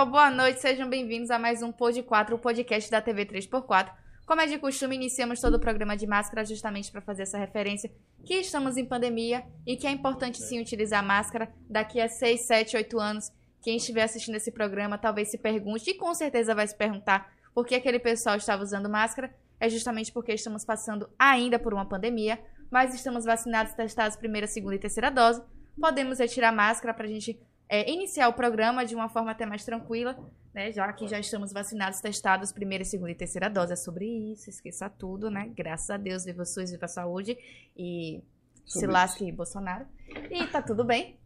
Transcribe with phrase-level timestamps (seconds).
[0.00, 3.92] Pessoal, boa noite, sejam bem-vindos a mais um Pod 4, o podcast da TV 3x4.
[4.24, 7.92] Como é de costume, iniciamos todo o programa de máscara justamente para fazer essa referência
[8.24, 12.78] que estamos em pandemia e que é importante sim utilizar máscara daqui a 6, 7,
[12.78, 13.30] 8 anos.
[13.60, 17.66] Quem estiver assistindo esse programa talvez se pergunte, e com certeza vai se perguntar por
[17.66, 19.30] que aquele pessoal estava usando máscara.
[19.60, 24.76] É justamente porque estamos passando ainda por uma pandemia, mas estamos vacinados, testados primeira, segunda
[24.76, 25.42] e terceira dose.
[25.78, 27.38] Podemos retirar máscara para a gente
[27.70, 30.18] é, iniciar o programa de uma forma até mais tranquila,
[30.52, 30.72] né?
[30.72, 33.74] Já que já estamos vacinados, testados, primeira, segunda e terceira dose.
[33.74, 35.52] É sobre isso, esqueça tudo, né?
[35.56, 37.38] Graças a Deus, viva o SUS, viva a saúde.
[37.76, 38.20] E
[38.66, 39.86] Sobre se lasque Bolsonaro.
[40.28, 41.16] E tá tudo bem.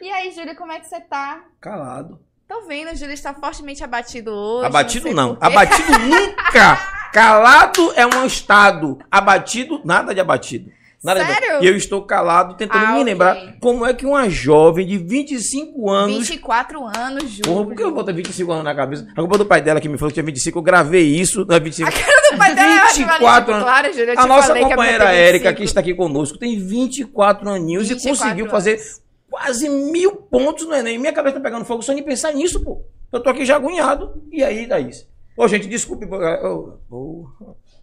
[0.00, 1.44] E aí, Júlia, como é que você tá?
[1.60, 2.20] Calado.
[2.48, 4.66] Tô vendo, o Júlio está fortemente abatido hoje.
[4.66, 5.36] Abatido não.
[5.36, 5.46] quê.
[5.46, 6.76] Abatido nunca.
[7.14, 8.98] Calado é um estado.
[9.08, 10.72] Abatido, nada de abatido.
[11.04, 11.62] Nada Sério?
[11.62, 13.04] E eu estou calado tentando Ah, me ok.
[13.04, 16.28] lembrar como é que uma jovem de 25 anos.
[16.28, 17.42] 24 anos, Júlio.
[17.44, 19.06] Porra, por que eu boto 25 anos na cabeça?
[19.12, 21.54] A culpa do pai dela que me falou que tinha 25, eu gravei isso, não
[21.54, 21.88] é 25.
[21.88, 24.52] A cara do pai dela é ótima, 24 tipo, Claro, Júlio, eu A te nossa
[24.52, 25.56] a companheira minha tem Érica, 25.
[25.56, 28.80] que está aqui conosco, tem 24 aninhos 24 e conseguiu fazer
[29.30, 30.98] quase mil pontos no Enem.
[30.98, 32.82] Minha cabeça tá pegando fogo só de pensar nisso, pô.
[33.12, 34.22] Eu tô aqui já agoniado.
[34.32, 35.06] E aí, Thaís?
[35.36, 36.06] Ô, gente, desculpe.
[36.06, 37.26] ô,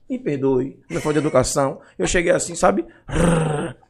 [0.10, 0.80] me perdoe.
[0.90, 1.80] Não foi de educação.
[1.98, 2.86] Eu cheguei assim, sabe?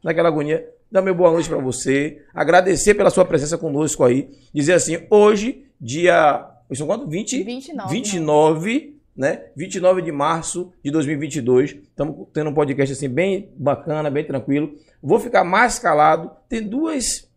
[0.03, 0.67] Naquela agonia.
[0.91, 2.21] Dar meu boa noite pra você.
[2.33, 4.29] Agradecer pela sua presença conosco aí.
[4.53, 6.47] Dizer assim, hoje, dia.
[6.69, 7.07] Isso quanto?
[7.07, 7.43] 20?
[7.43, 7.93] 29.
[7.93, 9.45] 29, né?
[9.55, 11.71] 29 de março de 2022.
[11.71, 14.75] Estamos tendo um podcast assim bem bacana, bem tranquilo.
[15.01, 16.31] Vou ficar mais calado.
[16.47, 17.27] Tem duas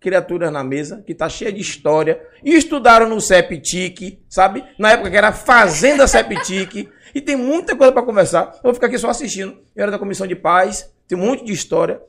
[0.00, 2.20] criaturas na mesa que tá cheia de história.
[2.42, 4.64] E estudaram no Septic, sabe?
[4.78, 6.88] Na época que era Fazenda Septic.
[7.14, 8.52] E tem muita coisa para conversar.
[8.56, 9.58] Eu vou ficar aqui só assistindo.
[9.74, 10.92] Eu era da Comissão de Paz.
[11.06, 12.00] Tem um monte de história.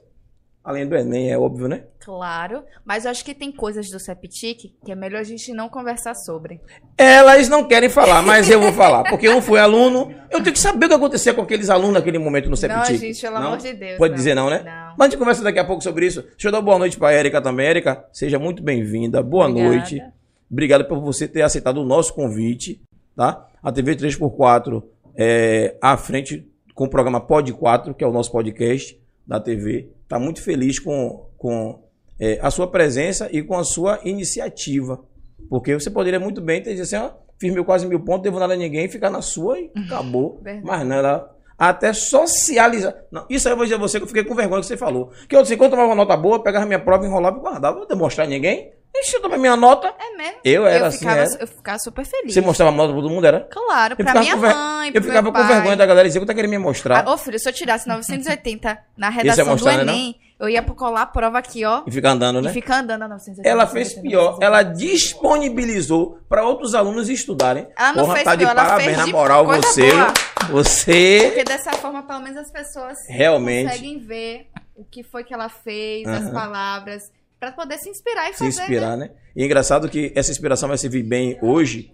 [0.64, 1.84] Além do Enem, é óbvio, né?
[2.00, 5.68] Claro, mas eu acho que tem coisas do Septic que é melhor a gente não
[5.68, 6.62] conversar sobre.
[6.98, 9.04] Elas não querem falar, mas eu vou falar.
[9.04, 10.16] Porque eu não fui aluno.
[10.32, 12.78] Eu tenho que saber o que acontecia com aqueles alunos naquele momento no Septic.
[12.78, 13.98] Não, gente, pelo amor de Deus.
[13.98, 14.18] Pode não.
[14.18, 14.64] dizer não, né?
[14.64, 14.96] Não.
[14.98, 16.22] Mas a gente conversa daqui a pouco sobre isso.
[16.22, 17.68] Deixa eu dar boa noite pra Érica também.
[17.68, 19.22] Érica, seja muito bem-vinda.
[19.22, 19.76] Boa Obrigada.
[19.76, 20.02] noite.
[20.50, 22.82] Obrigado por você ter aceitado o nosso convite,
[23.18, 23.50] tá?
[23.62, 24.82] A TV 3x4
[25.16, 29.90] é à frente com o programa Pod 4, que é o nosso podcast da TV.
[30.08, 31.84] Tá muito feliz com, com
[32.20, 35.04] é, a sua presença e com a sua iniciativa.
[35.50, 38.40] Porque você poderia muito bem ter dito assim, ó, fiz meu quase mil pontos, devo
[38.40, 40.40] nada a ninguém, ficar na sua e acabou.
[40.42, 40.66] Verdade.
[40.66, 42.96] Mas não, ela até socializar.
[43.12, 44.78] Não, isso aí eu vou dizer a você que eu fiquei com vergonha que você
[44.78, 45.12] falou.
[45.30, 47.74] Que eu disse, quando eu tomava uma nota boa, pegava minha prova, enrolava e guardava.
[47.74, 48.74] Não vou demonstrar a ninguém.
[49.02, 50.38] Se eu tomar minha nota, É mesmo?
[50.46, 51.38] eu era eu assim, ficava, era.
[51.40, 52.34] eu ficava super feliz.
[52.34, 53.42] Você mostrava a nota pra todo mundo, era?
[53.52, 56.34] Claro, Eu pra minha ver- mãe, Eu ficava com vergonha da galera dizer que tá
[56.34, 57.06] querendo me mostrar.
[57.06, 60.48] Ah, ô filho, se eu tirasse 980 na é redação do mostrar, né, Enem, eu
[60.48, 62.50] ia colar a prova aqui, ó, E ficar andando, né?
[62.50, 63.50] e ficar andando a 980.
[63.50, 64.46] Ela fez 980, pior, 980.
[64.46, 67.68] ela disponibilizou para outros alunos estudarem.
[67.78, 69.92] Ela não fez tá de pior, ela parabéns fez na de moral você.
[69.92, 70.14] boa.
[70.52, 73.70] Você Porque dessa forma, pelo menos as pessoas Realmente.
[73.70, 76.34] conseguem ver o que foi que ela fez, as Aham.
[76.34, 77.12] palavras,
[77.44, 79.08] pra poder se inspirar e se fazer, inspirar, né?
[79.08, 79.12] né?
[79.36, 81.94] E é engraçado que essa inspiração vai servir bem hoje.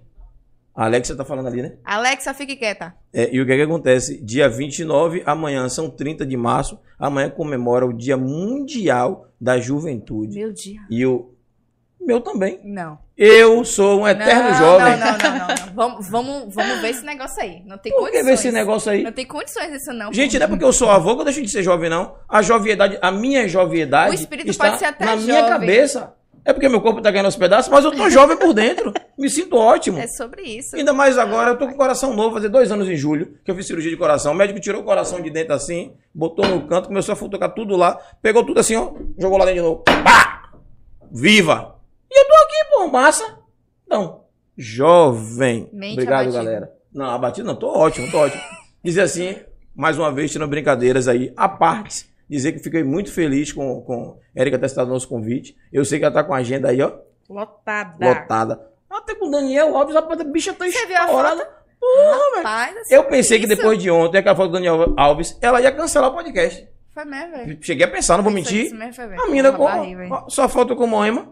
[0.75, 1.77] A Alexia tá falando ali, né?
[1.83, 2.95] Alexa, fique quieta.
[3.11, 4.23] É, e o que, é que acontece?
[4.23, 10.37] Dia 29, amanhã são 30 de março, amanhã comemora o Dia Mundial da Juventude.
[10.37, 10.79] Meu dia.
[10.89, 11.33] E o
[11.99, 12.61] meu também.
[12.63, 12.97] Não.
[13.21, 14.97] Eu sou um eterno não, jovem.
[14.97, 15.73] Não, não, não, não.
[15.75, 17.61] Vamos, vamos, vamos ver esse negócio aí.
[17.65, 18.25] Não tem Por que condições.
[18.25, 19.03] ver esse negócio aí?
[19.03, 20.13] Não tem condições disso, não.
[20.13, 22.15] Gente, não é porque eu sou avô que eu deixo de ser jovem, não.
[22.29, 25.49] A joviedade, a minha joviedade O espírito está pode ser até na minha jovem.
[25.49, 26.13] cabeça.
[26.45, 28.93] É porque meu corpo tá ganhando aos pedaços, mas eu tô jovem por dentro.
[29.17, 29.99] Me sinto ótimo.
[29.99, 30.77] É sobre isso.
[30.77, 33.51] Ainda mais agora, eu tô com o coração novo, fazer dois anos em julho, que
[33.51, 34.31] eu fiz cirurgia de coração.
[34.31, 37.75] O médico tirou o coração de dentro assim, botou no canto, começou a futucar tudo
[37.75, 39.83] lá, pegou tudo assim, ó, jogou lá dentro de novo.
[39.83, 40.49] Pá!
[41.11, 41.75] Viva!
[42.11, 42.48] E eu tô aqui,
[42.79, 43.39] pô, massa.
[43.85, 44.23] Então,
[44.57, 45.69] jovem.
[45.73, 46.33] Mente Obrigado, abatido.
[46.43, 46.73] galera.
[46.93, 48.41] Não, abatido não, tô ótimo, tô ótimo.
[48.83, 49.35] Dizer assim,
[49.75, 54.17] mais uma vez, tirando brincadeiras aí, à parte, dizer que fiquei muito feliz com, com
[54.33, 55.55] Érica ter citado o nosso convite.
[55.71, 56.91] Eu sei que ela tá com a agenda aí, ó,
[57.29, 58.07] Lotada.
[58.07, 58.69] lotada.
[58.89, 61.47] Até com o Daniel Alves, a bicha tá Você a estourada.
[61.79, 62.37] Porra.
[62.37, 65.71] Rapaz, é Eu pensei que depois de ontem, aquela foto do Daniel Alves, ela ia
[65.71, 66.67] cancelar o podcast.
[66.93, 67.57] Foi mesmo, velho.
[67.61, 68.65] Cheguei a pensar, não vou mentir.
[68.65, 69.23] isso mesmo, foi mesmo.
[69.23, 69.63] A mina com.
[69.63, 71.31] Barriga, Só foto com Moema.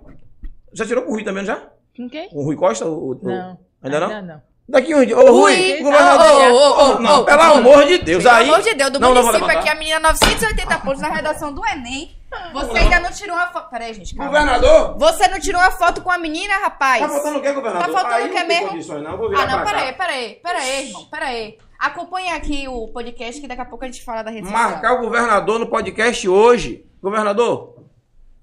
[0.78, 1.62] Já tirou com o Rui também, não já?
[1.96, 2.30] Com quem?
[2.30, 2.86] Com o Rui Costa?
[2.86, 3.58] O, o- Não.
[3.82, 4.08] Ainda não?
[4.08, 4.42] Ainda não.
[4.70, 5.18] Daqui um dia.
[5.18, 6.52] Ô, Rui, governador.
[6.52, 8.22] ô, ô, ô, não, pelo amor de Deus.
[8.22, 8.50] Pelo aí.
[8.50, 9.60] amor de Deus, do não, não município levantar.
[9.62, 12.12] aqui, a menina 980 pontos na redação do Enem.
[12.54, 13.70] Você ainda não tirou uma foto.
[13.70, 14.30] Peraí, gente, calma.
[14.32, 14.98] Governador?
[15.00, 17.02] Você não tirou uma foto com a menina, rapaz?
[17.02, 17.88] Tá faltando o quê, governador?
[17.88, 19.00] Tá faltando o não quê mesmo?
[19.02, 19.18] não.
[19.18, 21.58] Vou Ah, não, peraí, peraí, peraí, irmão, peraí.
[21.80, 24.70] Acompanha aqui o podcast que daqui a pouco a gente fala da rede social.
[24.70, 26.84] Marcar o governador no podcast hoje.
[27.02, 27.77] Governador,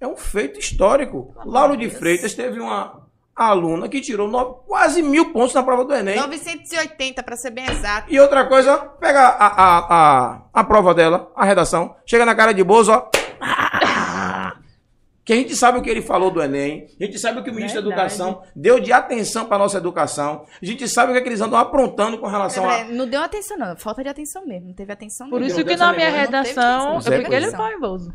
[0.05, 1.35] É um feito histórico.
[1.47, 3.03] Lauro de Freitas teve uma
[3.35, 6.17] aluna que tirou nove- quase mil pontos na prova do Enem.
[6.17, 8.13] 980, pra ser bem exato.
[8.13, 12.53] E outra coisa, pega a, a, a, a prova dela, a redação, chega na cara
[12.53, 13.09] de Bozo, ó.
[15.25, 17.49] Que a gente sabe o que ele falou do Enem, a gente sabe o que
[17.51, 18.13] o ministro da Verdade.
[18.15, 21.41] Educação deu de atenção para nossa educação, a gente sabe o que, é que eles
[21.41, 22.81] andam aprontando com relação a.
[22.81, 23.75] É, Não deu atenção, não.
[23.75, 24.67] Falta de atenção mesmo.
[24.69, 25.59] Não teve atenção Por nenhuma.
[25.61, 28.13] isso que na minha redação eu fiquei Zero ele pau em Bozo.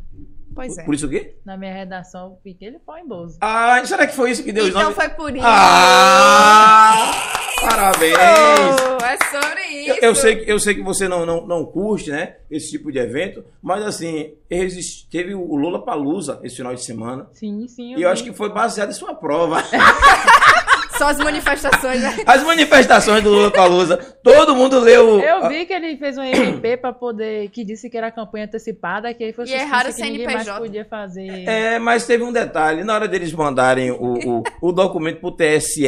[0.55, 0.83] Pois é.
[0.83, 1.35] Por isso o quê?
[1.45, 3.37] Na minha redação eu fiquei ele pau em Bozo.
[3.41, 4.95] Ah, será que foi isso que deu Então nomes?
[4.95, 5.45] foi por isso.
[5.45, 7.13] Ah!
[7.61, 8.15] Parabéns!
[8.17, 9.89] Oh, é sobre isso.
[9.89, 12.37] Eu, eu sei, que- eu sei que você não, não, não curte, né?
[12.49, 17.27] Esse tipo de evento, mas assim, existe- teve o Lula Palusa esse final de semana.
[17.33, 17.95] Sim, sim.
[17.97, 19.61] E eu acho que foi baseado em sua prova.
[20.99, 22.01] Só as manifestações.
[22.01, 22.17] né?
[22.25, 25.19] As manifestações do Lula Palusa, todo mundo leu.
[25.21, 27.49] Eu vi que ele fez um MP pra poder.
[27.49, 30.43] que disse que era campanha antecipada, que aí foi E erraram o que ninguém mais
[30.43, 30.59] CNPJ.
[30.61, 31.47] podia fazer.
[31.47, 32.83] É, mas teve um detalhe.
[32.83, 35.87] Na hora deles mandarem o, o, o documento pro TSE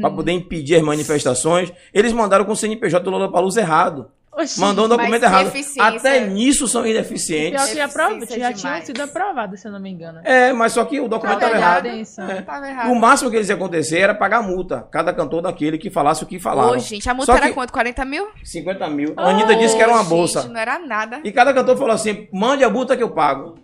[0.00, 4.08] para poder impedir as manifestações, eles mandaram com o CNPJ do Lula Palusa errado.
[4.34, 5.52] Oxi, Mandou um documento que errado.
[5.78, 7.70] Até nisso são Pior ineficientes.
[7.70, 8.86] que aprova- Eficiência já demais.
[8.86, 10.20] sido aprovadas, se eu não me engano.
[10.24, 11.86] É, mas só que o documento Tava estava errado.
[11.86, 12.30] errado.
[12.30, 12.40] É.
[12.42, 12.94] Tava O errado.
[12.94, 14.88] máximo que eles iam acontecer era pagar multa.
[14.90, 16.70] Cada cantor daquele que falasse o que falava.
[16.72, 17.72] Ô, gente, a multa Só era que- quanto?
[17.74, 18.26] 40 mil?
[18.42, 19.12] 50 mil.
[19.18, 20.40] A Anitta disse que era uma Ô, bolsa.
[20.40, 21.20] Gente, não era nada.
[21.22, 23.56] E cada cantor falou assim: mande a multa que eu pago.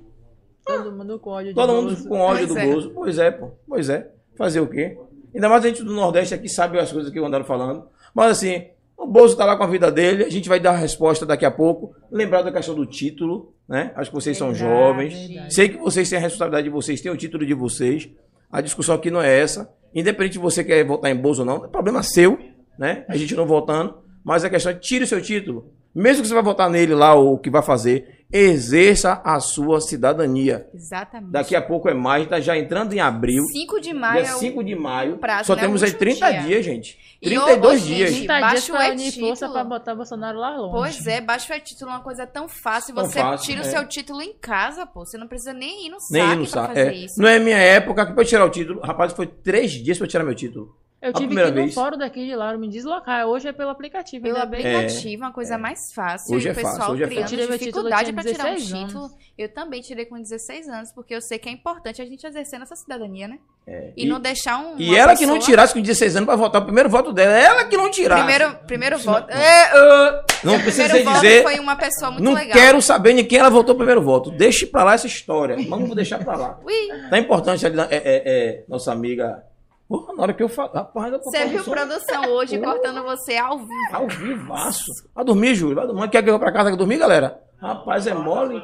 [0.67, 2.09] Todo mundo com ódio Todo mundo Bozo.
[2.11, 2.67] com ódio Pois do é.
[2.75, 2.91] Bozo.
[2.91, 3.51] Pois é, pô.
[3.67, 4.07] Pois é.
[4.37, 4.99] Fazer o quê?
[5.35, 7.89] Ainda mais a gente do Nordeste aqui sabe as coisas que andaram falando.
[8.15, 8.67] Mas assim,
[8.99, 10.25] o Bozo tá lá com a vida dele.
[10.25, 11.95] A gente vai dar a resposta daqui a pouco.
[12.11, 13.93] Lembrar da questão do título, né?
[13.95, 15.15] Acho que vocês são Verdade, jovens.
[15.29, 15.55] verdade.
[15.55, 18.09] Sei que vocês têm a responsabilidade de vocês, têm o título de vocês.
[18.51, 19.73] A discussão aqui não é essa.
[19.95, 22.39] Independente de você quer votar em Bozo ou não, é problema seu,
[22.79, 23.05] né?
[23.09, 23.95] A gente não votando.
[24.25, 25.73] Mas a questão é tire o seu título.
[25.95, 29.81] Mesmo que você vai votar nele lá ou o que vai fazer, exerça a sua
[29.81, 30.69] cidadania.
[30.75, 31.31] Exatamente.
[31.33, 33.43] Daqui a pouco é maio, tá já entrando em abril.
[33.45, 35.19] 5 de maio Dia é o 5 de maio.
[35.19, 35.63] prazo, só né?
[35.63, 36.41] temos O aí último 30 dia.
[36.43, 36.99] dias, gente.
[37.21, 38.11] E 32 ô, ô, dias.
[38.11, 39.27] gente, 30 dias Baixa o pra unir e-título.
[39.29, 40.73] força pra botar Bolsonaro lá longe.
[40.73, 42.95] Pois é, baixa o título é uma coisa tão fácil.
[42.95, 43.71] Tão Você fácil, tira o é.
[43.71, 45.05] seu título em casa, pô.
[45.05, 46.69] Você não precisa nem ir no Nem saque no pra saco.
[46.75, 46.95] fazer É.
[46.95, 47.21] isso.
[47.21, 48.81] Não é minha época que pra eu tirar o título.
[48.81, 50.77] Rapaz, foi três dias pra eu tirar meu título.
[51.01, 53.25] Eu A tive que ir no fórum daqui de Lauro me deslocar.
[53.25, 54.25] Hoje é pelo aplicativo.
[54.25, 56.35] Pelo aplicativo, uma coisa mais fácil.
[56.35, 57.47] Hoje e é o pessoal fácil, hoje é criando fácil.
[57.59, 59.05] Dificuldade pra tirar um 16 título.
[59.05, 59.17] anos.
[59.39, 62.59] Eu também tirei com 16 anos, porque eu sei que é importante a gente exercer
[62.59, 63.39] nossa cidadania, né?
[63.65, 63.93] É.
[63.97, 64.75] E, não deixar um.
[64.77, 67.33] e ela que não pessoa- tirasse com 16 anos pra votar o primeiro voto dela.
[67.39, 68.25] Ela que não tirasse.
[68.25, 69.31] Primeiro, primeiro Senão- voto.
[69.31, 71.43] É, uh, Não o precisa primeiro voto dizer.
[71.45, 72.59] foi uma pessoa muito Não legal.
[72.59, 74.33] quero saber de quem ela votou o primeiro voto.
[74.33, 75.57] Deixe pra lá essa história.
[75.69, 76.59] Vamos deixar pra lá.
[76.65, 79.45] Ui, Tá importante ali, é, é, é, nossa amiga.
[79.89, 80.71] Porra, na hora que eu falo.
[80.75, 83.73] Rapaz, você viu produção hoje cortando você ao vivo.
[83.91, 84.93] Ao vivaço.
[85.15, 85.77] Vai dormir, Júlio.
[85.77, 86.09] Vai dormir.
[86.11, 87.41] Quer que eu vá pra casa dormir, galera?
[87.61, 88.63] Rapaz, é mole.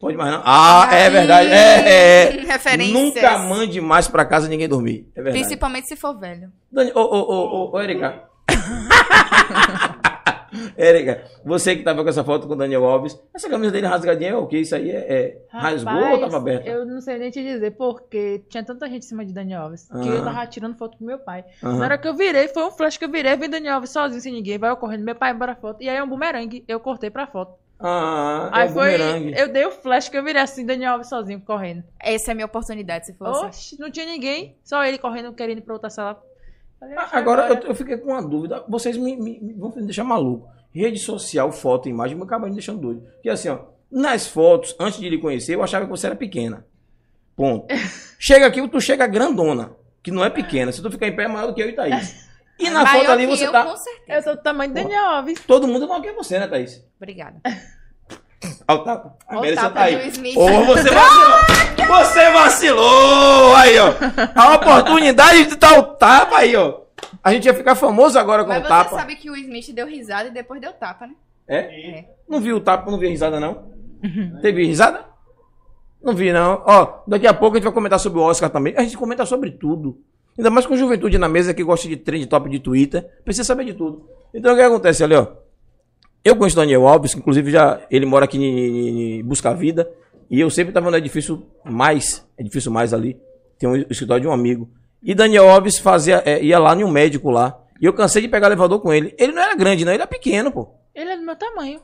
[0.00, 0.42] Pode mais não.
[0.44, 1.48] Ah, é Aí, verdade.
[1.52, 2.30] É, é.
[2.44, 2.92] referências.
[2.92, 5.06] Nunca mande mais pra casa ninguém dormir.
[5.14, 5.38] É verdade.
[5.38, 6.50] Principalmente se for velho.
[6.72, 8.24] Dani, ô, ô, ô, ô, ô, Erika.
[10.76, 14.30] Erika, você que tava com essa foto com o Daniel Alves, essa camisa dele rasgadinha
[14.30, 14.58] é o quê?
[14.58, 16.68] Isso aí é, é rasgou ou tava aberta?
[16.68, 19.88] Eu não sei nem te dizer, porque tinha tanta gente em cima de Daniel Alves
[19.88, 20.24] que eu Aham.
[20.24, 21.44] tava tirando foto pro meu pai.
[21.62, 21.78] Aham.
[21.78, 24.20] Na hora que eu virei, foi um flash que eu virei, vem Daniel Alves sozinho,
[24.20, 25.82] sem ninguém, vai ocorrendo, meu pai bora foto.
[25.82, 27.54] E aí é um bumerangue, eu cortei pra foto.
[27.84, 29.34] Ah, é aí o foi, bumerangue.
[29.36, 31.82] eu dei o flash que eu virei assim, Daniel Alves sozinho, correndo.
[31.98, 33.44] Essa é a minha oportunidade, se fosse.
[33.44, 36.22] Oxi, não tinha ninguém, só ele correndo, querendo ir pra outra sala.
[36.82, 38.64] Falei, Ah, "Oxi, Agora eu, eu fiquei com uma dúvida.
[38.68, 40.48] Vocês me, me- me- vão me deixar maluco.
[40.74, 43.02] Rede social, foto, imagem, me acaba me deixando doido.
[43.14, 43.58] Porque assim, ó,
[43.90, 46.66] nas fotos, antes de lhe conhecer, eu achava que você era pequena.
[47.36, 47.66] Ponto.
[48.18, 50.72] chega aqui, tu chega grandona, que não é pequena.
[50.72, 52.26] Se tu ficar em pé, é maior do que eu e Thaís.
[52.58, 53.64] E na Maior foto ali que você eu, tá.
[53.64, 54.18] com certeza.
[54.18, 55.40] Eu sou do tamanho de Daniel Alves.
[55.46, 56.84] Todo mundo é maior que você, né, Thaís?
[56.96, 57.40] Obrigada.
[58.68, 59.16] Olha o tapa.
[59.28, 59.96] A Melissa tapa tá aí.
[60.36, 61.88] Ô, você vacilou.
[61.88, 63.54] Você vacilou.
[63.56, 63.92] Aí, ó.
[64.34, 66.80] A oportunidade de dar o tapa aí, ó.
[67.22, 68.96] A gente ia ficar famoso agora com Mas o você tapa.
[68.96, 71.14] sabe que o Smith deu risada e depois deu tapa, né?
[71.46, 71.58] É?
[71.98, 72.04] É.
[72.28, 73.64] Não viu o tapa, não vi a risada, não?
[74.42, 75.04] Teve risada?
[76.02, 76.62] Não vi, não.
[76.66, 78.74] Ó, daqui a pouco a gente vai comentar sobre o Oscar também.
[78.76, 79.98] A gente comenta sobre tudo.
[80.36, 83.08] Ainda mais com juventude na mesa que gosta de trend top de Twitter.
[83.24, 84.08] Precisa saber de tudo.
[84.34, 85.26] Então o que acontece ali, ó?
[86.24, 89.90] Eu conheço o Daniel Alves, inclusive já ele mora aqui em, em Busca Vida.
[90.30, 93.20] E eu sempre estava no edifício mais, edifício mais ali.
[93.58, 94.70] Tem um escritório de um amigo.
[95.02, 97.58] E Daniel Alves fazia, é, ia lá em um médico lá.
[97.80, 99.14] E eu cansei de pegar elevador com ele.
[99.18, 100.68] Ele não era grande, não, ele era pequeno, pô.
[100.94, 101.80] Ele é do meu tamanho.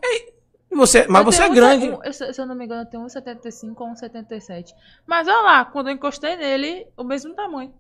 [0.70, 1.88] E você, mas Eu você é grande.
[1.90, 4.72] um- eu, se se eu não me engano, eu tenho 1,75 ou 1,77.
[5.06, 7.72] Mas olha lá, quando eu encostei nele, o mesmo tamanho.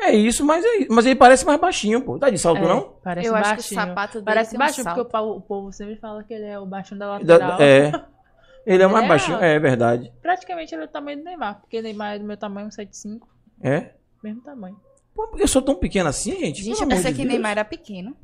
[0.00, 0.92] É isso, mas é isso.
[0.92, 2.18] Mas ele parece mais baixinho, pô.
[2.18, 2.94] Tá de salto, É, não?
[3.02, 3.80] Parece eu acho que o baixinho.
[3.80, 5.10] sapato dele Parece um baixinho, porque o, salto.
[5.12, 7.60] pau- o povo sempre fala que ele é o baixinho da Da- lateral.
[7.62, 7.92] é.
[8.66, 10.12] Ele é o mais É baixinho, é verdade.
[10.20, 13.26] Praticamente ele é do tamanho do Neymar, porque Neymar é do meu tamanho, 1,75.
[13.62, 13.92] É?
[14.22, 14.76] Mesmo tamanho.
[15.14, 16.62] Pô, porque eu sou tão pequeno assim, gente?
[16.62, 17.32] Gente, eu pensei de que Deus.
[17.32, 18.14] Neymar era pequeno.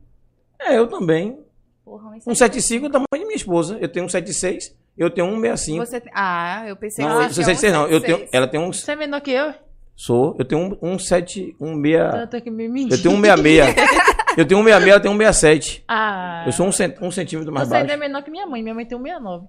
[0.61, 1.39] É, eu também.
[1.83, 3.79] Porra, um 1,75 é o tamanho de minha esposa.
[3.81, 4.75] Eu tenho 1,76.
[4.99, 5.79] Eu tenho 1,65.
[5.87, 7.87] Você Ah, eu pensei Não, que você tinha 1,76 não.
[7.89, 8.05] Eu 1,76.
[8.05, 8.81] tenho, ela tem uns.
[8.85, 9.55] Você é menor que eu?
[9.97, 10.35] Sou.
[10.39, 12.15] Eu tenho um, um 7, um 6.
[12.21, 12.93] Eu tenho que me mentir.
[12.99, 13.75] Eu tenho um 66.
[14.37, 15.85] eu tenho um 66, ela tem um 67.
[15.87, 16.43] Ah.
[16.47, 18.01] Eu sou um, cent, um centímetro mais Você ainda é baixo.
[18.11, 18.63] menor que minha mãe.
[18.63, 19.47] Minha mãe tem 1,69.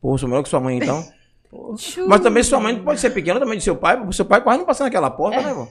[0.00, 1.04] Pô, sou menor que sua mãe então.
[2.08, 3.96] Mas também sua mãe não pode ser pequena também de seu pai.
[3.98, 5.68] porque Seu pai quase não passa naquela porta, né, irmão?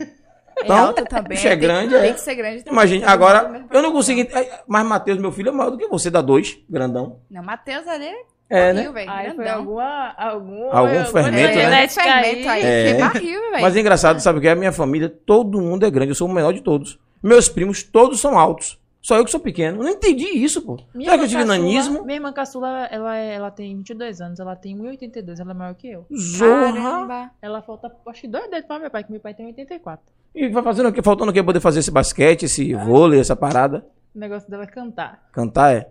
[0.63, 1.29] É alto também.
[1.29, 2.01] bicho é tem- grande, é.
[2.01, 2.73] Tem que ser grande também.
[2.73, 4.21] Imagina, agora, eu não consigo.
[4.21, 7.19] é, Mas Matheus, meu filho, é maior do que você, dá dois, grandão.
[7.31, 8.11] Não, Matheus ali
[8.51, 8.99] É, barril, né?
[8.99, 9.11] velho.
[9.11, 9.59] Aí foi grandão.
[9.59, 10.13] alguma.
[10.17, 11.87] Algum, Algum fermento, né?
[11.87, 12.61] fermento aí.
[12.63, 12.93] É.
[12.93, 13.61] Que barril, velho.
[13.61, 14.51] Mas é engraçado, sabe o que é?
[14.51, 16.11] A minha família, todo mundo é grande.
[16.11, 16.99] Eu sou o menor de todos.
[17.23, 18.79] Meus primos, todos são altos.
[19.01, 19.79] Só eu que sou pequeno.
[19.79, 20.77] Eu não entendi isso, pô.
[20.93, 22.05] Minha Será que eu irmã tive caçula- nanismo?
[22.05, 25.73] Minha irmã caçula, ela, é- ela tem 22 anos, ela tem 1,82, ela é maior
[25.73, 26.05] que eu.
[26.15, 26.71] Zorra.
[26.73, 27.31] Caramba.
[27.41, 30.05] Ela falta, acho que dois dedos pra meu pai, que meu pai tem 84.
[30.35, 31.01] E vai fazendo o quê?
[31.01, 31.41] Faltando o quê?
[31.41, 33.83] Poder fazer esse basquete, esse vôlei, essa parada.
[34.15, 35.23] O negócio dela é cantar.
[35.31, 35.89] Cantar é.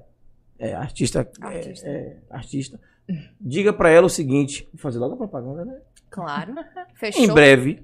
[0.60, 1.20] É, artista.
[1.42, 1.88] é- Artista.
[1.88, 2.80] É, artista.
[3.40, 4.68] Diga pra ela o seguinte.
[4.72, 5.78] Vou fazer logo a propaganda, né?
[6.10, 6.54] Claro.
[6.94, 7.24] Fechou.
[7.24, 7.82] Em breve,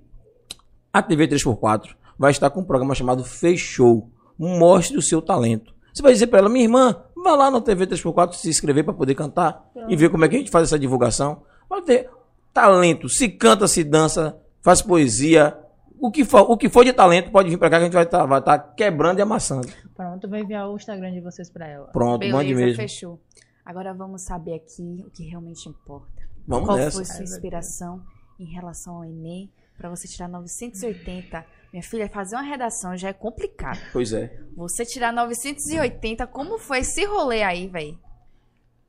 [0.93, 4.11] a TV 3x4 vai estar com um programa chamado Fechou.
[4.39, 5.75] Mostre o seu talento.
[5.93, 8.93] Você vai dizer pra ela, minha irmã, vá lá na TV 3x4 se inscrever pra
[8.93, 11.43] poder cantar e ver como é que a gente faz essa divulgação.
[11.69, 12.11] Vai ter
[12.53, 13.09] talento.
[13.09, 15.57] Se canta, se dança, faz poesia.
[15.99, 17.95] O que for, o que for de talento pode vir pra cá que a gente
[17.95, 19.69] vai estar vai tá quebrando e amassando.
[19.95, 21.87] Pronto, vou enviar o Instagram de vocês pra ela.
[21.87, 22.77] Pronto, mande Beleza, mesmo.
[22.77, 23.21] fechou.
[23.65, 26.23] Agora vamos saber aqui o que realmente importa.
[26.47, 26.97] Vamos Qual nessa.
[26.97, 28.03] foi sua inspiração
[28.39, 31.45] em relação ao Enem para você tirar 980?
[31.73, 33.81] Minha filha, fazer uma redação já é complicado.
[33.93, 34.41] Pois é.
[34.57, 37.99] Você tirar 980, como foi esse rolê aí, velho?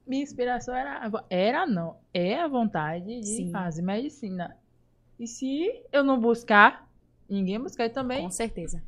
[0.06, 1.12] Minha inspiração era.
[1.30, 1.98] Era não.
[2.14, 3.52] É a vontade de Sim.
[3.52, 4.56] fazer medicina.
[5.20, 6.87] E se eu não buscar,
[7.30, 8.22] ninguém buscar também.
[8.24, 8.82] Com certeza.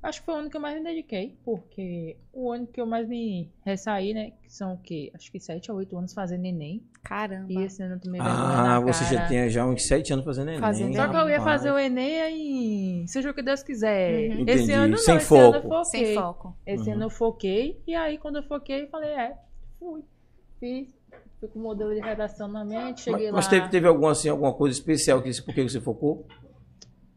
[0.00, 2.86] Acho que foi o ano que eu mais me dediquei, porque o ano que eu
[2.86, 4.30] mais me ressaí, né?
[4.42, 5.10] Que são o quê?
[5.12, 6.84] Acho que 7 ou 8 anos fazendo Enem.
[7.02, 7.52] Caramba.
[7.52, 9.28] E esse ano eu tomei vergonha Ah, na você já cara.
[9.28, 10.60] tem já uns sete anos fazendo Enem.
[10.60, 14.30] Fazendo Só que eu ia fazer o Enem aí, seja o que Deus quiser.
[14.36, 14.42] Uhum.
[14.46, 14.72] Esse Entendi.
[14.72, 15.68] ano não, Sem esse ano eu foco.
[15.84, 16.04] foquei.
[16.06, 16.56] Sem foco.
[16.64, 16.94] Esse Uhum.
[16.94, 19.36] ano eu foquei, e aí quando eu foquei, eu falei, é,
[19.80, 20.04] fui.
[20.60, 20.88] Fiz,
[21.40, 23.50] fui com o modelo de redação na mente, cheguei Mas, mas lá.
[23.50, 26.24] teve, teve algum, assim, alguma coisa especial que, por que você focou?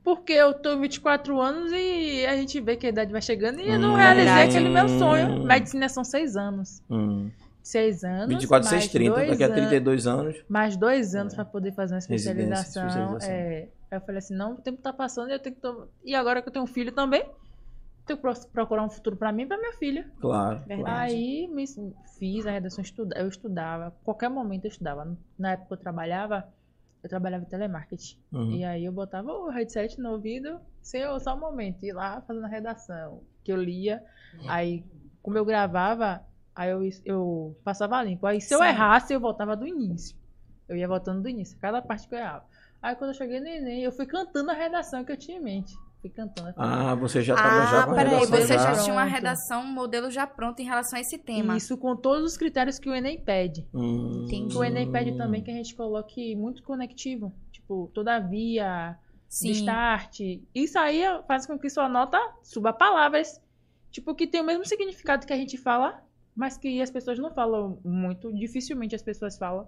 [0.03, 3.69] Porque eu tô 24 anos e a gente vê que a idade vai chegando e
[3.69, 3.97] eu não Hum.
[3.97, 4.49] realizei Verdade.
[4.57, 5.43] aquele meu sonho.
[5.45, 6.81] Medicina são 6 anos.
[6.89, 7.29] Hum.
[7.61, 8.27] 6 anos.
[8.27, 9.13] 24, mais 6, 30.
[9.15, 10.43] dois Daqui a an- 32 anos.
[10.49, 12.87] Mais dois anos pra poder fazer uma especialização.
[12.87, 13.29] especialização.
[13.31, 15.85] É, aí eu falei assim, não, o tempo tá passando e eu tenho que tomar.
[16.03, 17.23] E agora que eu tenho um filho também,
[18.07, 20.09] tenho que pro- procurar um futuro pra mim e pra minha filha.
[20.19, 20.57] Claro.
[20.65, 20.81] Verdade.
[20.81, 20.99] claro.
[21.03, 21.63] Aí me
[22.17, 25.15] fiz a redação, estuda, eu estudava, qualquer momento eu estudava.
[25.37, 26.47] Na época que eu trabalhava,
[27.03, 28.17] eu trabalhava em telemarketing.
[28.31, 28.51] Uhum.
[28.51, 32.21] E aí eu botava o headset no ouvido, sem eu só um momento, ir lá
[32.21, 34.03] fazendo a redação, que eu lia.
[34.47, 34.85] Aí,
[35.21, 36.23] como eu gravava,
[36.55, 38.25] aí eu, eu passava limpo.
[38.25, 40.15] Aí se eu errasse, eu voltava do início.
[40.69, 42.45] Eu ia voltando do início, cada parte que eu errava.
[42.81, 45.41] Aí quando eu cheguei no Enem, eu fui cantando a redação que eu tinha em
[45.41, 45.73] mente.
[46.01, 46.53] Fui cantando.
[46.53, 48.81] falei, Ah, você já estava já Ah, com a peraí, redação você já já.
[48.83, 51.55] tinha uma redação, um modelo já pronto em relação a esse tema.
[51.55, 53.67] Isso com todos os critérios que o Enem pede.
[53.73, 54.23] Hum.
[54.25, 54.57] Entendi.
[54.57, 57.31] O Enem pede também que a gente coloque muito conectivo.
[57.51, 58.97] Tipo, todavia,
[59.29, 59.51] Sim.
[59.51, 60.19] start.
[60.55, 63.39] Isso aí faz com que sua nota suba palavras.
[63.91, 66.01] Tipo, que tem o mesmo significado que a gente fala,
[66.35, 68.33] mas que as pessoas não falam muito.
[68.33, 69.67] Dificilmente as pessoas falam.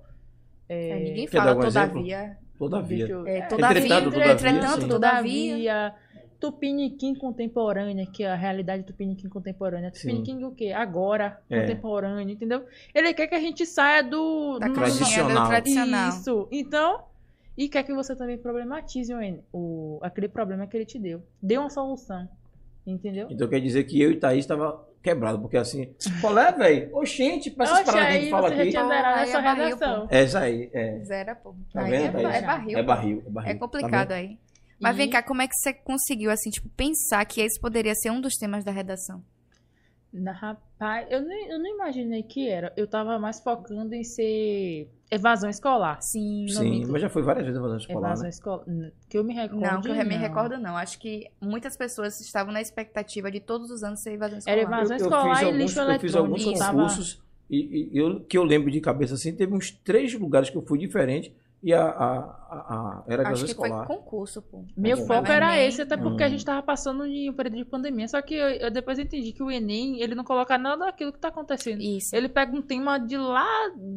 [0.68, 2.38] É, ninguém Quer dar fala todavia.
[2.58, 2.98] Todavia.
[3.00, 4.90] Deixa eu- É, é, todavia, Entretanto, todavia, entretanto, todavia.
[4.90, 5.96] Todavia,
[6.44, 9.92] Tupiniquim contemporânea, que é a realidade Tupiniquim contemporânea.
[9.94, 10.10] Sim.
[10.10, 10.74] Tupiniquim o quê?
[10.74, 11.62] Agora, É.
[11.62, 12.66] contemporâneo, entendeu?
[12.94, 14.60] Ele quer que a gente saia do...
[14.60, 15.44] Da do- Tradicional.
[15.44, 16.10] do tradicional.
[16.10, 16.48] Isso.
[16.52, 17.04] Então,
[17.58, 19.20] e quer que você também problematize o,
[19.54, 21.24] o aquele problema que ele te deu.
[21.42, 22.28] Dê uma solução.
[22.86, 23.28] Entendeu?
[23.32, 26.90] Então quer dizer que eu e Thaís estava quebrado, porque assim, qual é, velho?
[26.94, 28.70] Oxente, pra essas paradas que a aí gente fala aqui.
[28.70, 30.08] tinha zerado Aí essa é redação.
[30.12, 31.00] É isso aí, é.
[31.00, 31.56] Zero, pô.
[31.72, 32.78] Tá aí vendo, é, é barril.
[32.78, 33.50] É barril, é barril.
[33.52, 34.18] É Tá complicado vendo?
[34.18, 34.38] aí.
[34.84, 38.12] Mas vem cá, como é que você conseguiu, assim, tipo, pensar que esse poderia ser
[38.12, 39.24] um dos temas da redação?
[40.12, 42.72] Na, rapaz, eu nem, eu não imaginei que era.
[42.78, 46.00] Eu tava mais focando em ser evasão escolar.
[46.02, 46.46] Sim.
[46.54, 48.30] Não Sim, mas já foi várias vezes fazendo escolar, Evasão né?
[48.30, 48.66] escolar.
[49.10, 49.62] Que eu me recordo.
[49.62, 50.18] Não, que eu me não.
[50.18, 50.78] recordo, não.
[50.78, 54.58] Acho que muitas pessoas estavam na expectativa de todos os anos ser evasão escolar.
[54.60, 58.38] Era evasão escolar e lixo eu fiz alguns eletrônico, tava- concursos e, e eu, que
[58.38, 61.82] eu lembro de cabeça assim, teve uns três lugares que eu fui diferente e a,
[61.86, 62.60] a, a,
[63.00, 63.88] a era Acho que foi escolar.
[63.88, 64.66] concurso, pô.
[64.76, 66.30] Meu foco era Enem- esse, até porque a Hum.
[66.32, 68.08] gente tava passando de um período de pandemia.
[68.08, 71.20] Só que eu, eu depois entendi que o Enem, ele não coloca nada daquilo que
[71.20, 71.82] tá acontecendo.
[71.82, 72.14] Isso.
[72.16, 73.48] Ele pega um tema de lá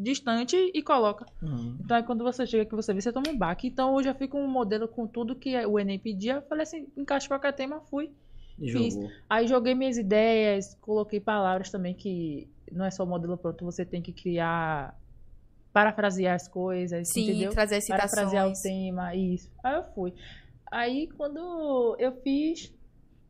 [0.03, 1.27] distante e coloca.
[1.43, 1.77] Uhum.
[1.83, 3.67] Então aí quando você chega que você vê, você toma um baque.
[3.69, 6.35] Então hoje eu fico um modelo com tudo que o Enem pedia.
[6.37, 8.11] Eu falei assim, encaixa qualquer tema, fui.
[8.59, 8.95] E Fiz.
[8.95, 9.11] jogou.
[9.29, 13.85] Aí joguei minhas ideias, coloquei palavras também que não é só o modelo pronto, você
[13.85, 14.97] tem que criar,
[15.77, 17.51] parafrasear as coisas, Sim, entendeu?
[17.51, 18.63] trazer Parafrasear o citações.
[18.63, 19.51] tema, isso.
[19.63, 20.15] Aí eu fui.
[20.73, 22.73] Aí quando eu fiz,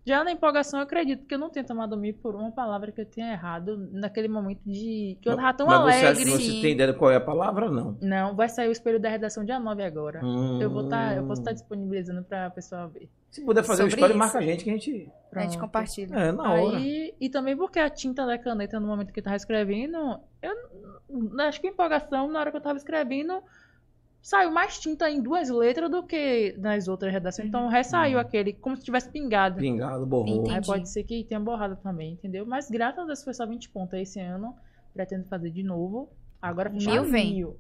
[0.07, 3.01] já na empolgação, eu acredito que eu não tenho tomado mim por uma palavra que
[3.01, 6.25] eu tinha errado naquele momento de que eu tava tão Mas você alegre.
[6.25, 6.63] que você sim.
[6.63, 7.69] tem ideia de qual é a palavra?
[7.71, 7.99] Não.
[8.01, 10.21] Não, vai sair o espelho da redação dia 9 agora.
[10.61, 11.55] Eu vou tá, eu posso estar Hum.
[11.55, 13.09] disponibilizando pra pessoa ver.
[13.31, 14.19] Se puder fazer Sobre história, isso.
[14.19, 14.91] marca a gente que a gente.
[14.91, 15.59] A gente Pronto.
[15.59, 16.15] compartilha.
[16.17, 16.77] É, na hora.
[16.79, 19.99] Aí, e também porque a tinta da caneta no momento que eu tava escrevendo,
[20.41, 20.53] eu
[21.41, 23.43] acho que empolgação, na hora que eu tava escrevendo,
[24.29, 27.47] saiu mais tinta em duas letras do que nas outras redações.
[27.47, 28.21] Então ressaiu Uhum.
[28.23, 29.59] aquele, como se tivesse pingado.
[29.59, 30.41] Pingado, borrou.
[30.41, 30.51] Entendi.
[30.57, 32.45] Aí pode ser que tenha borrado também, entendeu?
[32.45, 34.53] Mas graças a Deus foi só 20 pontos esse ano.
[34.93, 36.11] Pretendo fazer de novo.
[36.43, 37.35] Agora fechar Mil vem.
[37.35, 37.57] mil.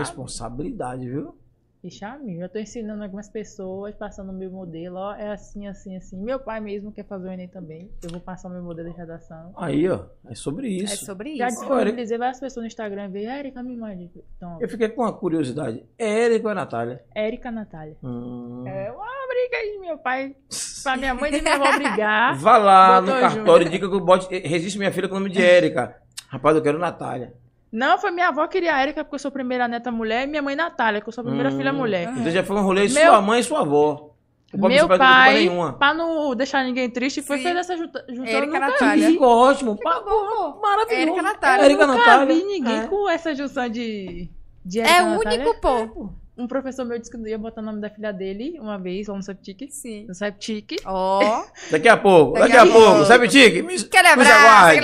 [0.00, 1.34] Responsabilidade, viu?
[1.82, 2.42] Fechar mil.
[2.42, 6.22] Eu tô ensinando algumas pessoas, passando o meu modelo, ó, é assim, assim, assim.
[6.22, 7.90] Meu pai mesmo quer fazer o Enem também.
[8.02, 9.52] Eu vou passar o meu modelo de redação.
[9.56, 10.04] Aí, ó.
[10.28, 11.06] É sobre É isso.
[11.06, 11.60] sobre Já isso.
[11.60, 14.10] disponibilizei várias pessoas no Instagram, veio Érica, me mande.
[14.36, 15.82] Então, Eu fiquei com uma curiosidade.
[15.98, 17.02] É Érico ou é Natália?
[17.14, 17.96] Érica Natália.
[18.02, 18.62] Hum.
[18.66, 20.36] É uma briga aí, meu pai.
[20.82, 22.36] Pra minha mãe e minha avó brigar.
[22.36, 24.28] Vá lá Botou no cartório e diga que eu bote.
[24.40, 25.96] Resiste minha filha com o nome de Érica.
[26.28, 27.32] Rapaz, eu quero Natália.
[27.72, 30.26] Não, foi minha avó que queria a Érica, porque eu sou primeira neta mulher, e
[30.26, 31.56] minha mãe Natália, que eu sou a primeira Hum.
[31.56, 32.12] filha mulher.
[32.16, 34.06] Então já foi um rolê de Meu- sua mãe e sua avó.
[34.52, 37.44] Meu pai, pra não deixar ninguém triste, foi Sim.
[37.44, 38.40] fez essa junta, junção.
[38.40, 39.06] Nunca Natália.
[39.06, 39.12] vi.
[39.12, 39.76] Ficou ótimo.
[39.76, 40.58] Bom.
[40.60, 41.02] Maravilhoso.
[41.02, 41.68] Érica Natália.
[41.68, 42.26] Nunca Natália.
[42.34, 42.86] vi ninguém É.
[42.88, 44.28] com essa junção de.
[44.64, 45.40] de É Érica o Natália.
[45.46, 46.10] único, pô.
[46.42, 49.06] Um professor meu disse que não ia botar o nome da filha dele uma vez,
[49.08, 49.68] lá no Septic.
[49.70, 50.06] Sim.
[50.06, 50.76] No Septic.
[50.86, 51.44] Ó.
[51.70, 53.06] Daqui a pouco, Daqui daqui, a pouco.
[53.06, 53.28] pouco.
[53.28, 53.62] Tique?
[53.62, 54.08] Me- aquele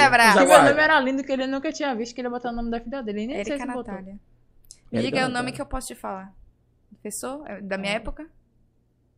[0.02, 0.38] abraço.
[0.40, 2.50] nos E meu nome era lindo, que ele nunca tinha visto que ele ia botar
[2.50, 3.26] o nome da filha dele.
[3.26, 3.94] Nem sei Érica se botou.
[3.94, 4.16] Natália.
[4.92, 5.52] Me diga aí o nome Natália.
[5.54, 6.32] que eu posso te falar.
[6.92, 7.42] Professor?
[7.46, 8.26] É Da minha Ah, época?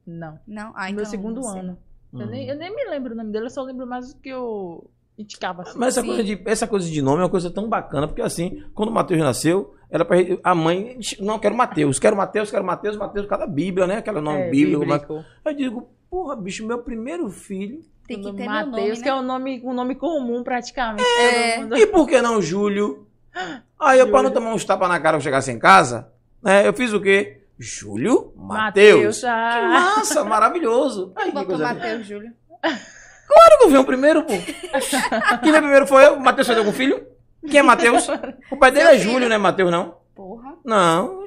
[0.06, 0.38] Não.
[0.46, 0.72] Não?
[0.74, 1.60] Ah, No então, meu segundo não sei.
[1.60, 1.78] ano.
[2.14, 4.30] Eu, nem, eu nem me lembro o nome dele, eu só lembro mais do que
[4.30, 5.78] eu indicava assim.
[5.78, 6.06] Mas essa Sim.
[6.06, 8.92] coisa, de, essa coisa de nome é uma coisa tão bacana, porque assim, quando o
[8.92, 13.46] Mateus nasceu, era pra, a mãe, não, quero Mateus, quero Mateus, quero Mateus, Mateus, cada
[13.46, 13.96] Bíblia, né?
[13.98, 14.80] Aquele nome É, bíblico.
[14.80, 15.14] bíblico.
[15.14, 17.80] mas- Eu digo, porra, bicho, meu primeiro filho.
[18.06, 19.08] Tem que O ter Mateus, nome, que né?
[19.08, 21.04] é um nome, um nome comum praticamente.
[21.20, 21.58] É.
[21.58, 23.06] Mundo- E por que não Júlio?
[23.78, 26.10] Aí eu, pra não tomar uns tapas na cara quando chegasse em casa,
[26.42, 26.66] né?
[26.66, 27.42] Eu fiz o quê?
[27.58, 29.20] Júlio Mateus, Mateus.
[29.20, 29.94] Que ah.
[29.96, 31.12] massa, maravilhoso.
[31.16, 32.32] Aí, que Botou coisa Matheus Júlio.
[32.62, 34.32] Claro que eu vi o primeiro, pô.
[35.42, 36.14] Quem veio primeiro foi eu.
[36.14, 37.06] O Matheus fez algum filho?
[37.46, 38.08] Quem é Matheus?
[38.50, 39.12] O pai dele Seu é filho.
[39.12, 39.96] Júlio, né, Matheus, não?
[40.14, 40.54] Porra.
[40.64, 41.24] Não.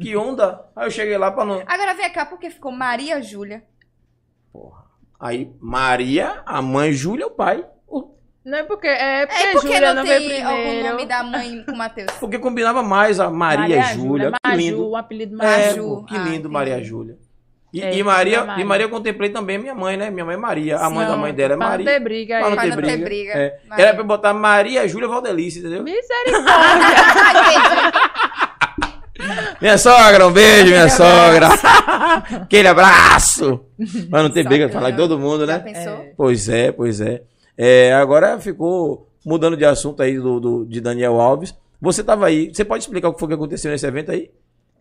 [0.00, 0.64] Que onda.
[0.74, 1.62] Aí eu cheguei lá pra não.
[1.66, 3.62] Agora vem cá, porque ficou Maria Júlia.
[4.52, 4.84] Porra.
[5.20, 7.64] Aí Maria, a mãe, Júlia, o pai.
[7.86, 10.88] O- Não é porque, é porque, É porque Júlia não não veio primeiro.
[10.90, 12.10] nome da mãe com Matheus.
[12.18, 14.30] Porque combinava mais a Maria, Júlia.
[14.32, 14.88] Que Maju, lindo.
[14.88, 15.82] o apelido É, Maju.
[15.96, 16.48] Pô, que Ah, lindo, entendi.
[16.48, 17.18] Maria Júlia.
[17.74, 18.62] E, É, e Maria, Maria.
[18.62, 20.08] e Maria eu contemplei também minha mãe, né?
[20.08, 20.76] Minha mãe é Maria.
[20.78, 21.84] A mãe da Não, mãe dela é pra não Maria.
[21.86, 22.50] ter briga Pra aí.
[22.54, 23.04] não ter não ter briga.
[23.04, 23.32] briga.
[23.32, 23.58] É.
[23.68, 23.84] Maria.
[23.86, 25.82] Era pra botar Maria Júlia Valdelice, entendeu?
[25.82, 26.44] Misericórdia.
[29.60, 31.48] Minha sogra, um beijo, minha sogra.
[32.42, 33.60] Aquele abraço.
[34.10, 35.08] Mas não tem briga, falar de não.
[35.08, 35.58] todo mundo, Já né?
[35.60, 35.92] pensou?
[35.94, 36.12] É.
[36.16, 37.22] Pois é, pois é.
[37.56, 41.54] É, Agora ficou mudando de assunto aí do, do- de Daniel Alves.
[41.80, 44.30] Você estava aí, você pode explicar o que foi que aconteceu nesse evento aí?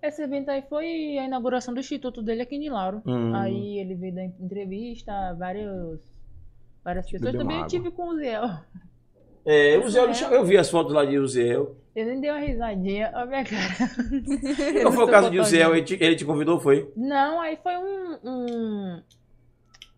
[0.04, 3.02] Esse evento aí foi a inauguração do instituto dele aqui em Lauro.
[3.06, 3.34] Hum.
[3.34, 6.02] Aí ele veio dar entrevista, vários,
[6.84, 7.32] várias pessoas.
[7.32, 8.44] Bebeu Também eu tive com o Ziel.
[9.46, 11.78] É, o Zé, eu vi as fotos lá de Uziel.
[11.96, 14.82] Eu nem dei uma risadinha, ó minha cara.
[14.82, 15.74] Qual foi o caso de Uziel?
[15.74, 16.92] Ele te, ele te convidou, foi?
[16.98, 19.02] Não, aí foi um, um-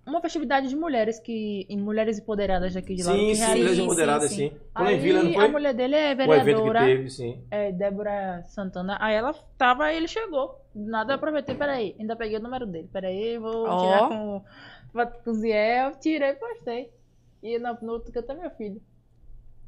[0.06, 3.20] uma festividade de mulheres que em mulheres empoderadas daqui de Lauro.
[3.20, 3.48] Sim, sim.
[3.56, 4.36] Mulheres sim, Empoderadas, sim.
[4.50, 4.58] sim.
[4.78, 5.48] Em Aí Vila, não a foi?
[5.48, 7.44] mulher dele é O vereadora, teve, sim.
[7.50, 8.98] é Débora Santana.
[9.00, 10.62] Aí ela tava, ele chegou.
[10.74, 12.89] Nada eu aproveitei, peraí, ainda peguei o número dele.
[12.91, 13.78] Peraí, vou Ó.
[13.80, 14.44] tirar com,
[15.24, 16.89] com o Ziel, tirei e postei.
[17.41, 18.82] E no, no outro canto é meu filho.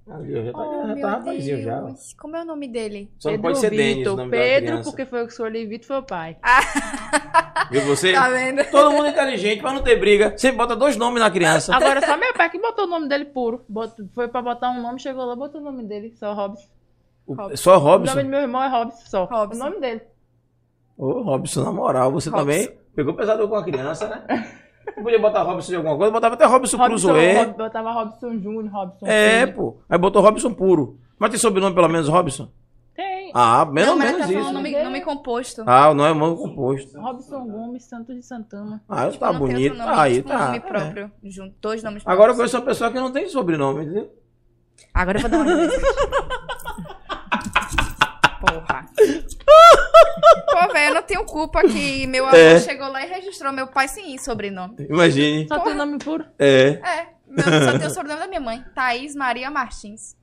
[0.09, 1.95] Ali, já tá, Oh, já tá já.
[2.17, 3.11] Como é o nome dele?
[3.19, 4.29] Só não pode ser Denis, o Vitor.
[4.29, 6.37] Pedro, porque foi eu que escolhi, Vitor foi o pai.
[7.71, 8.13] Viu você?
[8.13, 8.63] Tá vendo?
[8.71, 10.37] Todo mundo inteligente, pra não ter briga.
[10.37, 11.75] Sempre bota dois nomes na criança.
[11.75, 13.65] Agora só meu pai que botou o nome dele puro.
[13.67, 16.67] Botou- foi pra botar um nome, chegou lá, botou o nome dele, só Robson.
[17.25, 18.23] O- Só O nome Robson.
[18.23, 19.25] do meu irmão é Robson só.
[19.25, 19.55] Robson.
[19.55, 20.01] O nome dele.
[20.97, 22.45] Ô, Robson, na moral, você Robson.
[22.45, 24.47] também pegou pesado com a criança, né?
[24.95, 27.43] Não podia botar Robson de alguma coisa, botava até Robson, Robson, Cruzoé.
[27.43, 29.05] Rob- botava Robson Júnior, Robson.
[29.05, 29.77] É, pô.
[29.89, 30.97] Aí botou Robson puro.
[31.19, 32.49] Mas tem sobrenome pelo menos Robson?
[32.95, 33.31] Tem.
[33.33, 34.33] Ah, não, menos ela tá isso.
[34.33, 34.71] falando né?
[34.71, 35.63] nome, nome composto.
[35.67, 36.99] Ah, não é nome composto.
[36.99, 38.81] Robson Gomes, Santos de Santana.
[38.89, 39.75] Ah, Tipo, tá bonito.
[39.77, 40.45] nome, Aí tipo, tá.
[40.45, 40.59] nome é.
[40.61, 41.11] próprio.
[41.23, 42.37] Junto, dois nomes Agora eu próprios.
[42.37, 44.11] conheço uma pessoa que não tem sobrenome, entendeu?
[44.93, 45.67] Agora eu vou dar uma
[48.39, 48.85] Porra.
[50.65, 52.59] Pô, velho, eu não tenho culpa que meu avô É.
[52.59, 54.75] chegou lá e registrou meu pai sem sobrenome.
[54.89, 55.47] Imagine.
[55.47, 56.25] Só tem nome puro?
[56.39, 58.63] É, É, meu, só tem o sobrenome da minha mãe.
[58.73, 60.15] Thaís Maria Martins.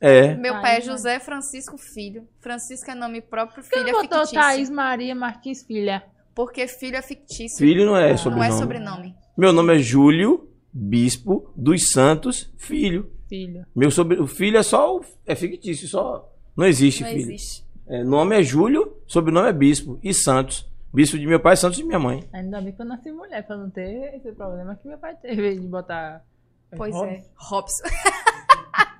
[0.00, 0.34] é.
[0.34, 0.80] Meu Thaís pai é.
[0.80, 2.26] José Francisco Filho.
[2.40, 4.40] Francisco é nome próprio, Por que filho não é botou fictício.
[4.40, 6.02] Thaís Maria Martins Filha?
[6.34, 7.58] Porque filho é fictício.
[7.58, 8.46] Filho não é não sobrenome.
[8.48, 9.14] é sobrenome.
[9.36, 13.10] Meu nome é Júlio Bispo dos Santos Filho.
[13.28, 13.66] Filho.
[13.74, 14.20] Meu sobre...
[14.20, 15.00] O filho é só.
[15.26, 16.32] É fictício, só.
[16.56, 17.20] Não existe Não filho.
[17.22, 17.64] existe.
[17.88, 19.98] É, nome é Júlio, sobrenome é Bispo.
[20.02, 20.68] E Santos.
[20.92, 22.22] Bispo de meu pai, Santos de minha mãe.
[22.32, 25.56] Ainda bem que eu nasci mulher, pra não ter esse problema que meu pai teve
[25.56, 26.22] de botar.
[26.76, 27.10] Pois Robson.
[27.12, 27.22] é.
[27.34, 27.84] Robson.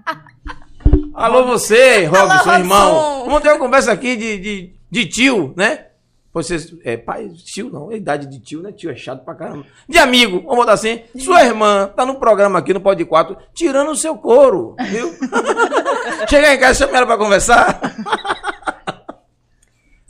[1.15, 2.55] Alô, você, Robson, Robson.
[2.55, 3.25] irmão.
[3.27, 5.87] Vamos ter uma conversa aqui de, de, de tio, né?
[6.33, 8.71] Vocês, é, pai, tio não, é idade de tio, né?
[8.71, 9.65] Tio é chato pra caramba.
[9.89, 11.03] De amigo, vamos botar assim.
[11.19, 15.11] Sua irmã tá no programa aqui no Pod 4, tirando o seu couro, viu?
[16.29, 17.81] Chegar em casa, chama ela pra conversar.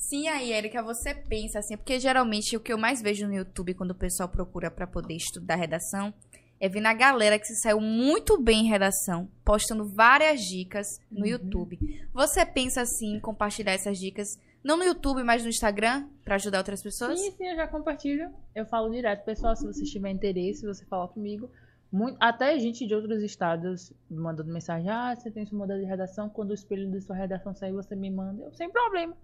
[0.08, 3.74] Sim, aí, Erika, você pensa assim, porque geralmente o que eu mais vejo no YouTube
[3.74, 6.14] quando o pessoal procura pra poder estudar redação
[6.58, 11.26] é ver na galera que se saiu muito bem em redação, postando várias dicas no
[11.26, 11.78] YouTube.
[12.14, 14.28] Você pensa assim em compartilhar essas dicas,
[14.64, 17.20] não no YouTube, mas no Instagram, pra ajudar outras pessoas?
[17.20, 18.30] Sim, sim, eu já compartilho.
[18.54, 21.50] Eu falo direto, pessoal, se você tiver interesse, você fala comigo.
[21.92, 26.30] Muito, até gente de outros estados mandando mensagem, ah, você tem sua modelo de redação,
[26.30, 28.42] quando o espelho da sua redação sair, você me manda.
[28.42, 29.14] Eu, sem problema.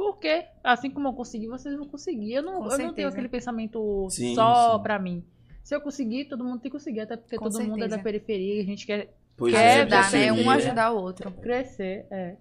[0.00, 2.32] Porque, assim como eu consegui, vocês vão conseguir.
[2.32, 3.08] Eu não, Com eu não tenho certeza.
[3.10, 4.82] aquele pensamento Sim, só sim.
[4.82, 5.22] pra mim.
[5.62, 7.96] Se eu conseguir, todo mundo tem que conseguir, até porque Com todo mundo é da
[7.96, 8.02] certeza.
[8.02, 10.32] periferia, a gente quer Pois Quer Ajudar, você né?
[10.32, 11.30] Um ajudar o outro.
[11.32, 12.06] crescer.
[12.10, 12.36] É.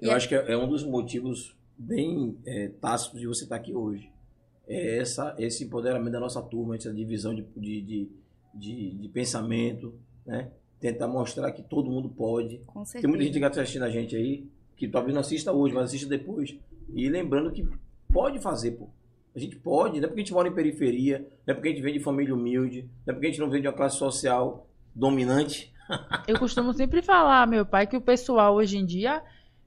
[0.00, 3.74] Eu acho que é é um dos motivos bem é, tácitos de você estar aqui
[3.74, 4.10] hoje.
[4.66, 8.08] É essa, esse empoderamento da nossa turma, essa divisão de, de, de,
[8.54, 10.50] de- de pensamento, né?
[10.78, 12.58] Tentar mostrar que todo mundo pode.
[12.66, 13.02] Com certeza.
[13.02, 15.84] Tem muita gente que está assistindo a gente aí, que talvez não assista hoje, mas
[15.84, 16.56] assista depois.
[16.94, 17.66] E lembrando que
[18.12, 18.88] pode fazer, pô.
[19.34, 21.70] A gente pode, não é porque a gente mora em periferia, não é porque a
[21.72, 23.96] gente vem de família humilde, não é porque a gente não vem de uma classe
[23.96, 25.72] social dominante.
[26.26, 29.22] Eu costumo sempre falar, meu pai, que o pessoal hoje em dia,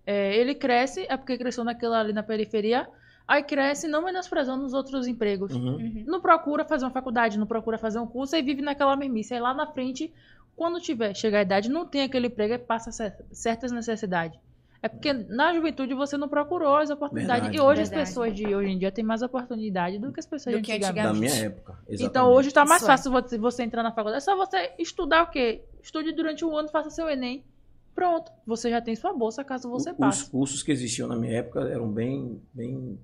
[0.06, 2.88] é, ele cresce, é porque cresceu naquela ali na periferia,
[3.26, 5.54] aí cresce não menosprezando os outros empregos.
[5.56, 5.76] Uhum.
[5.76, 6.04] Uhum.
[6.06, 9.34] Não procura fazer uma faculdade, não procura fazer um curso, aí vive naquela mermice.
[9.34, 10.14] Aí lá na frente,
[10.58, 14.38] quando tiver, chegar a idade, não tem aquele emprego, aí passa cer- certas necessidades.
[14.84, 17.44] É porque na juventude você não procurou as oportunidades.
[17.44, 17.58] Verdade.
[17.58, 18.02] e hoje Verdade.
[18.02, 20.66] as pessoas de hoje em dia têm mais oportunidade do que as pessoas Do de
[20.66, 21.08] que antigamente.
[21.08, 21.72] Da minha época.
[21.88, 22.38] Então exatamente.
[22.38, 22.94] hoje tá mais Isso é.
[22.94, 24.18] fácil você, você entrar na faculdade.
[24.18, 25.62] É só você estudar o quê?
[25.82, 27.46] Estude durante o ano, faça seu Enem.
[27.96, 28.30] Pronto.
[28.46, 30.30] Você já tem sua bolsa caso você O- Os passe.
[30.30, 32.42] cursos que existiam na minha época eram bem.
[32.54, 33.00] bem...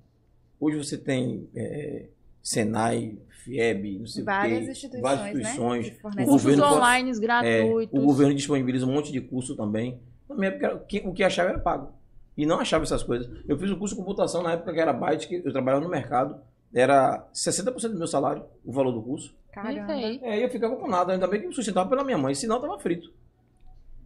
[0.60, 2.08] Hoje você tem é,
[2.42, 5.40] Senai, FIEB, não sei Várias o quê, instituições, várias né?
[5.40, 5.88] instituições.
[6.02, 7.98] fornecem Cursos governo online É, gratuitos.
[7.98, 9.98] o governo disponibiliza um monte de curso também.
[10.30, 11.92] Na minha época, o que achava era pago.
[12.36, 13.28] E não achava essas coisas.
[13.46, 15.90] Eu fiz um curso de computação na época que era Byte, que eu trabalhava no
[15.90, 16.40] mercado.
[16.72, 19.34] Era 60% do meu salário, o valor do curso.
[19.52, 19.92] Caramba.
[19.92, 22.56] É, e eu ficava com nada, ainda bem que me sustentava pela minha mãe, senão
[22.56, 23.12] eu tava frito.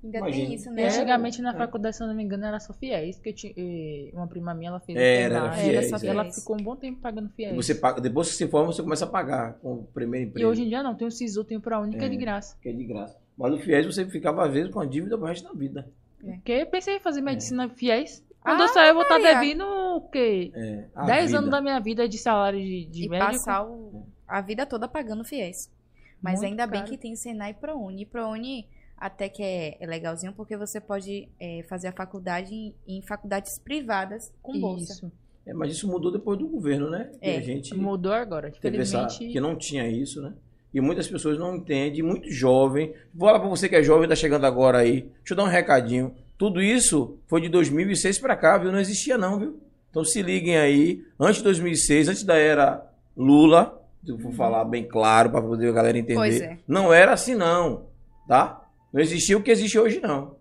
[0.03, 0.47] Ainda Imagina.
[0.47, 0.87] tem isso, E né?
[0.87, 1.57] antigamente na é.
[1.57, 3.55] faculdade, se eu não me engano, era só fiéis, que eu tinha,
[4.15, 6.33] uma prima minha, ela fez Era, era fiéis, E ela é.
[6.33, 7.57] ficou um bom tempo pagando E fiéis.
[7.57, 10.49] você paga, depois que se forma, você começa a pagar com o primeiro E emprego.
[10.51, 12.19] hoje em dia não, tem o SISU, tem o ProUni, que é de É.
[12.19, 12.57] graça.
[12.61, 13.17] que é de graça.
[13.37, 15.91] Mas no FIES você ficava, às vezes, com a dívida pro resto da vida.
[16.33, 18.23] Porque eu pensei em fazer medicina fiéis.
[18.41, 19.39] Quando Ah, eu sair, eu vou estar Maria.
[19.41, 20.53] devendo o quê?
[20.55, 21.39] É, a 10 vida.
[21.39, 23.33] anos da minha vida de salário de, de E médico.
[23.33, 25.71] passar o- a vida toda pagando fiéis.
[26.21, 26.91] Mas Muito ainda bem caro.
[26.91, 28.03] que tem Senai e ProUni.
[28.03, 32.75] E ProUni até que é, é legalzinho, porque você pode é, fazer a faculdade em,
[32.87, 34.93] em faculdades privadas com bolsa.
[34.93, 35.13] Isso.
[35.47, 37.11] É, mas isso mudou depois do governo, né?
[37.21, 38.51] Que É, a gente Mudou agora.
[38.51, 39.33] teve essa, Infelizmente.
[39.33, 40.33] que não tinha isso, né?
[40.75, 42.93] E muitas pessoas não entendem, muito jovem.
[43.15, 45.03] Vou falar pra você que é jovem, tá chegando agora aí.
[45.19, 46.13] Deixa eu dar um recadinho.
[46.37, 48.73] Tudo isso foi de 2006 pra cá, viu?
[48.73, 49.61] Não existia não, viu?
[49.89, 51.05] Então se liguem aí.
[51.19, 52.85] Antes de 2006, antes da era
[53.17, 56.43] Lula, eu vou falar bem claro pra poder a galera entender.
[56.43, 56.59] É.
[56.67, 57.87] Não era assim não,
[58.27, 58.67] tá?
[58.93, 60.35] Não existia o que existe hoje não.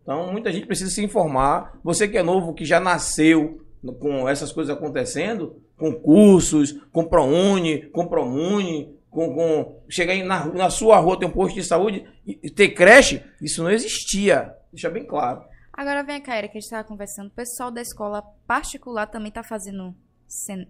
[0.00, 1.76] Então muita gente precisa se informar.
[1.82, 3.60] Você que é novo, que já nasceu
[3.98, 10.70] com essas coisas acontecendo, com cursos, com ProUni, com ProMuni, com, com chegar na, na
[10.70, 14.56] sua rua ter um posto de saúde e, ter creche, isso não existia.
[14.72, 15.44] Deixa bem claro.
[15.70, 17.26] Agora vem cá, Erika, a gente estava conversando.
[17.26, 19.94] O pessoal da escola particular também tá fazendo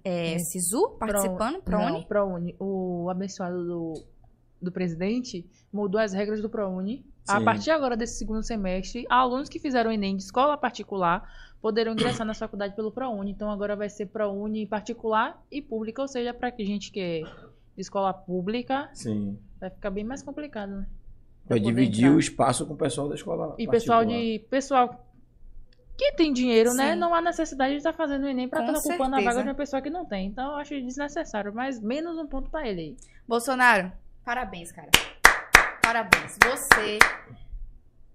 [0.05, 2.07] é, SISU, participando, Não, ProUni?
[2.07, 2.57] ProUni.
[2.59, 4.05] O abençoado do,
[4.61, 7.07] do presidente mudou as regras do ProUni.
[7.29, 12.27] A partir agora desse segundo semestre, alunos que fizeram Enem de escola particular poderão ingressar
[12.27, 13.31] na faculdade pelo ProUni.
[13.31, 17.52] Então agora vai ser ProUni particular e pública, ou seja, para que gente que é
[17.75, 19.39] de escola pública, Sim.
[19.61, 20.87] vai ficar bem mais complicado, né?
[21.47, 22.17] Vai dividir entrar.
[22.17, 23.55] o espaço com o pessoal da escola.
[23.59, 25.07] E pessoal de pessoal
[25.97, 26.93] que tem dinheiro, né?
[26.93, 26.99] Sim.
[26.99, 29.31] Não há necessidade de estar fazendo o Enem para estar ocupando a certeza.
[29.31, 30.27] vaga de uma pessoa que não tem.
[30.27, 32.97] Então eu acho desnecessário, mas menos um ponto para ele aí.
[33.27, 33.93] Bolsonaro,
[34.25, 34.91] parabéns, cara.
[35.83, 36.39] Parabéns.
[36.45, 36.99] Você,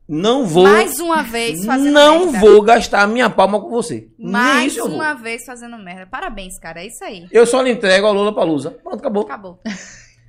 [0.08, 0.63] Não vou.
[0.63, 2.39] mais uma vez, fazendo não merda.
[2.39, 4.08] vou gastar a minha palma com você.
[4.17, 6.08] Mais isso uma vez fazendo merda.
[6.08, 6.82] Parabéns, cara.
[6.82, 7.28] É isso aí.
[7.32, 8.72] Eu só lhe entrego ao Lula Palusa.
[8.72, 9.24] Pronto, acabou.
[9.24, 9.60] Acabou.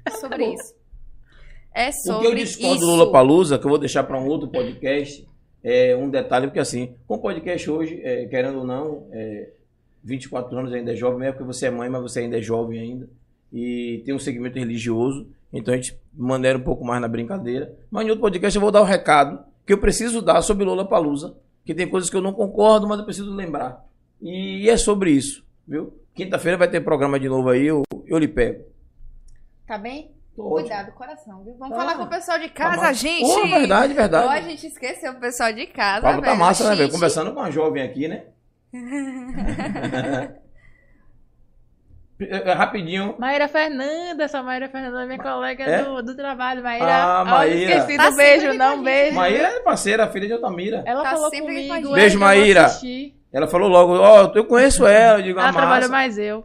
[0.05, 0.55] É sobre Acabou.
[0.55, 0.75] isso.
[1.75, 2.85] É O sobre que eu discordo isso.
[2.85, 5.25] do Lula Palusa, que eu vou deixar para um outro podcast,
[5.63, 9.51] é um detalhe, porque assim, com o podcast hoje, é, querendo ou não, é,
[10.03, 12.43] 24 anos ainda é jovem, não é porque você é mãe, mas você ainda é
[12.43, 13.09] jovem ainda.
[13.53, 17.73] E tem um segmento religioso, então a gente maneira um pouco mais na brincadeira.
[17.91, 19.39] Mas em outro podcast eu vou dar o recado
[19.69, 22.99] que eu preciso dar sobre Lula Palusa, que tem coisas que eu não concordo, mas
[22.99, 23.85] eu preciso lembrar.
[24.19, 25.93] E é sobre isso, viu?
[26.15, 28.65] Quinta-feira vai ter programa de novo aí, eu, eu lhe pego.
[29.67, 30.11] Tá bem?
[30.35, 31.55] Cuidado, coração, viu?
[31.59, 31.83] Vamos Tá.
[31.83, 32.95] falar com o pessoal de Tá casa, massa.
[32.95, 33.27] gente.
[33.27, 34.27] Pô, verdade, verdade.
[34.27, 36.41] Ó, a gente esqueceu o pessoal de casa, Pablo tá velho.
[36.41, 36.83] massa, né, velho?
[36.85, 36.93] Gente.
[36.95, 38.25] Conversando com uma jovem aqui, né?
[42.21, 43.15] É, Rapidinho.
[43.19, 45.83] Maíra Fernanda, essa Maíra Fernanda é minha colega É?
[45.85, 46.63] do, do trabalho.
[46.63, 47.77] Maíra, Ah, Maíra.
[47.79, 49.15] esqueci Tá do beijo, sempre não, beijo.
[49.15, 50.83] Maíra é parceira, filha de Altamira.
[50.85, 51.89] Ela Tá falou sempre com a comigo.
[51.89, 51.95] gente.
[51.95, 52.67] Beijo, Maíra.
[53.33, 55.21] Ela falou logo, ó, eu conheço ela.
[55.21, 56.45] Eu digo, Ela ah, mais eu.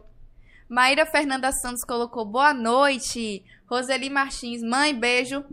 [0.68, 3.42] Maíra Fernanda Santos colocou boa noite.
[3.68, 5.44] Roseli Martins, mãe, beijo.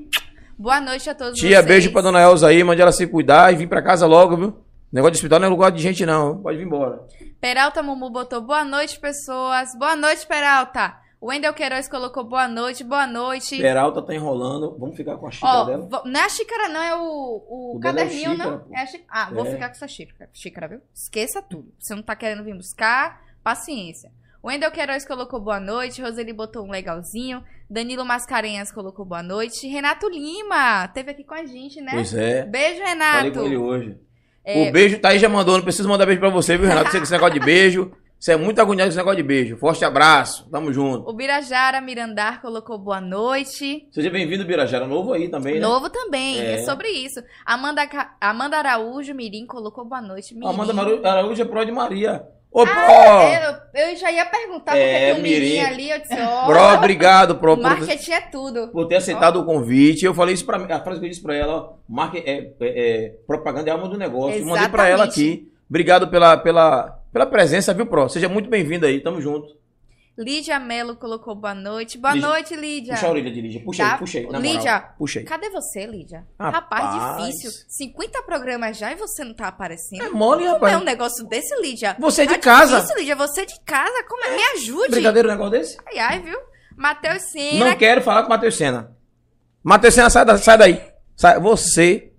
[0.57, 1.65] Boa noite a todos Tia, vocês.
[1.65, 4.57] beijo pra dona Elza aí, mande ela se cuidar e vir pra casa logo, viu?
[4.91, 6.41] Negócio de hospital não é lugar de gente, não.
[6.41, 7.05] Pode vir embora.
[7.39, 9.69] Peralta Mumu botou boa noite, pessoas.
[9.77, 10.99] Boa noite, Peralta.
[11.19, 13.55] O Wendel Queiroz colocou boa noite, boa noite.
[13.57, 14.75] Peralta tá enrolando.
[14.79, 15.87] Vamos ficar com a xícara Ó, dela?
[15.87, 18.59] vo- não é a xícara, não, é o, o, O é caderninho, xícara, não.
[18.59, 18.75] pô.
[18.75, 19.51] É a xí- Ah, vou É.
[19.51, 20.81] ficar com essa xícara, xícara, viu?
[20.93, 21.71] Esqueça tudo.
[21.79, 24.11] Você não tá querendo vir buscar, paciência.
[24.41, 29.67] O Wendel Queiroz colocou boa noite, Roseli botou um legalzinho, Danilo Mascarenhas colocou boa noite,
[29.67, 31.91] Renato Lima teve aqui com a gente, né?
[31.93, 32.43] Pois é.
[32.45, 33.31] Beijo, Falei Renato.
[33.33, 33.99] com ele hoje.
[34.43, 34.69] É.
[34.69, 36.89] O beijo, Thaís já mandou, não preciso mandar beijo pra você, viu, Renato?
[36.89, 37.91] Você com esse negócio de beijo.
[38.21, 39.57] Você é muito agoniado com esse negócio de beijo.
[39.57, 40.47] Forte abraço.
[40.51, 41.09] Tamo junto.
[41.09, 43.87] O Birajara Mirandar colocou boa noite.
[43.91, 44.85] Seja bem-vindo, Birajara.
[44.85, 45.59] Novo aí também, né?
[45.61, 46.53] Novo também, é.
[46.53, 46.57] É.
[46.59, 47.19] sobre isso.
[47.43, 47.81] Amanda,
[48.19, 50.35] Amanda Araújo Mirim colocou boa noite.
[50.35, 50.47] Mirim.
[50.47, 52.23] Amanda Araújo é pró de Maria.
[52.51, 52.63] Ô!
[52.63, 56.45] Ah, Eu, eu já ia perguntar porque É, tem um Mirim ali, eu disse, ó.
[56.47, 58.67] Pró, obrigado, Pró, por, Marketing é tudo.
[58.67, 60.03] por ter aceitado o convite.
[60.05, 60.69] Eu falei isso pra mim.
[60.71, 63.87] A frase que eu disse pra ela, ó, marque, é, é- é, propaganda é alma
[63.87, 64.37] do negócio.
[64.39, 65.33] Eu Mandei pra ela Exatamente.
[65.39, 65.51] aqui.
[65.69, 68.09] Obrigado pela, pela, pela presença, viu, Pró?
[68.09, 68.99] Seja muito bem-vindo aí.
[68.99, 69.60] Tamo junto.
[70.21, 71.97] Lídia Melo colocou boa noite.
[71.97, 72.93] Boa Lídia, noite, Lídia.
[72.93, 73.59] Puxa a orelha de Lídia.
[73.59, 73.99] Tá.
[74.13, 74.27] aí.
[74.29, 74.75] Na Lídia.
[75.19, 75.23] aí.
[75.25, 76.27] Cadê você, Lídia?
[76.39, 76.83] Rapaz.
[76.95, 77.51] Rapaz, difícil.
[77.67, 80.03] 50 programas já e você não tá aparecendo.
[80.03, 80.73] É mole, Como rapaz.
[80.73, 81.95] é um negócio desse, Lídia?
[81.99, 82.75] Você de Tá casa.
[82.77, 83.15] Difícil, Lídia.
[83.15, 84.03] Você de casa.
[84.07, 84.35] Como é?
[84.35, 84.91] Me ajude.
[84.91, 85.77] Brincadeira um negócio desse?
[85.87, 86.39] Ai, ai, viu?
[86.77, 87.65] Matheus Sena.
[87.69, 88.95] Não quero falar com o Matheus Senna.
[89.63, 90.81] Matheus Senna, sai, da- sai daí.
[91.15, 91.39] Sai.
[91.39, 92.10] Você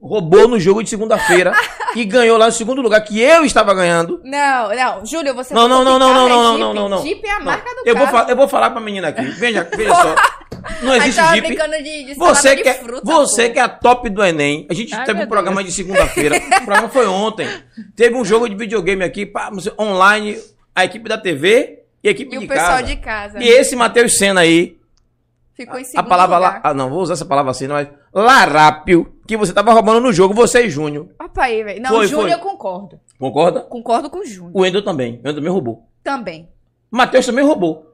[0.00, 1.52] roubou no jogo de segunda-feira
[1.94, 4.20] e ganhou lá no segundo lugar, que eu estava ganhando.
[4.24, 6.60] Não, não, Júlio, você Não, não, não, que não, não, é não, Jeep.
[6.60, 7.02] não, não, não.
[7.02, 7.44] Jeep é a Não.
[7.44, 8.18] marca do eu vou, carro.
[8.26, 9.22] fa- eu vou falar pra menina aqui.
[9.22, 10.14] Veja, veja só.
[10.82, 11.46] Não existe tava Jeep.
[11.48, 13.52] brincando de, de Você que, é, fruta, você pô.
[13.54, 14.66] que é a top do Enem.
[14.70, 16.36] A gente Ai, teve um programa de segunda-feira.
[16.60, 17.48] o programa foi ontem.
[17.96, 20.38] Teve um jogo de videogame aqui, pá, online,
[20.74, 22.82] a equipe da TV e a equipe E de o pessoal casa.
[22.82, 23.42] de casa.
[23.42, 24.76] E esse Matheus Senna aí,
[25.54, 26.52] Ficou em a segundo palavra lugar.
[26.52, 26.60] lá.
[26.62, 27.88] Ah, não, vou usar essa palavra assim, não, mas.
[28.12, 31.08] Larápio, que você tava roubando no jogo, você e Júnior.
[31.22, 31.80] Opa aí, velho.
[31.82, 32.38] Não, Foi, Júnior foi.
[32.38, 33.00] eu concordo.
[33.18, 33.60] Concorda?
[33.60, 34.52] Concordo com o Júnior.
[34.54, 35.20] O Endo também.
[35.24, 35.84] O Endo também roubou.
[36.02, 36.48] Também.
[36.90, 37.86] Matheus também roubou.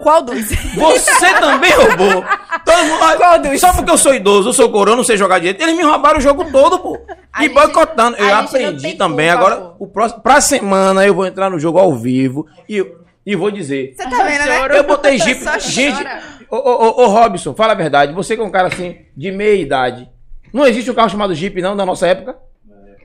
[0.00, 0.46] Qual dos?
[0.48, 2.24] Você também roubou.
[2.64, 3.60] Todo mundo, olha, Qual dos?
[3.60, 5.60] Só porque eu sou idoso, eu sou coroa, não sei jogar direito.
[5.62, 6.98] Eles me roubaram o jogo todo, pô.
[7.32, 8.16] A E gente- boicotando.
[8.16, 9.28] a Eu gente não aprendi tem também.
[9.30, 9.84] culpa, Agora, pô.
[9.84, 12.84] o próximo, pra semana eu vou entrar no jogo ao vivo e,
[13.24, 13.94] e vou dizer.
[13.96, 14.78] Você tá vendo, né?
[14.78, 15.42] Eu botei Jeep.
[15.42, 16.04] Só Gente.
[16.56, 18.12] Ô, ô, ô, ô, Robson, fala a verdade.
[18.14, 20.08] Você que é um cara assim, de meia idade.
[20.52, 22.36] Não existe um carro chamado Jeep, não, da nossa época?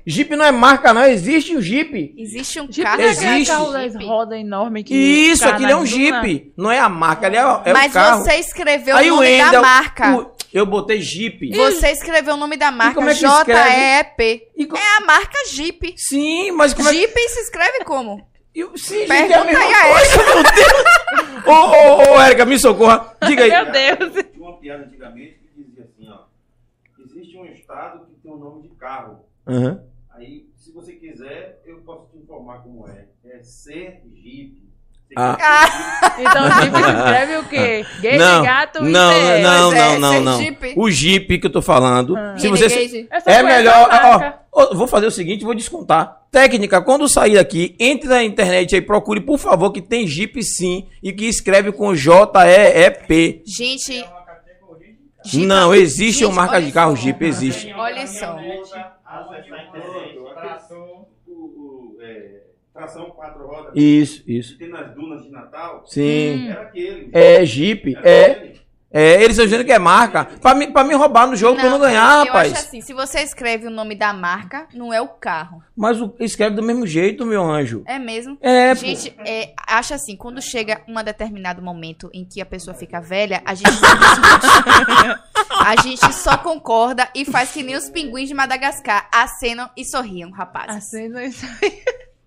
[0.05, 1.03] Jeep não é marca, não.
[1.03, 2.13] Existe o Jeep.
[2.17, 3.51] Existe um Jeep carro é Existe.
[3.51, 5.85] carro das rodas enorme que Isso, aquilo é na um.
[5.85, 6.53] Jeep.
[6.57, 8.23] Não é a marca, ali é, é Mas o carro.
[8.23, 10.15] você escreveu Aí o nome Wendel, da marca.
[10.17, 11.49] o- eu botei Jeep.
[11.55, 14.47] Você escreveu o nome da marca como é que J-E-P.
[14.55, 15.93] E co- É a marca Jeep.
[15.97, 16.97] Sim, mas como é que...
[16.99, 18.25] Jeep se escreve como?
[18.55, 21.45] Eu- Sim, gente, Pergunta é a mesma a coisa, meu Deus.
[21.45, 23.13] Ô, ô, ô, Érica, me socorra.
[23.27, 23.49] Diga aí.
[23.49, 24.25] Meu Deus.
[24.31, 26.25] Tinha uma piada antigamente que dizia assim, ó.
[26.99, 29.25] Existe um estado que tem o nome de carro.
[29.45, 29.83] Aham.
[30.09, 33.07] Aí, se você quiser, eu posso te informar como é.
[33.23, 34.66] É Sergipe.
[35.15, 35.35] Ah.
[35.37, 37.85] quer Então Jeep se escreve o quê?
[38.01, 39.41] Gay Não, de gato e não, CR.
[39.41, 40.37] não, Pois é, não, não, não.
[40.37, 40.73] Sergipe.
[40.75, 42.17] O Jeep que eu tô falando.
[42.17, 42.35] Ah.
[42.37, 42.69] Se você...
[42.69, 43.89] Só É melhor...
[43.91, 46.23] Ó, Ô, Vou fazer o seguinte, vou descontar.
[46.31, 50.87] Técnica, quando sair aqui, entre na internet aí, procure, por favor, que tem Jeep sim,
[51.01, 53.43] e que escreve com J-E-E-P.
[53.45, 54.03] Gente,
[55.33, 57.03] Não, existe Gente, uma marca olha de carro só.
[57.03, 57.71] Jeep, existe.
[57.73, 58.35] olha só.
[58.37, 60.17] Acessar a internet.
[60.33, 62.41] Tração, o, o, é,
[62.77, 63.71] tração quatro rodas.
[63.75, 64.57] Isso, isso.
[64.57, 65.83] Tem nas dunas de Natal.
[65.85, 66.49] Sim.
[66.49, 67.09] Era aquele.
[67.11, 68.31] É Jeep, Era é.
[68.31, 68.67] aquele.
[68.89, 70.25] É, eles estão dizendo que é marca.
[70.41, 72.53] Pra me, pra me roubar no jogo, pra eu não ganhar, eu rapaz.
[72.53, 75.61] acho assim, se você escreve o nome da marca, não é o carro.
[75.75, 77.83] Mas o, escreve do mesmo jeito, meu anjo.
[77.85, 78.37] É mesmo?
[78.41, 78.73] É.
[78.73, 83.41] Gente, é, acha assim, quando chega um determinado momento em que a pessoa fica velha,
[83.45, 85.27] a gente não.
[85.59, 90.31] A gente só concorda e faz que nem os pinguins de Madagascar, acenam e sorriam,
[90.31, 90.77] rapazes.
[90.77, 91.45] Acendo isso.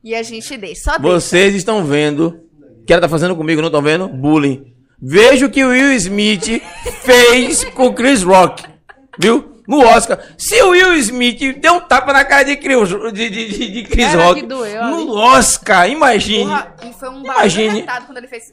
[0.03, 1.15] E a gente deixa, só deixa.
[1.21, 2.41] Vocês estão vendo
[2.87, 4.09] que ela tá fazendo comigo, não estão vendo?
[4.09, 4.73] Bullying.
[5.03, 6.63] Veja o que o Will Smith
[7.03, 8.65] fez com o Chris Rock.
[9.19, 9.63] Viu?
[9.67, 10.19] No Oscar.
[10.37, 13.83] Se o Will Smith deu um tapa na cara de Chris, de, de, de- de
[13.85, 16.45] Chris Rock que doeu no Oscar, imagine.
[16.45, 17.87] Porra, e foi um Imagine.
[18.07, 18.53] quando ele fez.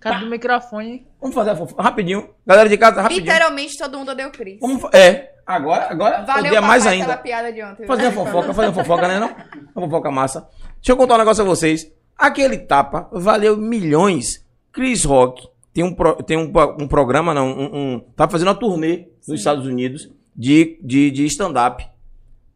[0.00, 1.06] Cara do microfone.
[1.20, 2.28] Vamos fazer a fofoca rapidinho.
[2.46, 3.24] Galera de casa, rapidinho.
[3.26, 4.58] Literalmente todo mundo deu Cris.
[4.60, 7.16] Vamos fa- é, agora, agora Valeu, odeia mais papai, ainda.
[7.16, 7.86] piada de ontem.
[7.86, 9.18] Fazer uma fofoca, fazer uma fofoca, né?
[9.20, 9.34] Não?
[9.74, 10.48] Uma fofoca massa.
[10.76, 11.90] Deixa eu contar um negócio a vocês.
[12.16, 14.44] Aquele tapa valeu milhões.
[14.72, 16.50] Chris Rock tem um, pro- tem um,
[16.80, 21.26] um programa, não, um, um- tá fazendo uma turnê nos Estados Unidos de, de, de
[21.26, 21.86] stand-up.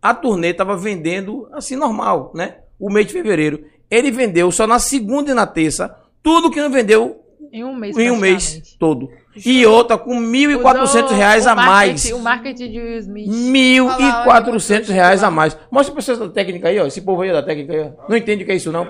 [0.00, 2.58] A turnê tava vendendo assim normal, né?
[2.78, 3.64] O mês de fevereiro.
[3.90, 7.20] Ele vendeu só na segunda e na terça tudo que não vendeu
[7.52, 7.96] Em um mês.
[7.98, 9.10] em um mês todo.
[9.46, 11.68] E outra com 1.400 reais a mais.
[12.02, 13.28] marketing- O marketing de Will Smith.
[13.28, 15.28] E quatrocentos olha, reais olha.
[15.28, 15.56] a mais.
[15.70, 16.86] Mostra pra vocês da técnica aí, ó.
[16.86, 18.08] Esse povo aí da técnica aí, ó.
[18.08, 18.84] Não entende o que é isso, não.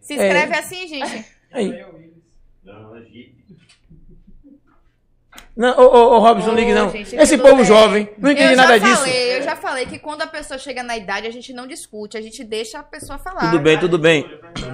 [0.00, 1.24] Se escreve assim, gente.
[1.52, 1.84] Aí.
[2.64, 3.34] Não, é Jeep.
[5.60, 6.88] Não, ô, ô, ô, Robson, Ô, ligue não.
[6.90, 7.64] gente, Esse povo bem.
[7.66, 8.96] jovem não entende eu nada já disso.
[9.02, 12.16] falei, eu já falei que quando a pessoa chega na idade, a gente não discute,
[12.16, 13.42] a gente deixa a pessoa falar.
[13.50, 14.22] Tudo bem, tudo bem.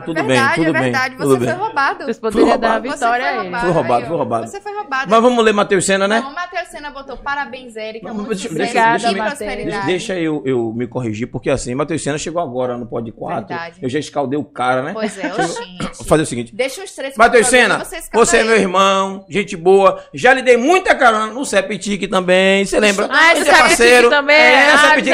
[0.05, 0.83] Tudo bem, verdade, tudo é bem.
[0.83, 1.17] verdade.
[1.17, 1.49] Tudo Você bem.
[1.49, 2.05] foi roubado.
[2.05, 2.93] Vocês poderiam dar a roubado.
[2.95, 3.43] vitória a foi ele.
[3.43, 3.65] roubado.
[3.67, 4.47] Foi roubado, foi roubado.
[4.47, 5.11] Você foi roubado.
[5.11, 6.19] Mas vamos ler Matheus Senna, né?
[6.19, 8.15] Então, o Matheus Senna botou parabéns, Érica.
[8.15, 8.99] Muito deixa, deixa, Obrigada,
[9.39, 13.11] deixa, deixa, deixa eu, eu me corrigir, porque assim, Matheus Senna chegou agora no Pod
[13.11, 13.49] 4.
[13.49, 13.79] Verdade.
[13.83, 14.93] Eu já escaldei o cara, né?
[14.93, 15.29] Pois é.
[15.31, 16.55] Vou fazer o seguinte.
[16.55, 17.83] Deixa os três Matheus Senna,
[18.13, 20.01] você é meu irmão, gente boa.
[20.15, 23.09] Já lhe dei muita carona no Septic também, você lembra?
[23.11, 24.37] Ah, Você do Septic também?
[24.37, 25.11] É, Ah, de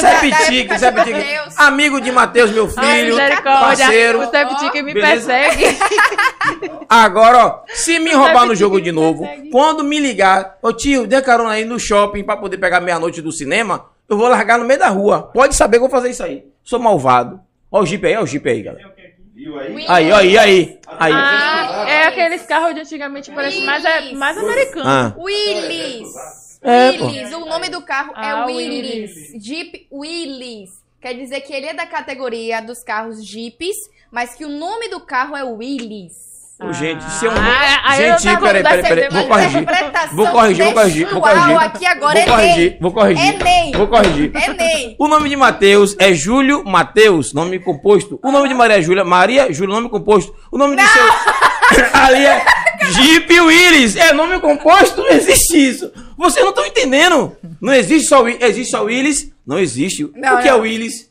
[0.00, 0.68] Septic.
[0.68, 1.54] Matheus.
[1.58, 3.60] Amigo de Matheus, meu Ai, filho, misericórdia.
[3.86, 4.20] parceiro.
[4.22, 5.28] O Septic me Beleza?
[5.32, 5.78] persegue.
[6.88, 9.50] Agora, ó, se me roubar no jogo de novo, persegue.
[9.50, 13.30] quando me ligar, ô tio, dê carona aí no shopping pra poder pegar meia-noite do
[13.32, 15.30] cinema, eu vou largar no meio da rua.
[15.32, 16.44] Pode saber que eu vou fazer isso aí.
[16.64, 17.40] Sou malvado.
[17.70, 18.92] Ó o Jeep aí, ó o Jeep aí, galera.
[19.36, 19.74] Viu aí?
[19.74, 19.90] Willis.
[19.90, 20.80] Aí, ó, aí, aí.
[20.86, 21.12] Aí.
[21.12, 24.88] Ah, é aqueles carros de antigamente, parece mais, é, mais americano.
[24.88, 25.14] Ah.
[25.14, 26.58] Willis.
[26.62, 27.04] É, pô.
[27.04, 27.34] Willis.
[27.34, 29.34] O nome do carro é Ah, Willis.
[29.38, 30.82] Jeep Willis.
[31.02, 33.76] Quer dizer que ele é da categoria dos carros Jeeps,
[34.10, 36.25] mas que o nome do carro é Willis.
[36.58, 37.42] Ô, gente, se eu não.
[37.42, 39.08] Ah, eu gente, tava- peraí, peraí, peraí.
[39.10, 39.66] Vou corrigir.
[40.12, 41.56] Vou corrigir, vou corrigir, vou corrigir.
[41.58, 42.78] aqui agora Vou é corrigir, Enem.
[42.80, 43.34] vou corrigir.
[43.34, 43.72] Enem.
[43.72, 44.32] Vou corrigir.
[44.34, 44.96] Enem.
[44.98, 48.18] O nome de Mateus é Júlio Mateus, nome composto.
[48.24, 50.34] O nome de Maria Júlia, Maria Júlia, nome composto.
[50.50, 51.04] O nome de seu.
[51.92, 52.42] Ali é
[52.92, 53.96] Jeep Willis.
[53.96, 55.02] É nome composto?
[55.02, 55.92] Não existe isso.
[56.16, 57.36] Vocês não estão entendendo.
[57.60, 58.40] Não existe só Willis.
[58.42, 59.30] Existe só Willis?
[59.46, 60.10] Não existe.
[60.14, 60.60] Não, o que é não.
[60.60, 61.10] Willis?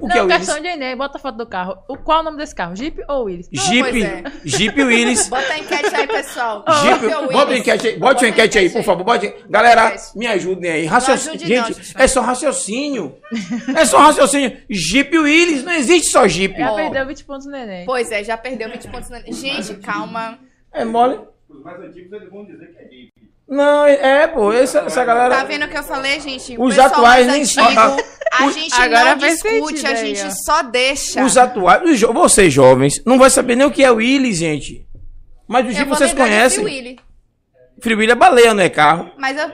[0.00, 0.36] O que é Não, Willis?
[0.38, 1.78] questão de Enem, bota a foto do carro.
[1.88, 2.74] O, qual é o nome desse carro?
[2.76, 3.48] Jeep ou Willis?
[3.52, 4.22] Jeep, pois é.
[4.44, 5.28] Jeep Willis.
[5.28, 6.64] Bota a enquete aí, pessoal.
[6.82, 7.60] Jeep, Jeep ou bota a Willis?
[7.60, 9.04] enquete aí, bote Bota uma enquete aí, por favor.
[9.04, 9.34] Bote...
[9.48, 10.86] Galera, me ajudem aí.
[10.86, 11.34] Raciocínio.
[11.36, 11.94] ajude Gente, nós.
[11.96, 13.16] é só raciocínio.
[13.76, 14.56] É só raciocínio.
[14.70, 16.56] Jeep Willis, não existe só Jeep.
[16.58, 16.74] Já Ó.
[16.76, 17.84] perdeu 20 pontos no Enem.
[17.86, 19.10] Pois é, já perdeu 20 pontos.
[19.10, 19.20] Na...
[19.20, 20.38] Gente, calma.
[20.72, 21.18] É mole?
[21.48, 23.12] Os mais antigos eles vão dizer que é Jeep.
[23.48, 25.34] Não, é, pô, essa, essa galera.
[25.36, 26.56] Tá vendo o que eu falei, gente?
[26.58, 28.04] O Os atuais nem antigo, sabem.
[28.30, 30.30] A gente Agora não discute, a aí, gente ó.
[30.44, 31.24] só deixa.
[31.24, 34.86] Os atuais, os jo- vocês jovens, não vai saber nem o que é Willis, gente.
[35.48, 36.62] Mas o Jeep vou vocês conhecem.
[36.62, 37.00] Free Willy,
[37.80, 39.10] Free Willy é baleia, não é carro.
[39.16, 39.50] mas eu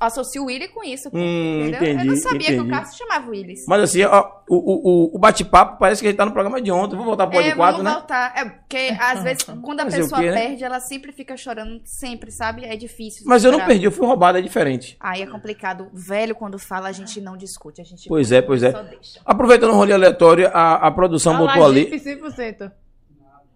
[0.00, 1.10] associo o Willy com isso.
[1.10, 1.80] pô, Hum, entendeu?
[1.80, 2.70] eu entendi, não sabia que o entendi.
[2.70, 3.64] carro se chamava Willis.
[3.68, 6.60] Mas assim, ó, o, o, o, o bate-papo parece que a gente tá no programa
[6.60, 6.96] de ontem.
[6.96, 7.98] Vou voltar pro é, pod 4, vamos né?
[7.98, 8.32] voltar.
[8.36, 10.40] É, porque às vezes, quando a Fazer pessoa quê, né?
[10.40, 12.64] perde, ela sempre fica chorando, sempre, sabe?
[12.64, 13.24] É difícil.
[13.26, 14.96] Mas eu não perdi, eu fui roubado, é diferente.
[15.00, 15.88] Aí é complicado.
[15.92, 17.80] Velho, quando fala, a gente não discute.
[17.80, 18.72] A gente Pois é, pois é.
[18.72, 19.20] só deixa.
[19.24, 21.90] Aproveitando o rolê aleatório, a, a produção Olha lá, botou ali.
[21.90, 22.72] Jeep 100%.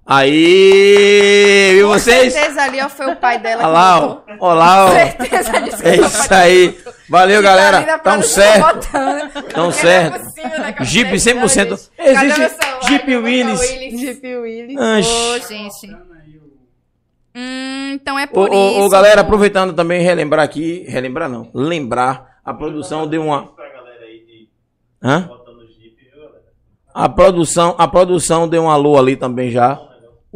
[0.06, 2.32] Aí, viu Com vocês?
[2.32, 4.52] certeza ali ó, foi o pai dela Olha lá, ó.
[4.52, 4.90] Lá, ó.
[4.90, 6.78] certeza disso que É foi o isso pai aí.
[7.08, 7.98] Valeu, galera.
[8.00, 8.88] Tão certo.
[9.52, 10.24] Tão não é certo.
[10.58, 11.48] né, Jeep falei, 100%.
[11.48, 11.90] gente?
[11.96, 12.56] Cadê Existe?
[12.86, 13.60] Jeep Willis.
[13.60, 14.00] Willis.
[14.00, 14.78] Jeep Willis.
[14.78, 15.10] Anche.
[15.10, 15.96] Ô, gente.
[17.36, 18.80] Hum, então é por ô, isso.
[18.80, 20.84] ô, galera, aproveitando também, relembrar aqui.
[20.86, 21.50] Relembrar não.
[21.54, 22.40] Lembrar.
[22.44, 23.50] A produção deu uma.
[25.02, 25.30] Hã?
[26.94, 29.80] A produção, a produção deu um alô ali também já.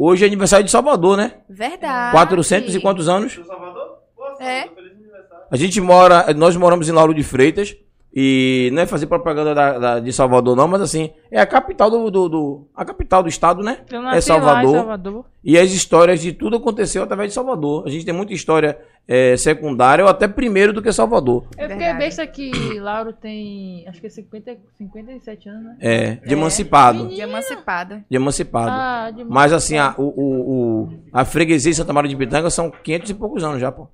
[0.01, 1.33] Hoje é aniversário de Salvador, né?
[1.49, 2.13] Verdade.
[2.13, 3.33] 400 e quantos anos?
[3.45, 3.97] Salvador?
[4.15, 4.61] Boa É.
[4.61, 5.45] Salvador, feliz aniversário.
[5.51, 7.75] A gente mora, nós moramos em Lauro de Freitas.
[8.11, 11.91] E não é fazer propaganda da- da- de Salvador, não, mas assim, é a capital
[11.91, 13.81] do, do- do- a capital do estado, né?
[14.13, 14.75] É Salvador.
[14.77, 15.25] Salvador.
[15.43, 17.83] E as histórias de tudo aconteceu através de Salvador.
[17.85, 21.43] A gente tem muita história é, secundária ou até primeiro do que Salvador.
[21.55, 21.97] Eu fiquei Verdade.
[21.99, 25.77] besta que Lauro tem, acho que é 50, 57 anos, né?
[25.79, 26.33] É, de É.
[26.33, 27.07] emancipado.
[27.09, 28.03] De emancipado.
[28.09, 28.71] De emancipado.
[28.71, 30.51] Ah, de Mas assim, a, o, o-
[30.83, 33.87] o- a freguesia de Santa Maria de Pitanga são 500 e poucos anos já, pô.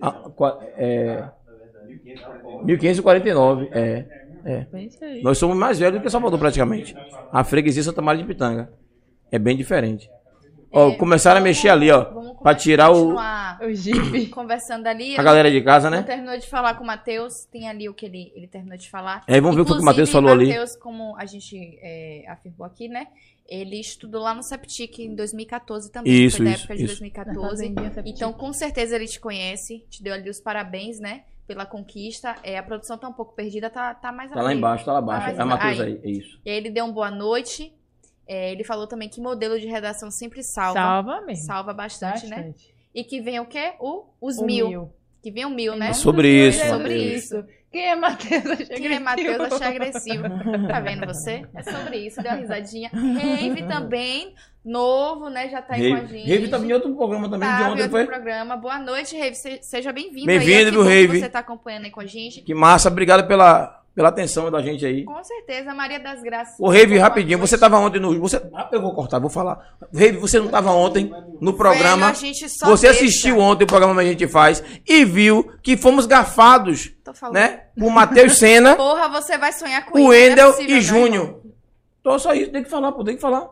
[0.00, 0.14] Ah,
[0.76, 1.24] é,
[2.64, 4.06] 1549, é.
[4.44, 4.66] é.
[5.22, 6.94] Nós somos mais velhos do que Salvador, praticamente.
[7.32, 8.72] A freguesia Santa Maria de Pitanga.
[9.30, 10.10] É bem diferente.
[10.70, 12.04] Ó, É, começaram a mexer ali, ó.
[12.04, 14.26] Vamos Pra tirar o, continuar O Jeep.
[14.30, 15.18] conversando ali.
[15.18, 16.02] a galera de casa, né?
[16.02, 17.44] terminou de falar com o Matheus.
[17.46, 19.24] Tem ali o que ele, ele terminou de falar.
[19.26, 20.46] Aí vamos ver o que o Inclusive, Matheus falou ali.
[20.46, 23.08] Matheus, como a gente é, afirmou aqui, né?
[23.48, 26.12] Ele estudou lá no Septic em 2014 também.
[26.12, 27.00] Isso, foi da isso, época de isso.
[27.00, 27.40] 2014.
[27.40, 28.14] Fazendinha Septic.
[28.14, 29.84] Então, com certeza ele te conhece.
[29.88, 31.22] Te deu ali os parabéns, né?
[31.48, 32.36] Pela conquista.
[32.44, 34.98] É, a produção tá um pouco perdida, tá, tá mais Tá lá embaixo, tá lá
[34.98, 35.26] abaixo.
[35.28, 36.00] Ah, É a Matheus aí.
[36.04, 36.38] é isso.
[36.44, 37.74] E aí ele deu um boa noite.
[38.26, 40.78] É, ele falou também que modelo de redação sempre salva.
[40.78, 41.46] Salva mesmo.
[41.46, 42.36] Salva bastante, né?
[42.36, 42.74] Bastante.
[42.94, 43.72] E que vem o quê?
[43.80, 44.92] O, os O mil.
[45.22, 45.88] Que vem o mil, né?
[45.88, 47.44] É sobre isso, É sobre isso.
[47.72, 48.46] Quem é Matheus?
[48.46, 50.24] Achei Quem é Matheus achei agressivo.
[50.68, 51.46] Tá vendo você?
[51.54, 52.88] É sobre isso, deu uma risadinha.
[52.92, 54.34] Rave também,
[54.68, 55.48] novo, né?
[55.48, 56.28] Já tá aí com a Rave gente.
[56.30, 58.06] Rave tava em outro programa também, Tá, de ontem outro foi.
[58.06, 58.56] programa.
[58.56, 59.34] Boa noite, Rave.
[59.34, 60.26] Se- Seja bem-vindo.
[60.26, 61.20] Bem-vindo, que Rave?
[61.20, 62.42] Você tá acompanhando aí com a gente.
[62.42, 65.04] Que massa, obrigado pela, pela atenção da gente aí.
[65.04, 66.54] Com certeza, Maria das Graças.
[66.60, 68.18] Ô, Rave, rapidinho, você tava ontem no.
[68.20, 69.76] Você, ah, eu vou cortar, vou falar.
[69.94, 71.06] Rave, você não tava ontem
[71.40, 72.08] no Velho, programa.
[72.10, 75.76] a gente só Você assistiu ontem o programa que a gente faz e viu que
[75.76, 77.34] fomos gafados, Tô falando.
[77.36, 77.62] né?
[77.78, 80.06] Por Matheus Sena, Porra, você vai sonhar com o isso.
[80.08, 81.40] não é e não, Júnior.
[82.00, 83.48] Então só isso, tem que falar, pô, tem que falar.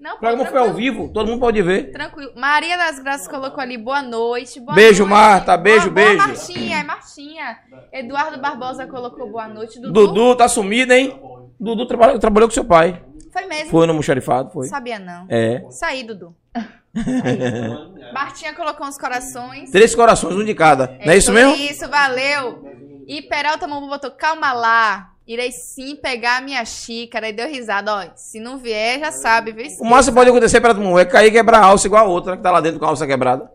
[0.00, 1.90] Não, pô, programa foi ao vivo, todo mundo pode ver.
[1.90, 2.30] Tranquilo.
[2.36, 4.60] Maria das Graças colocou ali boa noite.
[4.60, 5.10] Boa Beijo, noite.
[5.10, 6.28] Marta, beijo, Boa- boa, beijo.
[6.28, 7.58] Martinha, é Martinha.
[7.92, 9.80] Eduardo Barbosa colocou boa noite.
[9.80, 11.20] Dudu, Dudu tá sumido, hein?
[11.58, 13.02] Dudu trabalhou, trabalhou com seu pai.
[13.32, 13.70] foi mesmo.
[13.70, 14.68] Foi no Muxarifado, foi.
[14.68, 15.26] Sabia não.
[15.28, 15.64] É.
[15.70, 16.34] Saí, Dudu.
[18.12, 19.70] Martinha colocou uns corações.
[19.70, 20.96] Três corações, um de cada.
[21.04, 21.54] Não é isso mesmo?
[21.54, 22.62] Isso, valeu.
[23.06, 25.10] E Peralta Mambu botou, calma lá.
[25.28, 27.28] Irei sim pegar a minha xícara.
[27.28, 27.94] E deu risada.
[27.94, 29.66] Ó, se não vier, já sabe, viu?
[29.78, 32.06] O máximo que pode acontecer pra todo mundo é cair e quebrar a alça igual
[32.06, 33.50] a outra que tá lá dentro com a alça quebrada.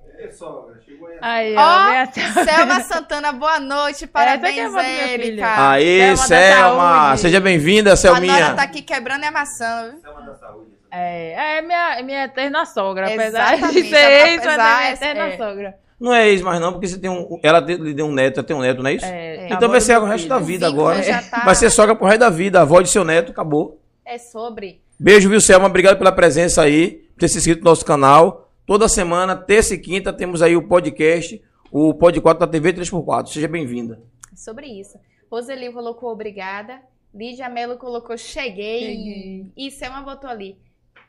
[1.19, 1.55] Aí.
[1.55, 4.05] Aí, ó, até- Selma Santana, boa noite.
[4.05, 5.13] Parabéns, é a minha filha.
[5.13, 5.69] Érica.
[5.71, 7.17] Aê, Selma Selma!
[7.17, 8.53] Seja bem-vinda, A Nora Selminha.
[8.53, 10.01] tá aqui quebrando e amassando, viu?
[10.01, 10.67] Selma da saúde.
[10.91, 15.37] É, é minha, minha eterna sogra, apesar de Exatamente, ser mas é minha eterna é.
[15.37, 15.82] sogra.
[16.03, 17.39] Não é ex mais não, porque você tem um.
[17.41, 19.05] Ela lhe deu um neto, ela tem um neto, não é isso?
[19.05, 20.29] É, então avó vai ser o resto filho.
[20.29, 21.01] da vida vínculo agora.
[21.03, 23.79] já tá- Vai ser sogra pro resto da vida, a avó de seu neto, acabou.
[24.03, 24.81] É sobre.
[24.99, 25.67] Beijo, viu, Selma?
[25.67, 28.51] Obrigado pela presença aí, por ter se inscrito no nosso canal.
[28.65, 31.41] Toda semana, terça e quinta, temos aí o podcast,
[31.71, 33.27] o Pod 4 da TV 3x4.
[33.27, 34.01] Seja bem-vinda.
[34.31, 34.97] É sobre isso.
[35.31, 36.81] Roseli colocou obrigada.
[37.15, 38.79] Lídia Melo colocou cheguei.
[38.81, 39.45] Cheguei.
[39.55, 40.57] E Selma botou ali.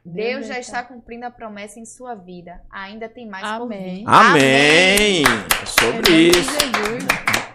[0.04, 2.60] Deus já está cumprindo a promessa em sua vida.
[2.70, 4.00] Ainda tem mais por Amém.
[4.00, 4.04] vir.
[4.06, 5.22] Amém!
[5.62, 6.50] É sobre isso.
[6.50, 7.53] Jesus.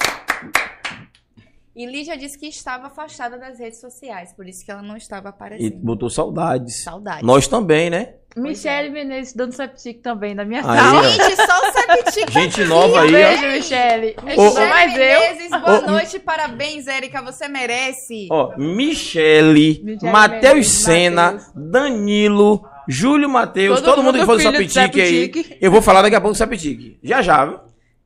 [1.79, 5.29] E Lídia disse que estava afastada das redes sociais, por isso que ela não estava
[5.29, 5.77] E aparecendo.
[5.77, 6.83] botou saudades.
[6.83, 7.23] Saudade.
[7.25, 8.15] Nós também, né?
[8.35, 10.99] Michele Menezes dando septic também na minha Aí, sala.
[10.99, 11.03] ó.
[11.03, 13.11] Gente, só o Septic Gente nova aí.
[13.13, 14.07] Beijo, Michele.
[14.27, 14.99] Estudou mais eu.
[14.99, 18.27] Menezes, boa Ô, noite, parabéns, Érica, você merece.
[18.29, 21.51] Ó, Michele, Michele Matheus Matheus.
[21.55, 25.31] Danilo, Júlio Matheus, todo, Todo mundo que for do Sapitique aí.
[25.61, 26.99] Eu vou falar daqui a pouco do Sapitique.
[27.01, 27.59] Já já, viu?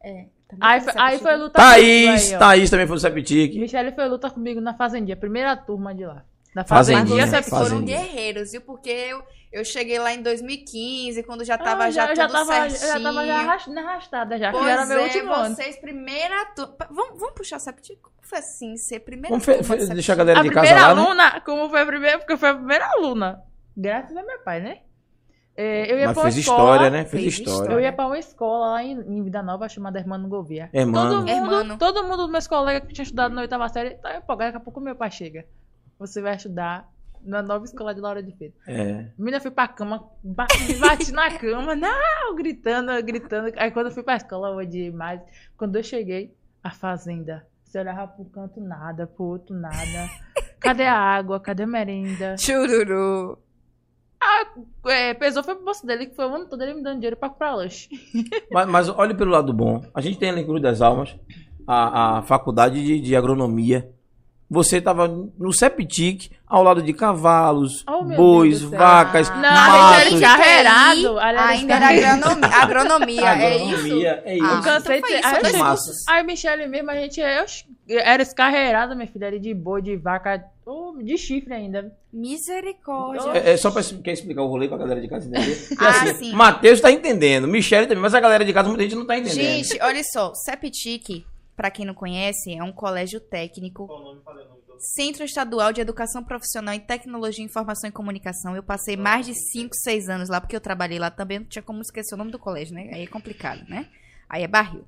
[0.04, 1.22] É, também Aí, foi- aí Septic.
[1.24, 2.40] foi luta comigo Thaís, aí, ó.
[2.40, 3.60] Thaís também foi do Sapitique.
[3.60, 6.24] Michele foi luta comigo na Fazendinha, primeira turma de lá.
[6.56, 7.50] Da Fazendinha, Fazendinha, Septic.
[7.58, 8.62] foram guerreiros, viu?
[8.62, 12.38] Porque eu, eu cheguei lá em 2015, quando já tava Ah, já, eu já tudo
[12.38, 12.92] tava, eu certinho.
[12.94, 15.56] já tava já arras- na arrastada já, Pois já era meu é, último ano.
[15.56, 16.76] vocês, primeira turma.
[16.92, 18.00] Vamos, vamos puxar o Septic?
[18.02, 19.94] Como foi assim, ser primeira Vamos turma fe- Septic?
[19.96, 21.02] deixar a galera A de casa primeira lá, né?
[21.02, 23.42] aluna, como foi a primeira, porque foi a primeira aluna.
[23.76, 24.78] Graças a meu pai, né?
[25.56, 27.06] É, eu ia Mas pra uma fez escola, história, né?
[27.06, 27.74] Fez fez história.
[27.74, 30.70] Eu ia pra uma escola lá em, em Vida Nova chamada Hermano Gouveia.
[30.74, 31.10] Hermano.
[31.10, 31.78] Todo mundo, Hermano.
[31.78, 34.52] todo mundo dos meus colegas que tinham estudado na oitava série tá empolgado.
[34.54, 35.46] Daqui a pouco meu pai chega.
[36.00, 36.90] Você vai estudar
[37.24, 38.54] na nova escola de Laura de Feira.
[38.68, 39.06] É.
[39.18, 43.54] Menina, eu fui pra cama, bati, bati na cama, não, gritando, gritando.
[43.56, 45.22] Aí quando eu fui pra escola, eu odiei mais.
[45.56, 46.34] Quando eu cheguei,
[46.64, 47.46] a fazenda.
[47.64, 50.10] Você olhava pro canto nada, pro outro nada.
[50.60, 51.40] Cadê a água?
[51.40, 52.38] Cadê a merenda?
[52.38, 53.38] Chururu.
[54.86, 57.18] É, pesou foi pro bolso dele, que foi o ano todo ele me dando dinheiro
[57.18, 57.90] pra comprar lanche.
[58.52, 59.82] Mas, mas olhe pelo lado bom.
[59.94, 61.16] A gente tem em Cruz das Almas
[61.68, 63.90] a, a faculdade de, de agronomia.
[64.50, 70.20] você estava no Septic, ao lado de cavalos, Oh, bois, vacas, Não, a matos.
[70.20, 73.74] Carreirado, era ainda era agronomia, agronomia, é isso?
[73.76, 74.62] Agronomia, é Ah, isso.
[74.62, 76.06] Cansei então foi de- isso.
[76.10, 80.44] Aí, Michele mesmo, a gente eu, era escarreirada, minha filha, ali de boi, de vaca,
[81.04, 81.92] de chifre ainda.
[82.14, 83.32] Misericórdia.
[83.38, 85.56] É, é só pra quer explicar o rolê pra galera de casa entender.
[85.70, 86.34] Porque, Ah, assim, sim.
[86.34, 89.36] Matheus tá entendendo, Michele também, mas a galera de casa muita gente não tá entendendo.
[89.66, 91.26] Gente, olha só, o Septic,
[91.56, 94.22] pra quem não conhece, é um colégio técnico Qual o nome?
[94.24, 94.53] Falei o.
[94.80, 98.56] Centro Estadual de Educação Profissional em Tecnologia, Informação e Comunicação.
[98.56, 101.64] Eu passei mais de 5, 6 anos lá, porque eu trabalhei lá também, não tinha
[101.64, 102.90] como esquecer o nome do colégio, né?
[102.94, 103.88] Aí é complicado, né?
[104.30, 104.86] Aí é barril.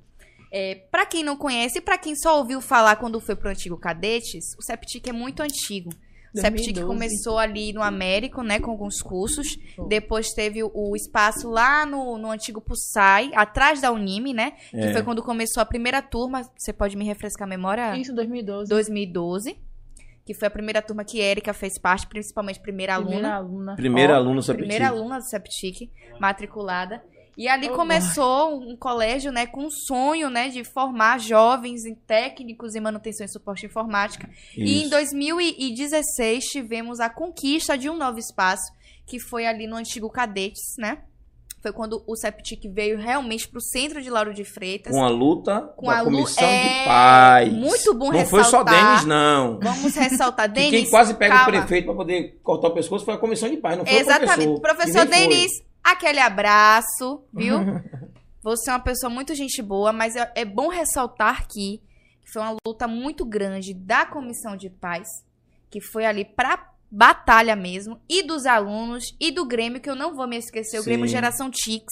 [0.52, 3.76] É, para quem não conhece e pra quem só ouviu falar quando foi pro antigo
[3.76, 5.90] Cadetes, o Septic é muito antigo.
[6.34, 6.86] O Septic 2012.
[6.86, 9.56] começou ali no Américo, né, com alguns cursos.
[9.88, 14.50] Depois teve o, o espaço lá no, no antigo Pusai, atrás da Unime, né?
[14.70, 14.92] Que É.
[14.92, 16.42] foi quando começou a primeira turma.
[16.56, 17.96] Você pode me refrescar a memória?
[17.96, 18.68] Isso, 2012.
[18.68, 19.56] 2012,
[20.26, 23.36] que foi a primeira turma que Erika fez parte, principalmente primeira Primeira aluna.
[23.36, 23.76] aluna.
[23.76, 24.66] Primeiro Ó, aluno Septic.
[24.66, 27.02] Primeira aluna do Septic, matriculada.
[27.38, 31.94] E ali Oh, começou um colégio, né, com um sonho, né, de formar jovens em
[31.94, 34.28] técnicos em manutenção e suporte informática.
[34.56, 34.90] E em Isso.
[34.90, 38.72] 2016 tivemos a conquista de um novo espaço,
[39.06, 41.02] que foi ali no antigo Cadetes, né?
[41.66, 44.92] Foi quando o Septic veio realmente para o centro de Lauro de Freitas.
[44.92, 47.52] Com a luta Com da a lu- comissão é, de paz.
[47.52, 48.86] muito bom Não foi só ressaltar.
[48.90, 49.58] Denis, não.
[49.60, 50.70] Vamos ressaltar, Denis.
[50.70, 51.48] quem quase pega calma.
[51.48, 54.46] o prefeito pra poder cortar o pescoço foi a comissão de paz, não foi Exatamente.
[54.48, 54.76] o professor.
[54.92, 55.28] Professor E nem foi.
[55.28, 55.50] Denis,
[55.82, 57.58] aquele abraço, viu?
[58.44, 61.82] Você é uma pessoa muito gente boa, mas é, é bom ressaltar que
[62.32, 65.08] foi uma luta muito grande da comissão de paz,
[65.68, 66.56] que foi ali pra
[66.90, 70.82] batalha mesmo, e dos alunos, e do Grêmio, que eu não vou me esquecer, o
[70.82, 70.90] Sim.
[70.90, 71.86] Grêmio Geração Tix,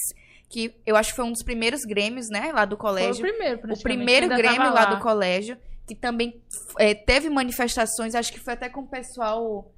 [0.49, 3.21] que eu acho que foi um dos primeiros Grêmios, né, lá do Foi o colégio.
[3.21, 6.41] primeiro, O primeiro Grêmio tava lá do colégio, que também
[6.79, 9.71] é, teve manifestações, acho que foi até com o pessoal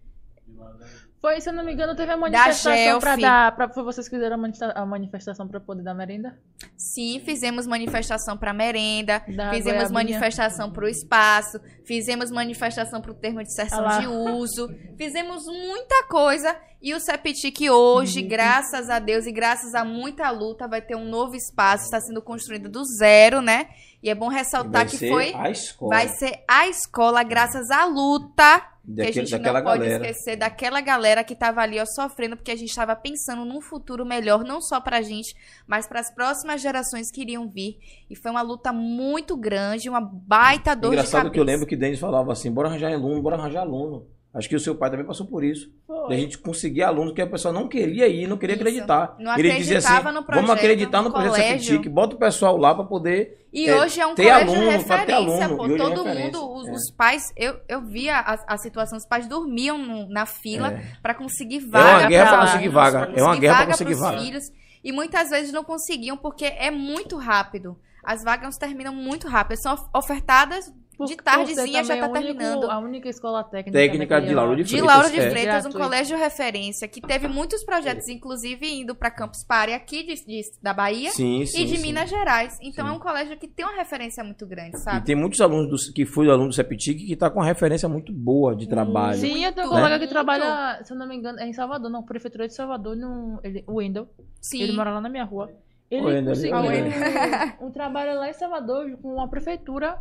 [1.19, 3.21] Foi, se eu não me engano, teve a manifestação pra Gelf.
[3.21, 3.55] dar.
[3.55, 6.37] Pra, foi vocês que fizeram a manifesta- a manifestação pra poder dar merenda?
[6.77, 9.93] Sim, fizemos manifestação para merenda, Da fizemos goiabinha.
[9.93, 15.45] manifestação para o espaço, fizemos manifestação para o termo de sessão Ah de uso, fizemos
[15.47, 18.27] muita coisa e o Septic hoje, Uhum.
[18.27, 22.21] graças a Deus e graças a muita luta, vai ter um novo espaço, está sendo
[22.21, 23.67] construído do zero, né?
[24.03, 27.71] E é bom ressaltar Vai que ser foi, a escola vai ser a escola graças
[27.71, 30.05] à luta que a daquele- gente não pode galera.
[30.09, 34.05] esquecer daquela galera que tava ali, ó, sofrendo, porque a gente tava pensando num futuro
[34.05, 35.35] melhor, não só pra gente,
[35.67, 37.79] mas para as próximas gerações que iriam vir.
[38.09, 41.33] E foi uma luta muito grande, uma baita dor de Engraçado cabeça.
[41.33, 44.05] que eu lembro que Denis falava assim, bora arranjar aluno, bora arranjar aluno.
[44.33, 45.71] Acho que o seu pai também passou por isso.
[45.87, 46.09] Foi.
[46.09, 48.61] De a gente conseguir alunos que a pessoa não queria ir, não queria Isso.
[48.63, 49.15] acreditar.
[49.17, 51.63] Não Ele dizia assim, acreditava no projeto, vamos acreditar no no projeto.
[51.63, 53.47] Septic, bota o pessoal lá pra poder...
[53.51, 55.57] E é, hoje é um ter colégio aluno, pra ter referência, aluno.
[55.57, 55.65] pô.
[55.73, 56.71] É Todo referência, mundo, os, é.
[56.71, 60.81] os pais, eu, eu via a, a situação, os pais dormiam no- na fila É.
[61.01, 62.97] pra conseguir É uma vaga guerra lá, conseguir pra vaga.
[62.97, 64.19] É uma conseguir guerra vaga conseguir vaga.
[64.19, 64.43] filhos.
[64.83, 67.75] E muitas vezes não conseguiam porque é muito rápido.
[68.03, 69.57] As vagas terminam muito rápido.
[69.59, 72.71] São of- ofertadas Por- de tardezinha já tá o único- terminando.
[72.71, 73.77] A única escola técnica.
[73.77, 75.29] Técnica de Lauro de De Freitas, Lauro de é.
[75.29, 75.79] Freitas, um Gratuito.
[75.79, 80.73] colégio referência, que teve muitos projetos, inclusive indo para Campus Party aqui de, de- da
[80.73, 81.81] Bahia Sim, sim, e de sim.
[81.83, 82.57] Minas Gerais.
[82.61, 82.91] Então Sim.
[82.91, 85.05] é um colégio que tem uma referência muito grande, E sabe?
[85.05, 88.11] tem muitos alunos do, que foi aluno do Septic que tá com uma referência muito
[88.11, 89.19] boa de trabalho.
[89.19, 89.83] Sim, eu tenho um Muito.
[89.83, 92.95] colega que trabalha, se eu não me engano, é em Salvador, não, prefeitura de Salvador,
[92.95, 94.07] no, ele, o Wendel.
[94.41, 94.61] Sim.
[94.63, 95.51] Ele mora lá na minha rua.
[95.89, 99.97] Ele O Wendel, conseguiu um, um trabalho lá em Salvador com a prefeitura.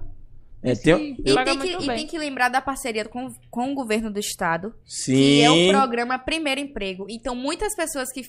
[0.63, 3.75] É, tem- que E tem, que, e tem que lembrar da parceria com, com o
[3.75, 5.13] governo do estado, Sim.
[5.15, 7.07] que é o programa Primeiro Emprego.
[7.09, 8.23] Então, muitas pessoas que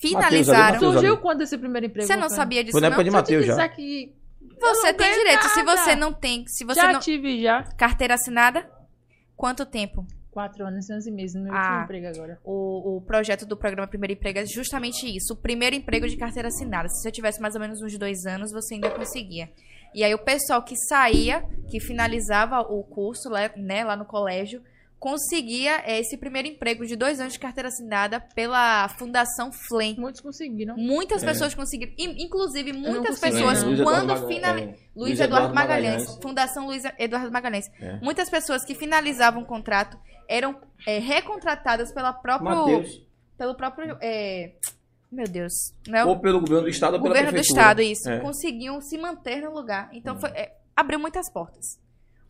[0.00, 0.74] finalizaram.
[0.74, 0.92] Mateus ali.
[1.06, 2.06] Surgiu quando esse primeiro emprego?
[2.06, 2.36] Você não foi?
[2.36, 2.96] sabia disso, Foi na não?
[2.96, 3.68] de Se eu Mateus já.
[3.68, 4.12] que
[4.60, 5.42] Você Eu não tem direito.
[5.48, 5.76] Se nada.
[5.76, 6.44] você não tem.
[6.46, 7.00] Se você já não.
[7.00, 7.62] tive já.
[7.76, 8.68] Carteira assinada?
[9.36, 10.06] Quanto tempo?
[10.30, 11.58] Quatro anos e onze meses no meu Ah.
[11.60, 12.38] último emprego agora.
[12.44, 15.34] O, o projeto do programa Primeiro Emprego é justamente isso.
[15.34, 16.88] O primeiro emprego de carteira assinada.
[16.88, 19.48] Se você tivesse mais ou menos uns dois anos, você ainda conseguia.
[19.94, 24.60] E aí o pessoal que saía, que finalizava o curso lá, né, lá no colégio,
[24.98, 29.94] conseguia eh, esse primeiro emprego de dois anos de carteira assinada pela Fundação Flem.
[29.98, 30.76] Muitos conseguiram.
[30.78, 31.26] Muitas É.
[31.26, 31.92] pessoas conseguiram.
[31.98, 34.70] In- Inclusive, muitas pessoas, Eduardo quando finalizam.
[34.72, 37.66] é, Luiz Eduardo Magalhães, Fundação Luiz Eduardo Magalhães.
[37.78, 37.96] É.
[38.00, 43.02] Muitas pessoas que finalizavam o contrato eram é, recontratadas pela próprio, Mateus.
[43.36, 43.98] pelo próprio.
[45.14, 45.52] É, meu Deus.
[45.88, 47.60] Não é o Ou pelo governo do estado ou pela governo do prefeitura.
[47.60, 48.10] estado, isso.
[48.10, 48.20] É.
[48.20, 49.88] Conseguiam se manter no lugar.
[49.92, 51.78] Então foi, é, abriu muitas portas.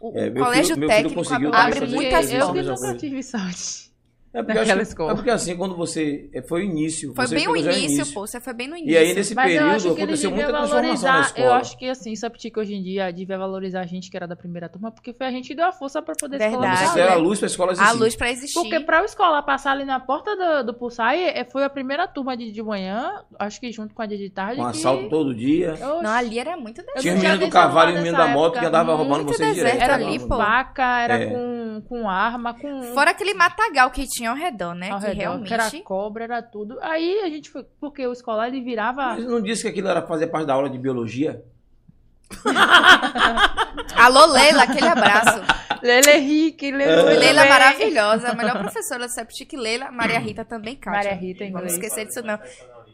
[0.01, 1.21] O, É, o colégio filho- técnico
[1.55, 2.63] abre muitas isso, eu portas.
[2.67, 3.91] que nunca tive sorte.
[4.35, 5.13] É porque, acho que- escola.
[5.13, 6.29] é porque assim, quando você.
[6.33, 7.15] é, Foi o início.
[7.15, 8.27] Foi você bem o pegou já início, pô.
[8.27, 8.93] Você foi bem no início.
[8.93, 11.21] E aí, nesse Mas eu período, acho que ele aconteceu devia muita transformação na valorizar.
[11.29, 11.47] escola.
[11.47, 14.27] Eu acho que assim, o Septic hoje em dia devia valorizar a gente que era
[14.27, 16.67] da primeira turma, porque foi a gente que deu a força pra poder a escola
[16.69, 16.91] Verdade.
[16.91, 17.97] Você era a luz pra escola A existir.
[17.99, 18.55] luz pra existir.
[18.61, 22.07] Porque pra o escola passar ali na porta do, do Pulsar, é, foi a primeira
[22.09, 24.57] turma de, de manhã, acho que junto com a de de tarde.
[24.57, 24.79] Com que...
[24.79, 25.73] assalto todo dia.
[25.75, 28.27] Oxi, Não, ali era muito Eu Tinha o menino do cavalo e o menino da
[28.29, 29.83] moto que andava roubando vocês deserto direto.
[29.83, 30.37] Era ali, com pô.
[30.37, 31.27] faca, era É.
[31.27, 32.83] com, com arma, com.
[32.95, 34.91] Fora aquele matagal que tinha ao redor, né?
[34.91, 35.49] ao que redor, realmente.
[35.49, 36.79] que era cobra, era tudo.
[36.81, 37.65] Aí a gente foi.
[37.81, 39.15] Porque o escolar ele virava.
[39.15, 41.45] Mas não disse que aquilo era fazer parte da aula de biologia?
[43.97, 45.41] Alô, Leila, aquele abraço.
[45.83, 49.91] Lele Henrique, Lele Leila maravilhosa, a melhor professora do Septic, Leila.
[49.91, 51.11] Maria Rita também, Kátia.
[51.11, 51.75] Maria Rita, inglês.
[51.75, 52.39] esquecer disso, não.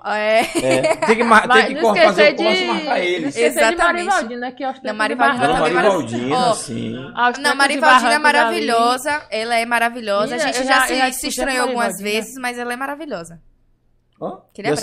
[0.04, 0.40] É.
[0.40, 2.66] É, tem que, mar- Mas tem que não cor- fazer o corte e de.
[2.66, 3.34] marcar eles.
[3.34, 4.06] De Exatamente.
[4.06, 6.90] Marivaldina, que tempos Não, de Marivaldina também Marivaldina, sim.
[6.92, 9.22] Não, de Marivaldina é Barrancos ali, maravilhosa.
[9.30, 10.34] Ela é maravilhosa.
[10.34, 12.76] A gente eu já, já- se, já se discuti estranhou algumas vezes, mas ela é
[12.76, 13.40] maravilhosa.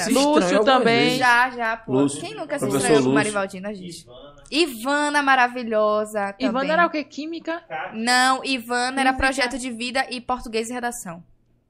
[0.03, 0.99] Se estranhou Lúcio também.
[1.05, 1.17] vezes.
[1.19, 1.91] Já, já, pô.
[1.93, 2.21] Lúcio.
[2.21, 3.13] Quem nunca se estranhou com.
[3.13, 4.05] Marivaldina, gente?
[4.49, 6.33] Ivana, maravilhosa.
[6.39, 6.71] Ivana também.
[6.71, 7.03] era o quê?
[7.03, 7.61] Química?
[7.93, 9.17] Não, Ivana era Física.
[9.17, 11.23] projeto de vida e português e redação.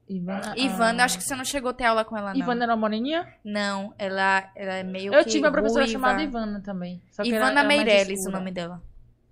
[0.08, 0.54] Ivana.
[0.56, 1.04] Ivana, ah.
[1.04, 2.40] acho que você não chegou a ter aula com ela, não.
[2.40, 3.26] Ivana era uma moreninha?
[3.44, 5.92] Não, ela, ela é meio Eu que tive uma professora ruiva.
[6.00, 7.02] chamada Ivana também.
[7.10, 8.82] só que era- Ivana Meirelles, o nome dela.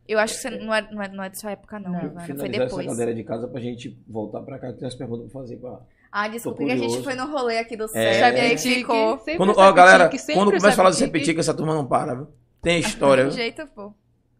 [0.08, 1.98] Eu acho que você não é, não é, não é da sua época, não, Não.
[1.98, 2.14] Ivana.
[2.20, 2.86] Foi Finalizar essa depois.
[2.86, 5.80] cadeira de casa pra gente voltar pra cá, que tem umas perguntas pra fazer pra...
[6.12, 7.88] Ah, desculpa, Tô que a gente foi no rolê aqui do É.
[7.88, 9.18] CEP e aí Septic, ficou.
[9.36, 11.14] Quando, o ó, galera, quando começa a falar do Septic.
[11.24, 12.28] Cepetica, essa turma não para, viu?
[12.62, 13.36] Tem história, De viu?
[13.38, 13.92] jeito, pô.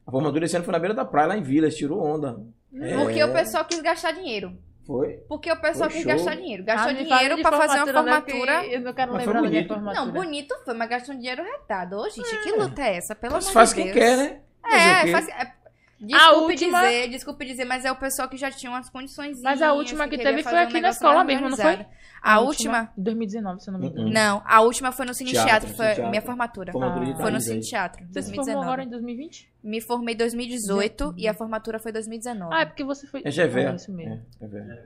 [0.06, 2.38] A formatura esse ano foi na beira da praia, lá em Vilas, tirou onda.
[2.80, 4.56] É, Porque o pessoal quis gastar dinheiro.
[4.86, 5.14] Foi.
[5.28, 6.12] Porque o pessoal Foi quis show.
[6.24, 6.62] gastar dinheiro.
[6.64, 9.40] Gastou Ah, me fala dinheiro pra fazer uma formatura, né, Eu não quero Mas lembrar
[9.42, 9.74] da minha bonito.
[9.74, 10.04] formatura.
[10.06, 11.96] Não, bonito foi, mas gastou um dinheiro retado.
[11.98, 13.14] Ô, gente, que luta é essa?
[13.14, 13.96] Pelo Mas amor faz de quem Deus.
[13.96, 14.40] quer, né?
[14.64, 15.28] É, faz...
[15.28, 15.52] é,
[15.98, 19.40] Desculpe última- dizer, desculpe dizer, mas é o pessoal que já tinha umas condições.
[19.42, 21.86] Mas a última que queria teve foi aqui na escola mesmo, não foi?
[22.26, 22.90] A última?
[22.98, 24.06] Em 2019, se eu não me engano.
[24.08, 24.12] Uhum.
[24.12, 26.08] Não, a última foi no Cine Teatro, foi Teatro.
[26.08, 26.72] minha formatura.
[26.72, 27.16] Formatura de Ah.
[27.16, 27.60] Foi no Cine.
[27.60, 28.66] Teatro, Você se formou 2019.
[28.66, 29.48] agora em 2020?
[29.62, 32.54] Me formei em 2018 e a formatura foi 2019.
[32.54, 33.20] Ah, é porque você foi...
[33.24, 33.66] É GV.
[33.66, 34.20] Ah, isso mesmo.
[34.40, 34.76] É, é velho.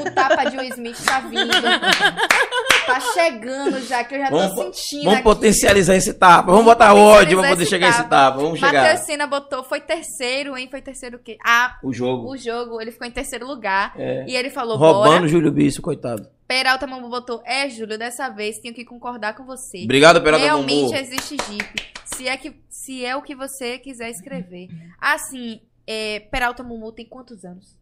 [0.00, 1.50] O tapa de Will Smith tá vindo.
[2.86, 5.22] tá chegando já, que eu já tô Vamos, sentindo vamos aqui.
[5.24, 6.42] potencializar esse tapa.
[6.50, 8.36] Vamos Vamos botar ódio pra poder chegar esse tapa.
[8.38, 8.82] Vamos chegar.
[8.82, 10.68] Matheus Sena botou, foi terceiro, hein?
[10.70, 11.36] Foi terceiro o quê?
[11.44, 12.30] Ah, O jogo.
[12.30, 13.92] o jogo, ele ficou em terceiro lugar.
[13.96, 14.24] É.
[14.28, 15.24] E ele falou, Roubando bora.
[15.24, 16.28] o Júlio Bisso, coitado.
[16.52, 19.84] Peralta Mambu botou, é, Júlio, dessa vez tenho que concordar com você.
[19.84, 21.92] Obrigado, Peralta Realmente existe Jeep.
[22.04, 24.68] Se é, que, se é o que você quiser escrever.
[25.00, 27.74] Assim, é, Peralta Mumu tem quantos anos?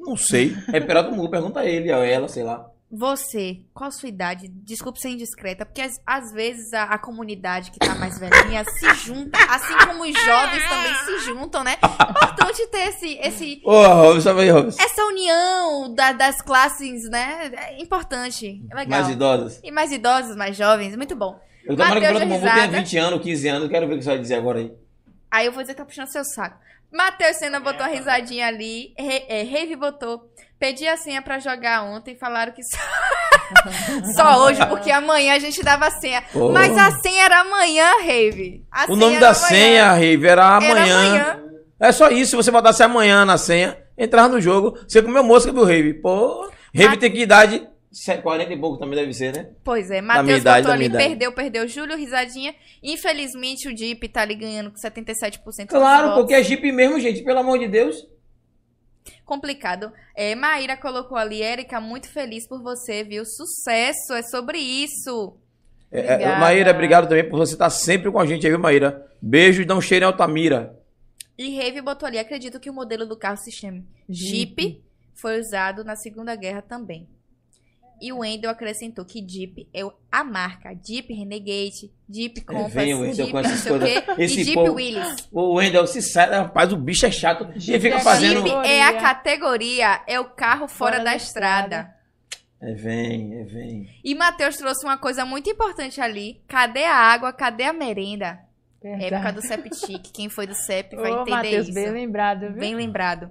[0.00, 0.56] Não sei.
[0.72, 2.70] É Peralta Bambu, pergunta a ele, a ela, sei lá.
[2.90, 4.48] Você, qual a sua idade?
[4.48, 8.94] Desculpe ser indiscreta, porque às, às vezes a, a comunidade que tá mais velhinha se
[8.94, 11.76] junta, assim como os jovens também se juntam, né?
[12.62, 14.82] Importante ter esse, esse, Ô, Robson, aí, Robson.
[14.82, 17.50] essa união da- das classes, né?
[17.54, 18.62] É importante.
[18.70, 19.00] É legal.
[19.00, 19.60] Mais idosas.
[19.62, 21.38] E mais idosos, mais jovens, muito bom.
[21.64, 22.78] Eu tomara que o Bambu tenha risada.
[22.78, 23.68] 20 anos, 15 anos.
[23.68, 24.72] Quero ver o que você vai dizer agora aí.
[25.30, 26.56] Aí eu vou dizer que tá puxando seu saco.
[26.92, 28.94] Matheus Senna botou uma risadinha ali.
[28.96, 30.30] Re, é, Rave botou.
[30.58, 32.16] Pedi a senha pra jogar ontem.
[32.16, 32.78] Falaram que só,
[34.14, 36.22] só hoje, porque amanhã a gente dava a senha.
[36.32, 36.52] Pô.
[36.52, 38.64] Mas a senha era amanhã, Rave.
[38.70, 39.34] A O nome da amanhã.
[39.34, 41.42] senha, Rive, era Era amanhã.
[41.78, 42.30] É só isso.
[42.30, 45.94] Se você botasse amanhã na senha, entrar no jogo, você comeu mosca do Rave.
[45.94, 47.66] Pô, Rave tem que idade.
[48.22, 49.48] 40 e pouco também deve ser, né?
[49.64, 51.66] Pois é, Matheus botou ali, perdeu, perdeu.
[51.66, 52.54] Júlio, risadinha.
[52.82, 57.22] Infelizmente o Deep tá ali ganhando com 77% dos Claro, porque é Jeep mesmo, gente.
[57.24, 58.06] Pelo amor de Deus.
[59.24, 59.90] complicado.
[60.14, 63.24] É, Maíra colocou ali, Érica, muito feliz por você, viu?
[63.24, 65.38] Sucesso, é sobre isso.
[65.90, 66.38] É, é.
[66.38, 69.06] Maíra, obrigado também por você estar sempre com a gente aí, viu, Maíra?
[69.22, 70.75] Beijo e dá um cheiro em Altamira.
[71.38, 74.82] E Rave botou ali, acredito que o modelo do carro se chame Jeep
[75.14, 77.08] foi usado na Segunda Guerra também.
[78.00, 79.80] E o Wendel acrescentou que Jeep é
[80.12, 83.88] a marca Jeep Renegade, Jeep Compass, vem o Wendel Jeep com essas coisas.
[84.18, 85.28] e Esse Jeep povo- Willys.
[85.32, 87.44] O Wendel se sai, rapaz, o bicho é chato.
[87.44, 88.46] Ele fica é fazendo.
[88.46, 91.94] Jeep é a categoria, é o carro fora, da, estrada.
[92.60, 93.88] É, vem, é, vem.
[94.04, 96.42] E Matheus trouxe uma coisa muito importante ali.
[96.46, 97.32] Cadê a água?
[97.32, 98.38] Cadê a merenda?
[98.82, 100.10] Época do Septic.
[100.12, 101.74] Quem foi do Sep vai Ô, entender Matheus, isso.
[101.74, 102.58] bem lembrado, viu?
[102.60, 103.30] Bem lembrado.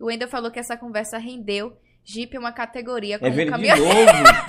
[0.00, 1.76] O Wendel falou que essa conversa rendeu.
[2.04, 3.76] Jeep é uma categoria É como vendo de caminhão.
[3.76, 3.94] novo.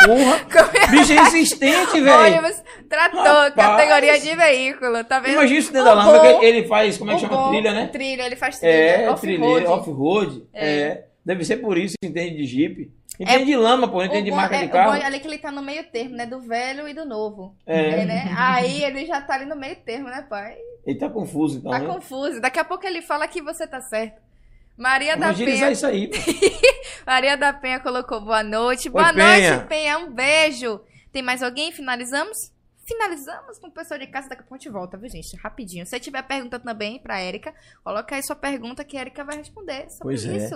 [0.05, 2.37] Porra, bicho resistente, velho.
[2.39, 3.53] Ônibus, trator, Rapaz.
[3.55, 5.33] categoria de veículo, tá vendo?
[5.33, 7.35] Imagina isso dentro da bom- que ele faz, como é que chama?
[7.35, 7.87] bom- Trilha, né?
[7.87, 8.71] Trilha, ele faz trilha.
[8.71, 9.41] É, off-road.
[9.55, 10.43] trilha, off-road.
[10.53, 10.69] É.
[10.69, 11.05] É.
[11.25, 12.91] Deve ser por isso que entende de Jeep.
[13.19, 14.91] Entende de lama, pô, entende de marca é- de o carro.
[14.91, 16.25] bom é ali que ele tá no meio termo, né?
[16.25, 17.53] Do velho e do novo.
[17.65, 18.01] É.
[18.01, 18.33] É, né?
[18.37, 20.55] Aí ele já tá ali no meio termo, né, pai?
[20.85, 21.85] Ele tá confuso, então, Tá né?
[21.87, 22.39] confuso.
[22.39, 24.21] Daqui a pouco ele fala que você tá certo.
[24.77, 25.71] Maria da Vamos Penha.
[25.71, 26.09] isso aí.
[27.05, 28.89] Maria da Penha colocou boa noite.
[28.89, 29.51] Boa Oi, Penha.
[29.55, 29.97] noite, Penha.
[29.99, 30.79] Um beijo.
[31.11, 31.71] Tem mais alguém?
[31.73, 32.37] Finalizamos?
[32.85, 34.29] Finalizamos com o pessoal de casa.
[34.29, 35.35] Daqui a pouco a gente volta, viu, gente?
[35.37, 35.85] Rapidinho.
[35.85, 37.53] Se tiver pergunta também pra Érica,
[37.83, 40.47] coloca aí sua pergunta que a Érica vai responder sobre Pois é.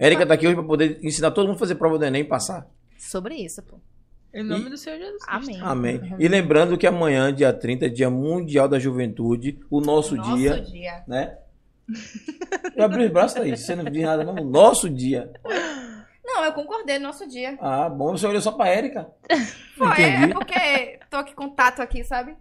[0.00, 2.24] Érica tá aqui hoje pra poder ensinar todo mundo a fazer prova do Enem e
[2.24, 2.66] passar.
[2.98, 3.78] Sobre isso, pô.
[4.32, 5.60] Em nome do Senhor Jesus Cristo.
[5.62, 6.00] Amém.
[6.00, 6.14] Amém.
[6.18, 10.60] E lembrando que amanhã, dia 30, é dia mundial da juventude, o nosso, Nosso dia,
[10.62, 11.04] dia.
[11.06, 11.36] né?
[12.76, 15.30] Eu abri os braços aí, você não diz nada não, o nosso dia.
[16.24, 17.58] Não, eu concordei, nosso dia.
[17.60, 19.08] Ah, bom, você olhou só pra Érica.
[19.76, 20.32] Pô, é, é Entendi.
[20.32, 22.36] porque tô aqui com tato aqui, sabe?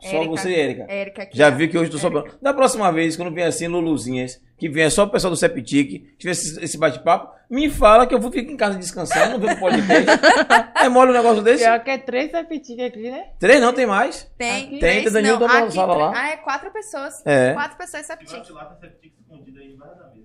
[0.00, 0.30] Só Érica.
[0.30, 0.86] você, Érica.
[0.88, 1.36] Érica aqui.
[1.36, 1.50] Já ó.
[1.50, 2.30] vi que hoje tô sobrando.
[2.40, 6.32] Da próxima vez, quando vier assim, Luluzinhas, que vier só o pessoal do Septic, tiver
[6.32, 9.60] esse, esse bate-papo, me fala que eu vou ficar em casa descansando, não ver o
[9.60, 10.06] podcast.
[10.82, 11.64] é mole um negócio desse?
[11.64, 13.24] Pior que é três apetites aqui, né?
[13.38, 14.30] Três não, tem mais.
[14.38, 14.78] Tem, Aqui.
[14.78, 16.12] Tem, tem Danilo Dona aqui Sala lá.
[16.14, 17.14] Ah, é quatro pessoas.
[17.26, 17.52] É.
[17.52, 18.28] Quatro pessoas Se septic.
[18.28, 19.10] septic.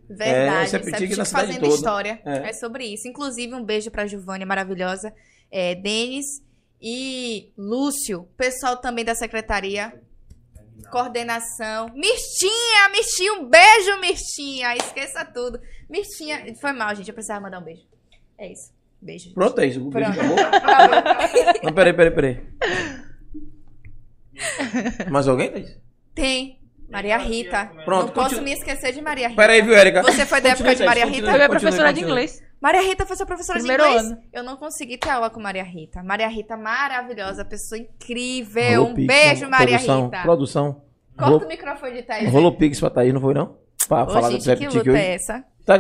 [0.08, 1.76] Verdade, É, Septic Septic na cidade fazendo toda.
[1.76, 2.22] história.
[2.26, 2.50] É.
[2.50, 2.54] É.
[2.54, 3.08] sobre isso.
[3.08, 5.14] Inclusive, um beijo pra Giovanni, maravilhosa.
[5.52, 6.44] É, Denis
[6.88, 8.30] e Lúcio.
[8.38, 9.92] Pessoal também da secretaria.
[10.92, 11.90] Coordenação.
[11.96, 14.76] Mistinha, Mistinha, um beijo, Mistinha.
[14.76, 15.60] Esqueça tudo.
[15.90, 17.08] Mistinha, foi mal, gente.
[17.08, 17.82] Eu precisava mandar um beijo.
[18.38, 18.72] É isso.
[19.02, 19.34] Beijo.
[19.34, 19.82] Pronto, é isso.
[19.82, 20.40] O vídeo Pronto.
[20.56, 21.64] acabou.
[21.64, 22.44] Não, peraí, peraí, peraí.
[25.10, 25.80] Mais alguém, Thaís?
[26.14, 26.60] Tem.
[26.88, 27.66] Maria Rita.
[27.84, 28.44] Pronto, Não posso continua.
[28.44, 29.42] me esquecer de Maria Rita.
[29.42, 30.04] Peraí, viu, Érica?
[30.04, 31.06] Você foi da época de Maria.
[31.08, 31.32] Rita?
[31.32, 32.45] Eu é professora de inglês.
[32.62, 34.12] Maria Rita foi sua professora Primeiro de inglês?
[34.12, 34.22] ano.
[34.34, 36.02] Eu não consegui ter aula com Maria Rita.
[36.02, 38.64] Maria Rita, maravilhosa, pessoa incrível.
[38.80, 39.50] Rolou um Pix, beijo?
[39.50, 40.22] Maria produção, Rita.
[40.22, 40.82] Produção.
[41.18, 42.32] Corta Rolou, o microfone de Thaís.
[42.32, 43.58] rolou Pix pra Thaís, não foi não?
[43.88, 45.00] Pra Ô, falar do gente, que Septic luta hoje.
[45.00, 45.44] é essa?
[45.66, 45.78] Tá,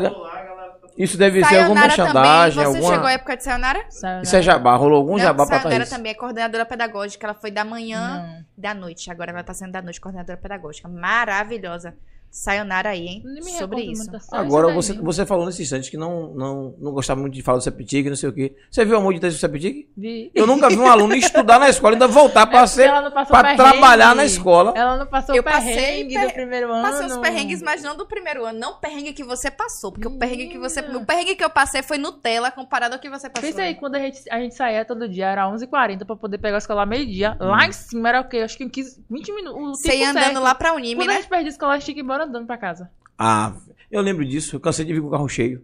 [0.98, 2.52] isso deve ser alguma Sayonara também.
[2.52, 2.94] Você alguma...
[2.94, 3.86] chegou à época de Sayonara?
[3.90, 4.24] Sayonara.
[4.24, 5.90] Isso é jabá, rolou algum Não, jabá pra Sayonara Thaís.
[5.90, 7.28] também é coordenadora pedagógica.
[7.28, 8.46] Ela foi da manhã, Não.
[8.58, 9.12] da noite.
[9.12, 10.88] Agora ela tá sendo da noite, coordenadora pedagógica.
[10.88, 11.96] Maravilhosa.
[12.36, 13.24] Sayonara aí, hein?
[13.58, 14.12] Sobre isso.
[14.30, 17.64] Agora, você, você falou nesse instante que não, não, não gostava muito de falar do
[17.64, 18.54] Septic, não sei o quê.
[18.70, 19.88] Você viu o amor de Deus do Septic?
[19.96, 20.32] Vi.
[20.36, 22.90] Eu nunca vi um aluno estudar na escola e ainda voltar pra, É porque ser,
[22.90, 23.64] ela não passou pra perrengue.
[23.64, 24.74] trabalhar na escola.
[24.76, 26.82] Ela não passou Eu o perrengue passei do primeiro ano.
[26.90, 28.60] Passei os perrengues, mas não do primeiro ano.
[28.60, 29.94] Não o perrengue que você passou.
[29.94, 30.82] Porque o perrengue que você.
[30.82, 33.50] O perrengue que eu passei foi Nutella comparado ao que você passou.
[33.50, 36.58] Pensa aí, quando a gente, a gente saía todo dia, era 11h40 pra poder pegar
[36.58, 37.38] a escola meio-dia.
[37.40, 38.40] Lá em cima era o quê?
[38.40, 39.82] Acho que em 15, 20 minutos.
[39.82, 40.42] Você ia andando certo.
[40.42, 41.20] lá pra Unime, Quando a né?
[41.22, 42.90] gente perdia a escola, a gente tinha que ir embora andando pra casa.
[43.18, 43.54] Ah,
[43.92, 44.56] eu lembro disso.
[44.56, 45.64] Eu cansei de vir com o carro cheio.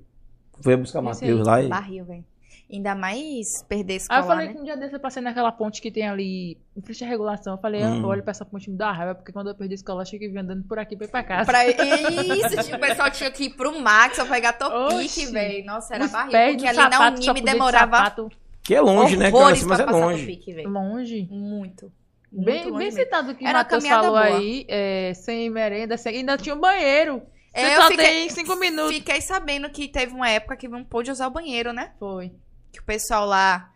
[0.61, 1.67] Fui buscar Matheus aí, lá e...
[1.67, 2.25] Barril, velho.
[2.71, 4.53] Ainda mais perder Aí escola, eu falei né?
[4.53, 7.55] que um dia desse eu passei naquela ponte que tem ali, em frente à regulação.
[7.55, 8.01] Eu falei, Hum.
[8.01, 10.03] eu olho pra essa ponte e me dá raiva, porque quando eu perdi a escola,
[10.03, 11.45] eu tinha que vir andando por aqui pra ir pra casa.
[11.45, 11.67] Pra...
[11.67, 15.65] Isso, tipo, o pessoal tinha que ir pro Max pra pegar topique, velho.
[15.65, 16.31] Nossa, era Os barril.
[16.31, 18.29] Porque ali na sapato, só Unime de demorava sapato
[18.63, 19.31] Que é longe, né?
[19.31, 20.21] Cara, mas é longe.
[20.21, 21.27] topique, longe.
[21.29, 21.91] Muito.
[22.31, 24.21] Bem, bem citado que o Era uma Matheus falou boa.
[24.23, 26.17] aí, é, sem merenda, sem...
[26.17, 27.21] ainda tinha um banheiro.
[27.53, 28.93] Você É, eu só fiquei- tem cinco minutos.
[28.93, 31.91] Fiquei sabendo que teve uma época que não pôde usar o banheiro, né?
[31.99, 32.31] Foi.
[32.71, 33.69] Que o pessoal lá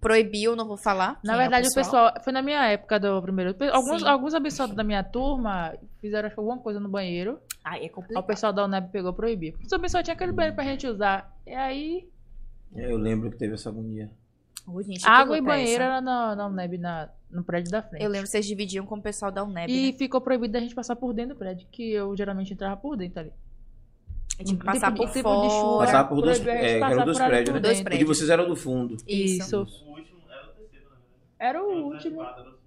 [0.00, 1.18] proibiu, não vou falar.
[1.22, 2.12] Na quem é verdade, o pessoal...
[2.22, 3.54] Foi na minha época do primeiro...
[3.72, 4.08] Alguns, Sim.
[4.08, 7.38] alguns abençoados da minha turma fizeram acho que, alguma coisa no banheiro.
[7.64, 8.24] Ai, é Aí o complicado.
[8.26, 9.54] pessoal da UNEB pegou e proibiu.
[9.64, 11.34] Os abençoados tinha aquele banheiro pra gente usar.
[11.46, 12.08] E aí,
[12.74, 14.10] É, Eu lembro que teve essa agonia.
[14.66, 17.82] Ô, gente, que água e é banheiro era na, na UNEB, na, no prédio da
[17.82, 18.02] frente.
[18.02, 19.98] Eu lembro que vocês dividiam com o pessoal da UNEB, E né?
[19.98, 23.20] ficou proibido da gente passar por dentro do prédio, que eu geralmente entrava por dentro
[23.20, 23.32] ali.
[24.36, 25.50] A gente tinha que passar por de- tempo de fora.
[25.50, 25.78] chuva.
[25.84, 27.60] Passava por dois, é, passar eram dois por prédios, né?
[27.60, 28.08] Dois prédios.
[28.08, 28.96] vocês era do fundo.
[29.06, 29.56] Isso.
[29.56, 29.60] O
[29.90, 30.96] último era o terceiro, né?
[31.38, 32.20] Era o Era último.
[32.22, 32.58] o segundo.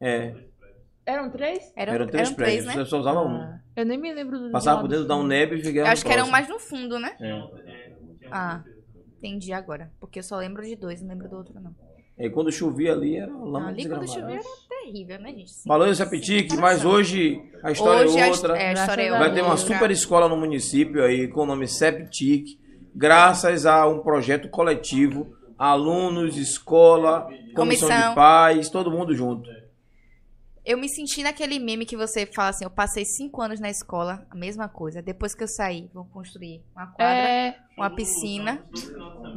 [0.00, 0.82] É, Dois prédios.
[1.06, 1.72] Eram três?
[1.74, 2.64] Eram, eram três eram prédios.
[2.64, 2.84] três, Você né?
[2.84, 3.36] só usava um.
[3.36, 5.16] Ah, eu nem me lembro do Passava por dentro da.
[5.16, 7.16] UNEB e ficava Eu acho que eram mais no fundo, né?
[7.20, 7.28] É.
[7.30, 8.62] É, um Ah.
[9.18, 9.90] Entendi agora.
[10.00, 11.74] Porque eu só lembro de dois, não lembro do outro, não.
[12.22, 15.50] E quando chovia ali, era lama Ali quando chovia era terrível, né, gente?
[15.50, 15.68] Sim.
[15.88, 18.56] Em Sepitique, mas hoje a história Hoje é a, outra.
[18.56, 19.66] é, a história é Graças a Vai ter uma outra.
[19.66, 22.46] super escola no município aí com o nome Septic,
[22.94, 28.08] graças a um projeto coletivo, alunos, escola, comissão, Comissão.
[28.10, 29.50] de pais, todo mundo junto.
[30.64, 34.24] Eu me senti naquele meme que você fala assim, eu passei cinco anos na escola,
[34.30, 35.02] a mesma coisa.
[35.02, 38.64] Depois que eu saí, vão construir uma quadra, É, uma piscina.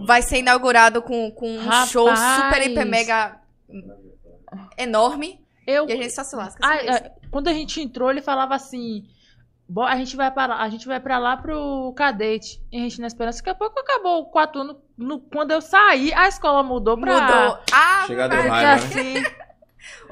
[0.06, 1.90] Vai ser inaugurado com, com um Rapaz.
[1.90, 3.40] show super, hiper, mega
[4.78, 5.40] enorme.
[5.66, 5.88] eu.
[5.90, 6.60] E a gente só se lasca.
[6.64, 9.04] Ah, ah, quando a gente entrou, ele falava assim:
[9.68, 12.62] "Bo- a gente vai para lá, a gente vai para lá pro cadete.
[12.72, 13.40] E a gente na esperança.
[13.40, 14.78] Daqui a pouco acabou o quatro anos.
[14.98, 17.14] No, quando eu saí, a escola mudou pra.
[17.14, 17.60] Mudou.
[17.74, 19.14] Ah, Chega deu mas- raiva, Assim,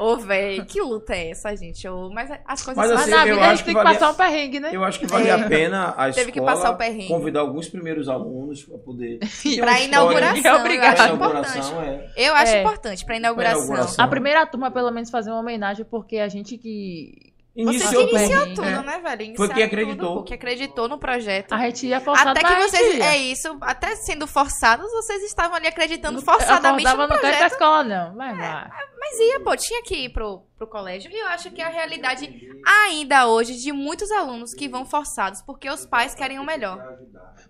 [0.03, 1.87] Ô, véi, que luta é essa, gente?
[1.87, 3.29] Ô, mas as coisas Mas são mas assim, na assim.
[3.29, 4.69] eu vida a gente que tem que valia- passar um perrengue, né?
[4.73, 7.07] Eu acho que vale a pena a Teve que escola passar o perrengue.
[7.07, 10.87] convidar alguns primeiros alunos para poder história inauguração, Obrigada.
[10.89, 12.11] eu pra acho inauguração, importante.
[12.17, 12.27] é.
[12.27, 12.59] Eu acho É.
[12.61, 13.59] importante, pra inauguração.
[13.63, 14.05] inauguração.
[14.05, 17.32] A primeira turma, pelo menos, fazer uma homenagem, porque a gente que.
[17.55, 18.17] Você Iniciou que tudo.
[18.23, 18.81] iniciou tudo, É.
[18.83, 19.03] né, velho?
[19.03, 20.07] Foi Iniciaram quem acreditou.
[20.07, 21.53] Tudo, porque acreditou no projeto.
[21.53, 22.99] A gente ia forçado, Até que a vocês.
[22.99, 27.21] É isso, até sendo forçados, vocês estavam ali acreditando Eu forçadamente acordava no no canto
[27.21, 27.51] da projeto.
[27.51, 28.15] escola, não.
[28.15, 28.71] Vai lá.
[28.99, 31.11] Mas ia, pô, tinha que ir pro, pro colégio.
[31.11, 32.27] E eu acho que é a realidade
[32.65, 36.79] ainda hoje de muitos alunos que vão forçados porque os pais querem o melhor.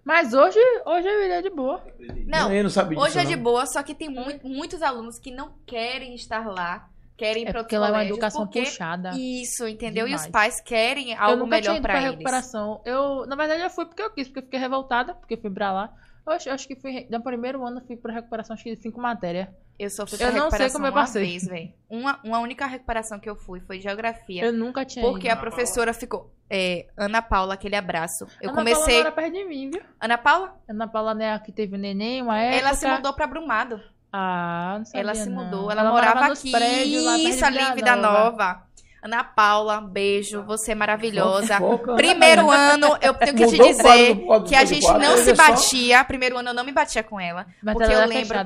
[0.03, 1.81] Mas hoje, hoje eu iria de boa.
[2.27, 3.07] Não, eu não sabia disso.
[3.07, 3.43] hoje é de não.
[3.43, 6.89] boa, só que tem mui- muitos alunos que não querem estar lá,
[7.23, 8.61] querem É para porque lá é uma educação porque...
[8.63, 9.11] puxada.
[9.17, 10.07] Isso, entendeu?
[10.07, 10.31] E os Demais.
[10.31, 12.11] pais querem eu algo nunca tinha melhor pra eles.
[12.11, 12.81] recuperação.
[12.85, 15.51] Eu, na verdade, eu fui porque eu quis, porque eu fiquei revoltada, porque eu fui
[15.51, 15.93] pra lá.
[16.25, 17.05] Eu acho, acho que fui.
[17.09, 19.47] No primeiro ano eu fui pra recuperação, acho que de cinco matérias.
[19.77, 21.23] Eu só fui Eu pra não sei recuperação como eu uma passei.
[21.23, 21.73] vez, velho.
[21.89, 24.43] Uma, uma única recuperação que eu fui foi geografia.
[24.45, 25.33] Eu nunca tinha Porque ido.
[25.33, 26.31] a professora ficou.
[26.49, 28.25] é, Ana Paula, aquele abraço.
[28.39, 28.97] Eu Ana Paula comecei.
[28.99, 29.81] mora perto de mim, viu?
[29.99, 30.55] Ana Paula?
[30.69, 32.59] Ana Paula, né, que teve neném, uma época.
[32.67, 33.81] Ela se mudou pra Brumado.
[34.15, 35.43] Ah, não sabia, ela se não.
[35.43, 35.71] mudou.
[35.71, 36.51] Ela, morava, nos aqui.
[36.51, 38.23] prédios lá Isso, ali em Vida Nova.
[38.23, 38.61] Nova.
[39.01, 40.43] Ana Paula, beijo.
[40.43, 41.57] Você é maravilhosa.
[41.57, 41.95] Fofoca.
[41.95, 45.35] Primeiro ano, eu tenho que te quadro dizer quadro que a gente quadro, não se
[45.35, 45.47] só.
[45.47, 46.03] batia.
[46.05, 47.45] Primeiro ano eu não me batia com ela.
[47.61, 48.37] Mas Porque ela eu lembro-.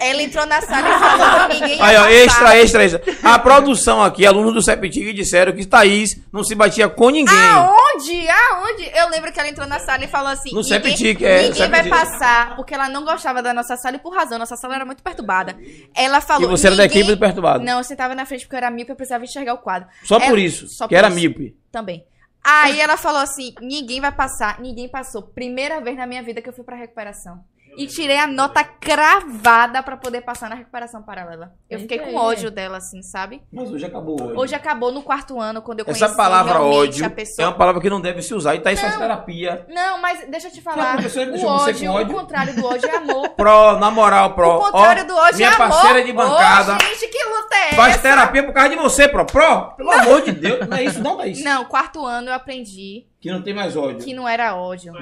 [0.00, 3.02] Ela entrou na sala e falou que ninguém Aí, ó, extra, extra, extra.
[3.22, 7.34] A produção aqui, alunos do Septic, disseram que Thaís não se batia com ninguém.
[7.34, 7.85] Aonde?
[8.28, 8.90] Aonde?
[8.94, 12.56] Eu lembro que ela entrou na sala e falou assim: ninguém, é, ninguém vai passar,
[12.56, 15.56] porque ela não gostava da nossa sala e por razão, nossa sala era muito perturbada.
[15.94, 16.48] Ela falou.
[16.48, 17.64] E você era da equipe do Perturbado.
[17.64, 19.88] Não, eu sentava na frente porque eu era míope e eu precisava enxergar o quadro.
[20.04, 21.16] Só Ela- por isso, só que por era isso.
[21.16, 21.56] míope.
[21.72, 22.04] Também.
[22.44, 25.22] Aí ela falou assim: ninguém vai passar, ninguém passou.
[25.22, 27.42] Primeira vez na minha vida que eu fui pra recuperação.
[27.76, 31.52] E tirei a nota cravada pra poder passar na recuperação paralela.
[31.68, 33.42] Eu fiquei com ódio dela, assim, sabe?
[33.52, 34.38] Mas hoje acabou hoje.
[34.38, 37.48] Hoje acabou no quarto ano, quando eu conheci Essa palavra ódio a é pessoa.
[37.48, 38.54] uma palavra que não deve se usar.
[38.54, 39.66] E Thaís faz terapia.
[39.68, 40.92] Não, mas deixa eu te Não, falar.
[40.94, 42.14] professora, o ódio, ódio.
[42.16, 43.28] o contrário do ódio é amor.
[43.36, 44.48] Pro, na moral, Pro.
[44.56, 45.68] o contrário Ó, do ódio minha é amor.
[45.68, 46.76] parceira de bancada.
[46.76, 48.02] Ô, gente, que luta é Faz essa?
[48.02, 49.26] terapia por causa de você, Pro.
[49.26, 50.66] Pro, pelo amor de Deus.
[50.68, 51.42] Não é isso não, Thaís.
[51.44, 53.98] Não, quarto ano eu aprendi Que não tem mais ódio.
[54.04, 54.92] que não era ódio.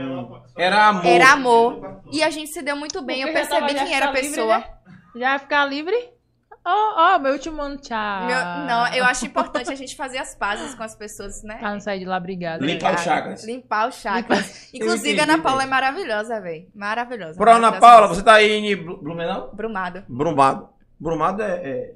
[0.56, 1.04] Era amor.
[1.06, 2.00] Era amor.
[2.10, 3.20] E a gente se deu muito bem.
[3.20, 4.58] Eu Porque tava- percebi quem era a ficar livre, pessoa.
[4.58, 4.64] né?
[5.16, 6.14] Já ia ficar livre?
[6.66, 8.24] Ó, ó, meu último ano, tchau.
[8.24, 11.56] Meu- não, eu acho importante a gente fazer as pazes com as pessoas, né?
[11.58, 12.64] Pra não sair de lá brigado.
[12.64, 13.44] Limpar os chakras.
[13.44, 14.72] Limpar os chakras.
[14.72, 16.66] Inclusive, entendi, a Ana Paula é maravilhosa, velho.
[16.74, 17.36] Maravilhosa.
[17.38, 17.72] Pro, Ana.
[17.72, 19.50] Paula, você tá aí em Blu- Blumenau?
[19.52, 20.02] Brumado.
[20.08, 20.68] Brumado.
[20.98, 21.52] Brumado é...
[21.62, 21.94] é...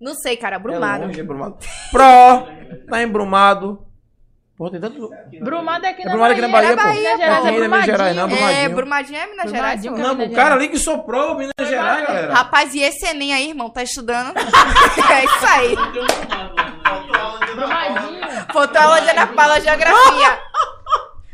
[0.00, 0.56] Não sei, cara.
[0.56, 1.04] É Brumado.
[1.04, 1.58] longe, é Brumado.
[1.90, 3.86] Pro, tá em Brumado.
[4.58, 5.08] Pô, tem tanto...
[5.40, 6.74] Brumado é aqui É na Brumado aqui na Bahia.
[6.74, 6.98] Bahia, pô.
[6.98, 8.50] Minas Gerais, é em Minas Gerais, não, Brumadinho.
[8.50, 8.74] É, Brumadinho.
[8.74, 9.80] Brumadinho é Minas Gerais.
[9.80, 9.98] Brumadinho, pô.
[10.00, 12.34] Não, Minas o cara ali que soprou Minas Gerais, galera.
[12.34, 13.70] Rapaz, e esse Enem aí, irmão?
[13.70, 14.34] Tá estudando?
[14.36, 15.76] é isso aí.
[17.54, 18.20] Brumadinho.
[18.52, 20.40] Faltou aula de Ana Paula Geografia.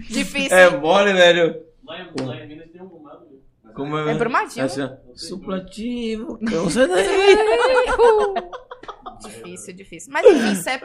[0.01, 0.59] Difícil.
[0.59, 1.62] É mole, velho.
[1.87, 3.25] Lá em, lá em Minas tem um rumado.
[3.75, 4.66] Como É Brumadinho.
[4.66, 7.07] Assim, supletivo, câncer daí.
[9.29, 10.12] Difícil, difícil.
[10.12, 10.85] Mas enfim, CEP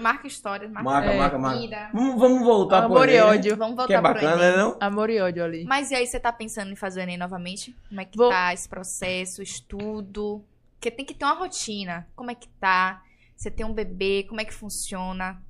[0.00, 0.68] marca história.
[0.68, 1.18] Marca, Marca, É.
[1.18, 1.60] marca, marca.
[1.60, 1.90] vida.
[1.92, 3.56] Vamos, vamos voltar Amor pro e ódio.
[3.56, 4.56] Vamos voltar Que é pro bacana, Enem.
[4.56, 4.76] né, não?
[4.80, 5.64] Amor e ódio ali.
[5.64, 7.74] Mas e aí, você tá pensando em fazer o Enem novamente?
[7.88, 8.30] Como é que Vou.
[8.30, 10.44] tá esse processo, estudo?
[10.74, 12.06] Porque tem que ter uma rotina.
[12.16, 13.02] Como é que tá?
[13.36, 15.40] Você tem um bebê, como é que funciona?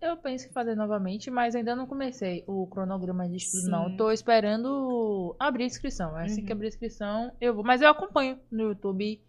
[0.00, 3.70] Eu penso em fazer novamente, mas ainda não comecei o cronograma de estudo, Sim.
[3.70, 3.96] não.
[3.96, 6.14] Tô esperando abrir a inscrição.
[6.16, 6.46] Assim Uhum.
[6.46, 7.64] que abrir a inscrição, eu vou.
[7.64, 9.20] Mas eu acompanho no YouTube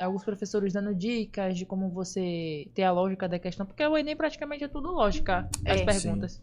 [0.00, 4.16] alguns professores dando dicas de como você ter a lógica da questão, porque o Enem
[4.16, 5.84] praticamente é tudo lógica, as É.
[5.84, 6.42] perguntas.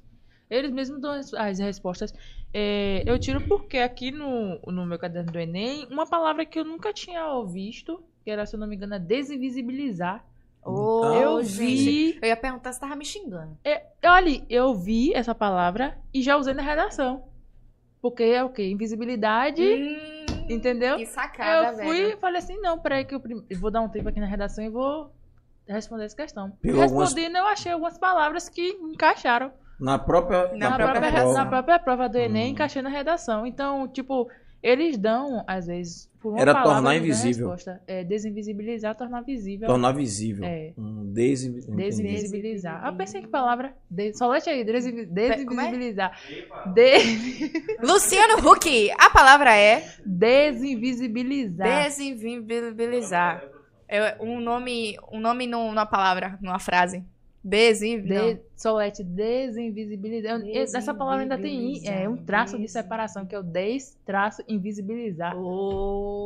[0.50, 2.14] Eles mesmos dão as, as respostas.
[2.54, 6.64] É, eu tiro porque aqui no, no meu caderno do Enem, uma palavra que eu
[6.64, 10.24] nunca tinha visto, que era, se eu não me engano, é desinvisibilizar.
[10.64, 11.58] Ô, eu gente.
[11.58, 12.20] vi.
[12.22, 13.58] Eu ia perguntar se tava me xingando.
[13.64, 17.24] É, olha, eu vi essa palavra e já usei na redação.
[18.02, 18.68] Porque é o quê?
[18.70, 20.98] Invisibilidade, Hum, entendeu?
[20.98, 22.14] que sacada, eu fui velho.
[22.14, 24.64] e falei assim, não, peraí que eu, prim- vou dar um tempo aqui na redação
[24.64, 25.12] e vou
[25.68, 26.52] responder essa questão.
[26.62, 29.52] Pegou algumas- Respondendo, eu achei algumas palavras que encaixaram.
[29.80, 31.34] Na própria, Na Na, própria própria, redação.
[31.34, 32.52] na própria prova do Enem, Hum.
[32.52, 33.46] encaixei na redação.
[33.46, 34.30] Então, tipo,
[34.68, 37.48] eles dão, às vezes, por uma Era palavra, tornar a invisível.
[37.50, 37.82] resposta.
[37.88, 39.68] É desinvisibilizar, tornar visível.
[39.68, 40.44] Tornar visível.
[40.44, 40.74] É.
[40.78, 41.60] Um desinvi...
[41.60, 41.78] entendi.
[41.78, 42.82] Desinvisibilizar.
[42.84, 43.74] Ah, pensei que palavra.
[43.90, 44.14] De...
[44.18, 45.22] Solete aí, desinvi- Como
[45.62, 45.72] é?
[45.72, 46.20] desinvisibilizar.
[46.74, 46.98] De...
[47.86, 51.84] Luciano Huck, a palavra é Desinvisibilizar.
[51.84, 53.44] desinvisibilizar.
[53.88, 57.04] É um nome, um nome nu- numa palavra, numa frase.
[57.46, 58.02] Desin...
[58.02, 58.40] De...
[58.56, 60.40] Solete, desinvisibilizar.
[60.42, 63.96] Eu- Essa palavra ainda tem i- é, um traço de separação, que é o des,
[64.04, 65.36] traço, invisibilizar.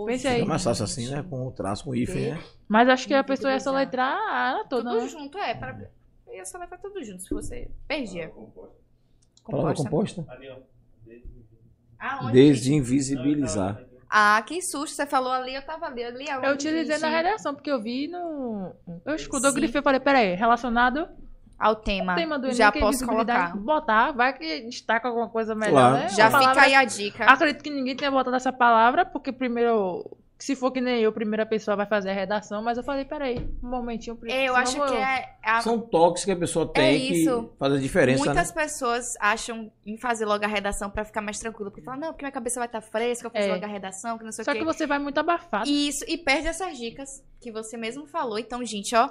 [0.07, 0.45] Fica aí.
[0.45, 1.21] mais fácil assim, né?
[1.29, 2.43] Com o traço, com o hífen, né?
[2.69, 4.91] Mas acho que a pessoa ia soletrar ela toda.
[4.91, 5.07] Tudo né?
[5.09, 5.53] junto, é.
[5.53, 5.77] Pra...
[6.31, 8.29] Ia soletrar tudo junto, se você perdia.
[9.49, 10.23] Palavra Composta.
[10.23, 10.25] composta?
[11.99, 12.31] Aonde?
[12.31, 13.83] Desinvisibilizar.
[14.09, 14.95] Ah, que susto.
[14.95, 16.03] Você falou ali, eu tava ali.
[16.03, 18.73] ali Eu utilizei na redação, porque eu vi no.
[19.05, 19.57] Eu escuto, eu Sim.
[19.57, 21.07] grifei e falei, peraí, relacionado
[21.59, 22.13] Ao tema.
[22.13, 23.55] ao tema do Enem, Já é posso colocar.
[23.55, 25.93] botar, vai que destaca alguma coisa melhor, Claro.
[25.95, 26.09] né?
[26.09, 27.25] Já Uma fica palavra- aí a dica.
[27.25, 30.03] Acredito que ninguém tenha botado essa palavra, porque primeiro,
[30.39, 33.03] se for que nem eu, a primeira pessoa vai fazer a redação, mas eu falei,
[33.03, 34.17] peraí, um momentinho.
[34.23, 35.35] Eu acho que eu- é.
[35.43, 37.43] a- São toques que a pessoa tem É isso.
[37.49, 38.61] que faz a diferença, Muitas né?
[38.63, 41.69] pessoas acham em fazer logo a redação pra ficar mais tranquilo.
[41.69, 43.53] Porque falam, não, porque minha cabeça vai estar fresca, eu fazer É.
[43.53, 44.59] logo a redação, que não sei Só o quê.
[44.61, 45.69] que você vai muito abafado.
[45.69, 48.39] Isso, e perde essas dicas que você mesmo falou.
[48.39, 49.09] Então, gente, ó,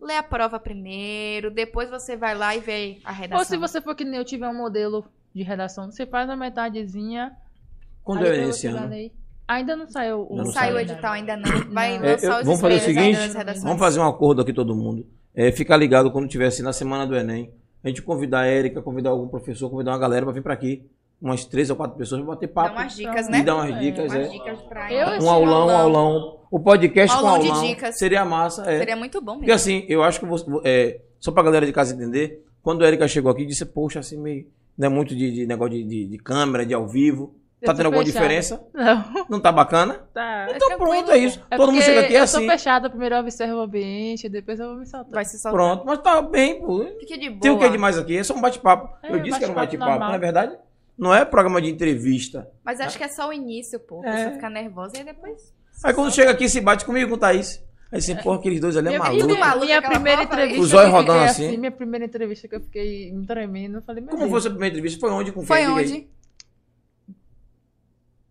[0.00, 3.38] lê a prova primeiro, depois você vai lá e vê a redação.
[3.40, 5.04] Ou se você for que nem eu tiver um modelo
[5.34, 7.36] de redação, você faz a metadezinha.
[8.04, 9.10] Quando aí é depois esse você vai ano?
[9.48, 10.36] Ainda não saiu o.
[10.36, 11.72] Não Não saiu o edital ainda não.
[11.72, 12.04] Vai Não.
[12.04, 13.64] É, lançar eu- os vamos fazer o seguinte, redações.
[13.64, 15.06] Vamos fazer um acordo aqui todo mundo.
[15.34, 17.50] É, ficar ligado quando tiver assim na semana do Enem.
[17.82, 20.84] A gente convidar a Érica, convidar algum professor, convidar uma galera pra vir pra aqui.
[21.20, 22.76] Umas três ou quatro pessoas pra bater Dá papo.
[22.76, 23.38] umas dicas, E né?
[23.38, 24.28] E dar umas É, dicas, Umas é.
[24.28, 25.80] dicas pra Eu Um aulão, um aulão.
[25.80, 26.38] aulão.
[26.50, 27.98] O podcast Aulão com de aulão dicas.
[27.98, 28.78] seria massa, é.
[28.78, 29.54] Seria muito bom Porque mesmo.
[29.56, 33.08] assim, eu acho que você, é, só pra galera de casa entender, quando a Erika
[33.08, 34.46] chegou aqui, disse, poxa, assim, meio.
[34.76, 37.34] Não é muito de, de negócio de, de- de câmera, de ao vivo.
[37.64, 38.24] Tá tendo alguma fechada.
[38.24, 38.66] diferença?
[38.72, 39.94] Não, Não tá bacana?
[40.14, 40.46] tá.
[40.54, 41.44] Então pronto, é isso.
[41.50, 42.46] É Todo mundo chega aqui é eu assim.
[42.46, 45.12] tô fechada, primeiro eu observo o ambiente, depois eu vou me soltar.
[45.12, 45.52] Vai se soltar.
[45.52, 46.84] Pronto, mas tá bem, pô.
[47.00, 47.40] Fique de boa.
[47.40, 48.16] Tem o que demais aqui?
[48.16, 48.96] É só um bate-papo.
[49.02, 50.56] É, eu disse que era um bate-papo não é verdade?
[50.96, 52.48] Não é programa de entrevista.
[52.64, 54.04] Mas acho que é só o início, pô.
[54.04, 54.12] É.
[54.12, 55.52] pessoa fica nervosa e aí depois.
[55.82, 57.62] Aí quando chega aqui, se bate comigo com o Thaís.
[57.90, 59.26] Aí assim, porra, aqueles dois ali é Minha, maluco.
[59.64, 60.60] Minha aquela primeira entrevista.
[60.60, 61.56] Os olhos que eu fiquei rodando assim.
[61.56, 63.78] Minha primeira entrevista que eu fiquei me tremendo.
[63.78, 64.30] Eu falei, meu Como Deus.
[64.30, 65.00] foi a sua primeira entrevista?
[65.00, 65.32] Foi onde?
[65.32, 65.46] Com quem?
[65.46, 65.84] Foi Diga aí.
[65.84, 66.08] onde?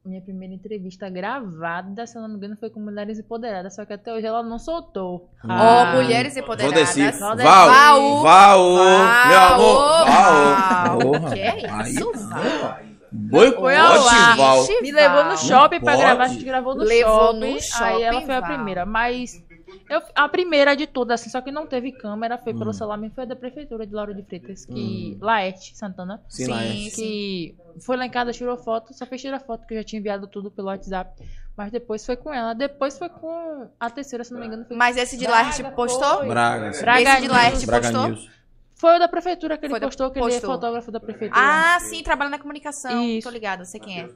[0.07, 3.91] Minha primeira entrevista gravada, se eu não me engano, foi com Mulheres Empoderadas, só que
[3.91, 5.29] até hoje ela não soltou.
[5.43, 5.91] Ó, Ah.
[5.95, 6.95] mulheres empoderadas.
[6.95, 7.19] Valdeci.
[7.19, 7.45] Valdeci.
[7.47, 7.67] Val.
[7.69, 8.21] Val.
[8.23, 9.27] Val.
[9.27, 10.05] Meu amor.
[10.05, 10.99] Val.
[11.19, 11.31] Val.
[11.33, 12.79] Que é isso, Val?
[13.11, 14.37] Boicote, Foi ao ar.
[14.37, 14.65] Val.
[14.81, 17.53] Me levou no shopping pra gravar, a gente gravou no Levou shopping.
[17.53, 18.85] no shopping, aí ela foi a primeira.
[18.85, 19.43] Mas
[19.89, 22.73] eu- a primeira de todas, assim, só que não teve câmera, foi pelo Hum.
[22.73, 25.17] celular, mesmo, foi da prefeitura de Lauro de Freitas, que.
[25.21, 26.21] Laerte Santana.
[26.29, 26.95] Sim, Sim, sim.
[26.95, 29.99] que foi lá em casa, tirou foto, só fez tirar foto, que eu já tinha
[29.99, 31.21] enviado tudo pelo WhatsApp.
[31.55, 32.53] Mas depois foi com ela.
[32.53, 34.63] Depois foi com a terceira, se não me engano.
[34.65, 36.17] Foi, Mas esse de Laerte postou?
[36.19, 36.27] foi.
[36.27, 36.71] Braga.
[36.81, 38.07] Braga Esse de Laerte Braga postou?
[38.09, 38.36] News.
[38.77, 40.51] Foi o da prefeitura que ele Foi da- postou, que ele é postou.
[40.53, 41.39] fotógrafo da prefeitura.
[41.41, 43.03] Ah, sim, trabalha na comunicação.
[43.03, 43.27] Isso.
[43.27, 44.09] Tô ligada, sei quem é.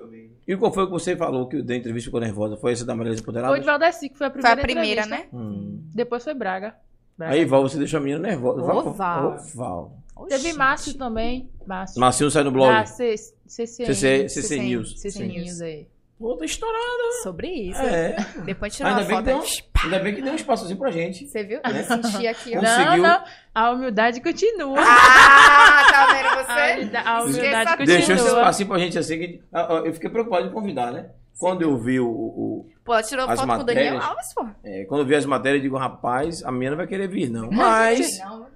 [0.47, 2.55] E qual foi o que você falou que da entrevista ficou nervosa?
[2.57, 3.59] Foi essa da Mulheres foi Empoderadas?
[3.59, 5.35] de Valdeci, que foi a Foi primeira a primeira, entrevista.
[5.37, 5.43] né?
[5.43, 5.81] Hum.
[5.93, 6.75] Depois foi Braga.
[7.17, 7.33] Braga.
[7.33, 8.61] Aí, Val, você deixou a menina nervosa.
[8.61, 9.35] Ô, Val.
[9.35, 9.97] Ô, Val.
[10.29, 10.53] Teve.
[10.53, 11.49] Márcio também.
[11.65, 11.99] Márcio.
[11.99, 12.71] Marcinho sai no blog.
[13.47, 14.29] CCN.
[14.29, 14.99] CC, News.
[15.01, 15.25] CC.
[15.25, 15.87] News aí.
[16.21, 17.03] Pô, tá estourada.
[17.23, 17.81] Sobre isso.
[17.81, 18.15] É.
[18.45, 19.63] Depois tirou Ainda uma bem, que foto.
[19.73, 21.27] deu, ainda bem que deu um espaçozinho pra gente.
[21.27, 21.59] Você viu?
[21.65, 21.79] Né?
[21.79, 22.61] Eu senti aqui, ó.
[22.61, 23.23] Não, não.
[23.55, 24.77] A humildade continua.
[24.79, 26.97] Ah, tá vendo você?
[26.97, 27.85] a humildade Esqueça continua.
[27.97, 29.17] Deixou esse espacinho pra gente assim.
[29.17, 29.41] Que,
[29.85, 31.09] eu fiquei preocupado em convidar, né?
[31.39, 34.03] Quando eu vi o, o- Pô, ela tirou As foto com o Daniel matérias.
[34.09, 34.47] Alves, pô.
[34.63, 37.29] é, quando eu vi as matérias, eu digo, rapaz, a menina não vai querer vir,
[37.31, 37.49] não.
[37.51, 38.47] Mas Não,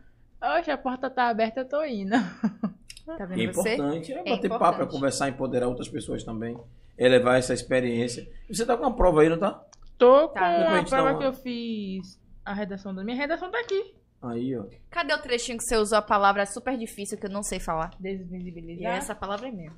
[0.60, 2.12] Oxe, a porta tá aberta, eu tô indo.
[2.12, 3.74] tá é vendo você?
[3.74, 4.60] importante é É bater importante.
[4.60, 6.56] papo, é conversar, empoderar outras pessoas também.
[6.98, 8.28] É levar essa experiência.
[8.50, 9.62] Você tá com uma prova aí, não tá?
[9.98, 10.46] Tô com Tá.
[10.46, 12.20] A a prova uma- que eu fiz.
[12.44, 13.96] A redação da minha redação tá aqui.
[14.22, 14.66] Aí, ó.
[14.90, 17.92] Cadê o trechinho que você usou a palavra super difícil que eu não sei falar?
[18.00, 18.94] E Desvisibilizar.
[18.94, 19.76] é essa palavra aí mesmo.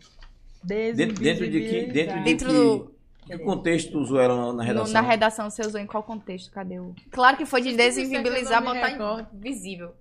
[0.64, 1.86] Dentro, dentro de que.
[1.92, 2.96] Dentro de Dentro que, do-
[3.26, 4.94] que contexto usou ela na, No- redação?
[4.94, 6.52] na redação você usou em qual contexto?
[6.52, 6.94] Cadê o.
[7.12, 9.94] Claro que foi de desinvibilizar, botar em visível.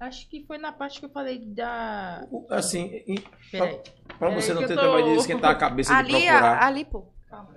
[0.00, 2.26] Acho que foi na parte que eu falei da.
[2.50, 3.02] Assim,
[3.52, 6.42] É você não ter tô- trabalho de esquentar a cabeça de Ali, procurar.
[6.58, 7.06] a- ali, pô.
[7.30, 7.48] Calma.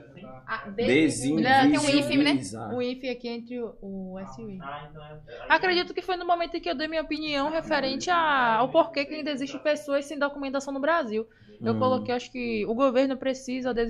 [0.50, 1.70] Ah, Desinvisibilizar.
[1.70, 2.42] Tem um hífen, né?
[2.74, 4.60] O IF aqui entre o, o S e o I.
[4.62, 5.20] Ah, então é.
[5.50, 9.04] Acredito que foi no momento em que eu dei minha opinião referente a- ao porquê
[9.06, 11.28] que ainda existem pessoas sem documentação no Brasil.
[11.60, 11.80] Eu Hum.
[11.80, 13.88] coloquei, acho que o governo precisa de-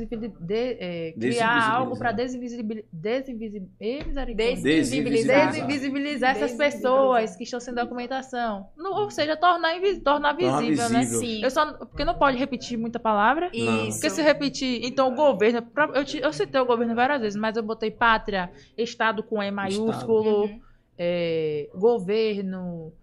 [0.80, 2.88] é, criar algo para desinvisibilizar.
[2.94, 4.26] Desinvisibilizar.
[4.26, 5.52] Desinvisibilizar.
[5.52, 8.68] Desinvisibilizar essas pessoas que estão sem documentação.
[8.78, 11.00] No- ou seja, tornar, invi- tornar Tornar visível, né?
[11.00, 11.20] visível.
[11.20, 11.44] Sim.
[11.44, 13.52] Eu só, porque não pode repetir muita palavra.
[13.54, 13.88] Não.
[13.88, 13.98] Isso.
[14.00, 15.62] Porque se repetir, então o governo.
[15.62, 19.42] pra- Eu, te- eu citei o governo várias vezes, mas eu botei pátria, Estado com
[19.44, 20.60] E maiúsculo, Uhum.
[20.98, 22.94] é, governo.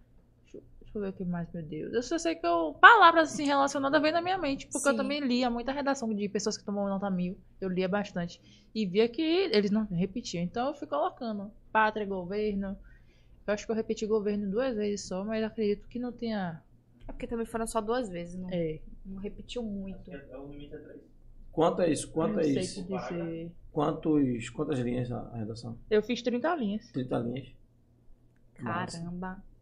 [0.95, 1.93] Deixa, eu- eu ver o que mais, meu Deus.
[1.93, 2.75] Eu só sei que eu.
[2.81, 4.97] Palavras assim relacionadas vêm na minha mente, porque eu Sim.
[4.97, 7.37] também lia muita redação de pessoas que tomam nota mil.
[7.61, 8.41] Eu lia bastante.
[8.75, 10.43] E via que eles não repetiam.
[10.43, 12.77] Então eu fui colocando pátria, governo.
[13.47, 16.63] Eu acho que eu repeti governo duas vezes só, mas acredito que não tenha.
[17.07, 20.11] É porque também foram só duas vezes, não, É, não repetiu muito.
[20.11, 21.01] É, é o limite é três.
[21.53, 22.07] Quanto é isso?
[22.09, 22.85] não Quanto é isso?
[23.71, 25.79] Quantos, quantas linhas a redação?
[25.91, 26.91] Eu fiz 30 linhas.
[26.93, 27.49] 30 linhas.
[28.55, 29.43] Caramba.
[29.51, 29.54] É,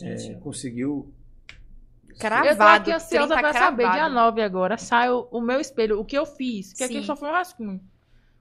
[0.00, 0.34] Gente.
[0.40, 1.12] conseguiu
[2.18, 2.48] Cravado.
[2.48, 4.14] eu tô aqui ansiosa 30 pra saber, dia cravado.
[4.14, 6.72] 9 agora, sai o, o meu espelho, o que eu fiz.
[6.72, 6.98] Que Sim.
[6.98, 7.80] aqui só foi um rascunho.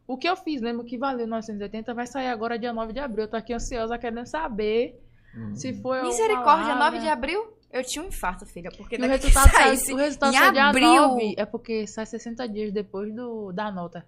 [0.08, 3.26] O que eu fiz mesmo, que valeu 980, vai sair agora dia 9 de abril.
[3.26, 5.00] Eu tô aqui ansiosa querendo saber
[5.36, 5.54] Hum.
[5.56, 6.86] se foi Misericórdia, palavra.
[6.92, 7.54] 9 de abril?
[7.72, 10.88] Eu tinha um infarto, filha, porque o resultado, sai, saísse o resultado sai dia abril.
[10.88, 14.04] 9, é porque sai 60 dias depois do, da nota.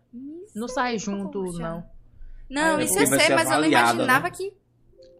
[0.56, 1.86] Não sai junto, não.
[2.50, 4.32] Não, É, isso eu vai sei, mas eu não avaliada, imaginava né?
[4.32, 4.54] que.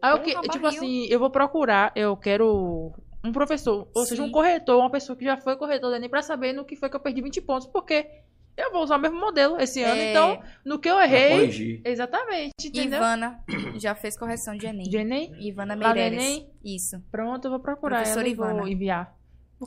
[0.02, 0.68] Aí eu que, tipo barril.
[0.80, 2.92] assim, eu vou procurar, eu quero
[3.24, 4.30] um professor, ou seja, Sim.
[4.30, 6.90] um corretor, uma pessoa que já foi corretor da Enem pra saber no que foi
[6.90, 8.10] que eu perdi 20 pontos, porque
[8.58, 11.82] eu vou usar o mesmo modelo esse ano, É, então, no que eu errei, corrigir.
[11.86, 12.98] exatamente, entendeu?
[12.98, 13.40] Ivana
[13.80, 14.90] já fez correção de Enem.
[14.90, 16.20] De Enem, Ivana Meireles.
[16.24, 16.50] Enem?
[16.66, 17.00] Isso.
[17.12, 18.70] pronto, eu vou procurar Professora ela e vou Ivana.
[18.70, 19.16] enviar.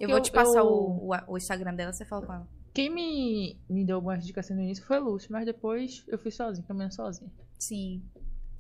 [0.01, 2.49] Eu vou te passar eu- O, o, Instagram dela, você fala com ela.
[2.75, 6.19] Quem me, me deu algumas dicas assim no início foi o Lúcio, mas depois eu
[6.19, 7.31] fui sozinho, caminhando sozinho.
[7.57, 8.03] Sim.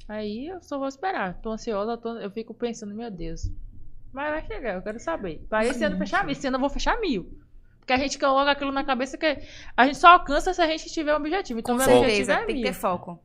[0.09, 1.41] Aí eu só vou esperar.
[1.41, 3.51] Tô ansiosa, tô- eu fico pensando, meu Deus.
[4.13, 5.45] Mas vai chegar, eu quero saber.
[5.49, 6.33] Pra esse ano fechar mil.
[6.33, 7.39] Esse ano eu vou fechar mil.
[7.81, 9.27] Porque a gente coloca aquilo na cabeça que
[9.77, 11.61] a gente só alcança se a gente tiver um objetivo.
[11.61, 13.19] Então, Com meu objetivo certeza, é tem que ter foco.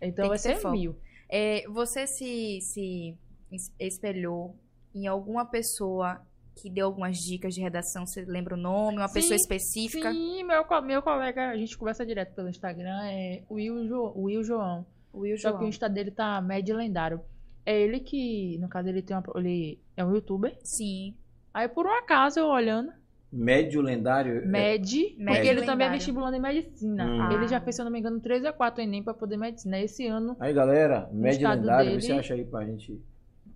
[0.00, 0.74] Então tem vai ser foco.
[0.76, 0.96] mil.
[1.30, 3.16] É, você se, se
[3.50, 4.56] es- espelhou
[4.94, 6.20] em alguma pessoa
[6.60, 8.04] que deu algumas dicas de redação?
[8.06, 8.98] Você lembra o nome?
[8.98, 10.12] Uma Sim, pessoa específica?
[10.12, 14.42] Sim, meu, meu colega, a gente conversa direto pelo Instagram, é o Will, jo, Will
[14.44, 14.84] João.
[15.14, 15.58] Will Só João.
[15.60, 17.20] que o Insta dele tá médio lendário.
[17.64, 20.56] É ele que, no caso, ele tem uma, ele é um youtuber.
[20.64, 21.14] Sim.
[21.54, 22.92] Aí por um acaso eu olhando,
[23.34, 24.46] Médio lendário.
[24.46, 25.92] Med, Médio porque ele também é lendário.
[25.92, 27.04] vestibulando em medicina.
[27.06, 27.32] Hum.
[27.32, 29.78] Ele já fez, se eu não me engano, 3 ou 4 Enem pra poder medicina.
[29.80, 33.00] Esse ano, Aí, galera, médio lendário, dele- você acha aí pra gente.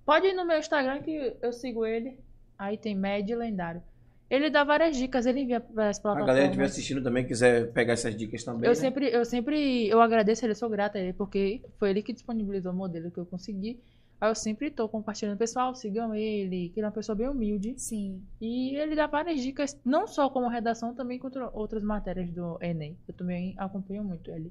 [0.05, 2.19] pode ir no meu Instagram que eu sigo ele.
[2.59, 3.83] Aí tem Med Lendário.
[4.29, 6.27] Ele dá várias dicas, ele envia para as A plataformas.
[6.27, 8.65] galera que estiver assistindo também quiser pegar essas dicas também.
[8.65, 8.75] Eu né?
[8.75, 12.13] sempre, eu sempre, eu agradeço ele, eu sou grata a ele, porque foi ele que
[12.13, 13.79] disponibilizou o modelo que eu consegui.
[14.21, 17.75] Aí eu sempre tô compartilhando, pessoal, sigam ele, que ele é uma pessoa bem humilde.
[17.77, 18.23] Sim.
[18.41, 22.97] E ele dá várias dicas, não só como redação, também contra outras matérias do Enem.
[23.07, 24.51] Eu também acompanho muito ele.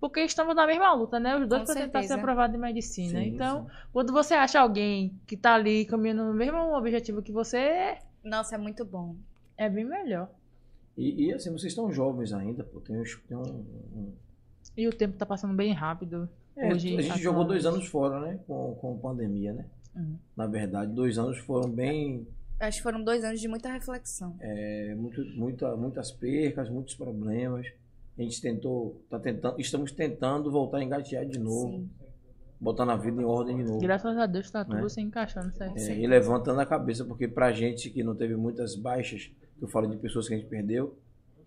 [0.00, 1.36] Porque estamos na mesma luta, né?
[1.36, 3.20] Os dois para tentar ser aprovado em medicina.
[3.20, 3.70] Sim, então, sim.
[3.92, 7.98] quando você acha alguém que tá ali caminhando no mesmo objetivo que você,
[8.28, 9.16] Nossa, é muito bom.
[9.56, 10.30] é bem melhor.
[10.96, 12.80] E, e, assim, vocês estão jovens ainda, pô.
[12.80, 14.12] Tem, tem um, um-
[14.76, 16.28] E o tempo tá passando bem rápido.
[16.56, 18.40] É, Hoje, a gente jogou dois anos fora, né?
[18.46, 19.64] Com, com pandemia, né?
[19.94, 20.16] Uhum.
[20.36, 22.26] Na verdade, dois anos foram bem.
[22.58, 24.34] Acho que foram dois anos de muita reflexão.
[24.40, 27.66] é, muito, muita, muitas percas, muitos problemas.
[28.18, 31.90] A gente tentou, tá tentando, estamos tentando voltar a engatear de novo, Sim.
[32.60, 33.78] Botando a vida em ordem de novo.
[33.80, 34.88] Graças a Deus tá tudo Né?
[34.88, 35.76] se encaixando certo.
[35.76, 39.68] É, e levantando a cabeça, porque pra gente que não teve muitas baixas, que eu
[39.68, 40.96] falo de pessoas que a gente perdeu,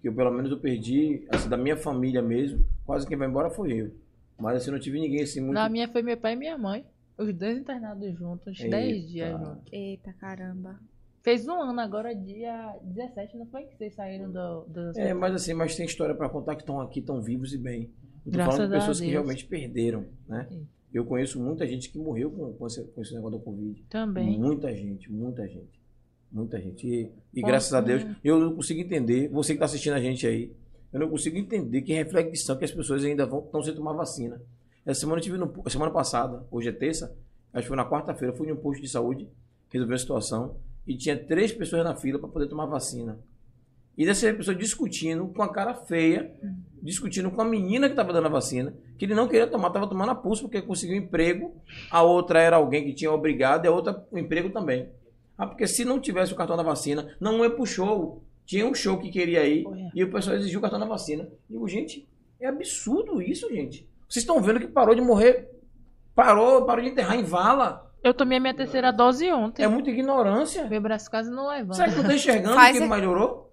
[0.02, 3.50] que eu pelo menos eu perdi, assim, da minha família mesmo, quase quem vai embora
[3.50, 3.92] foi eu.
[4.40, 5.54] Mas assim, não tive ninguém assim muito.
[5.54, 6.84] Na minha foi meu pai e minha mãe.
[7.18, 9.08] Os dois internados juntos, 10 Eita.
[9.08, 9.64] dias juntos.
[9.72, 10.80] Eita, caramba.
[11.22, 15.36] Fez um ano agora, dia 17, não foi que vocês saíram do, do É, mas
[15.36, 17.92] assim, mas tem história pra contar que estão aqui, estão vivos e bem.
[18.26, 20.48] Eu tô Graças falando de pessoas que realmente perderam, né?
[20.50, 20.68] Sim.
[20.94, 23.82] Eu conheço muita gente que morreu com, com, esse, com esse negócio da Covid.
[23.90, 24.38] Também.
[24.38, 25.80] Muita gente, muita gente.
[26.32, 26.88] Muita gente.
[26.88, 27.82] E, e graças a.
[27.82, 30.54] Deus, eu não consigo entender, você que está assistindo a gente aí,
[30.92, 34.42] eu não consigo entender que reflexão que as pessoas ainda vão estão sem tomar vacina.
[34.86, 37.16] Essa semana eu tive no, semana passada, hoje é terça,
[37.54, 39.28] acho que foi na quarta-feira, fui em um posto de saúde,
[39.70, 40.56] resolver a situação,
[40.86, 43.20] e tinha três pessoas na fila para poder tomar vacina.
[43.98, 46.34] E dessa pessoa discutindo com a cara feia,
[46.82, 49.88] discutindo com a menina que estava dando a vacina, que ele não queria tomar, estava
[49.88, 51.56] tomando a pulso porque conseguiu um emprego,
[51.90, 54.90] a outra era alguém que tinha obrigado e a outra o emprego também.
[55.38, 58.24] Ah, porque se não tivesse o cartão da vacina, não ia pro show.
[58.46, 59.92] Tinha um show que queria ir Olha.
[59.94, 61.28] e o pessoal exigiu o cartão da vacina.
[61.50, 62.08] E digo, gente,
[62.40, 63.88] é absurdo isso, gente.
[64.08, 65.50] Vocês estão vendo que parou de morrer,
[66.14, 67.92] parou, parou de enterrar em vala.
[68.04, 69.64] Eu tomei a minha terceira dose ontem.
[69.64, 70.68] É muita ignorância.
[70.68, 71.76] Meu braço quase não levanta.
[71.76, 73.51] Será que não está enxergando que melhorou?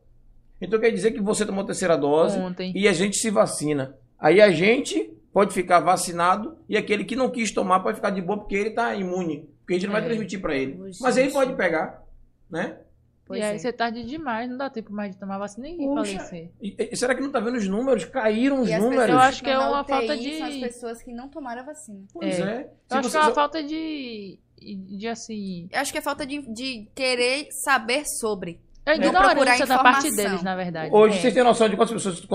[0.60, 2.72] Então quer dizer que você tomou a terceira dose Ontem.
[2.74, 3.96] e a gente se vacina.
[4.18, 8.20] Aí a gente pode ficar vacinado e aquele que não quis tomar pode ficar de
[8.20, 9.48] boa porque ele está imune.
[9.60, 10.06] Porque a gente não vai É.
[10.06, 10.76] transmitir para ele.
[11.00, 11.34] Mas ele gente.
[11.34, 12.02] pode pegar,
[12.50, 12.78] né?
[13.26, 13.58] Pois e aí é.
[13.58, 16.14] você tarde demais, não dá tempo mais de tomar vacina nem Puxa.
[16.16, 16.50] falecer.
[16.62, 18.06] E- e será que não tá vendo os números?
[18.06, 19.06] Caíram os E números.
[19.10, 21.64] Eu acho que é uma UTI falta de- São as pessoas que não tomaram a
[21.66, 22.00] vacina.
[22.12, 22.42] Pois É.
[22.42, 22.70] é.
[22.90, 24.38] Eu acho você que é uma só- falta de.
[24.58, 25.68] de assim.
[25.70, 28.58] Eu acho que é falta de, de querer saber sobre.
[28.92, 30.24] É Não ignorância da parte informação.
[30.30, 30.90] deles, na verdade.
[30.94, 31.20] Hoje É.
[31.20, 32.26] vocês têm noção de quantas pessoas.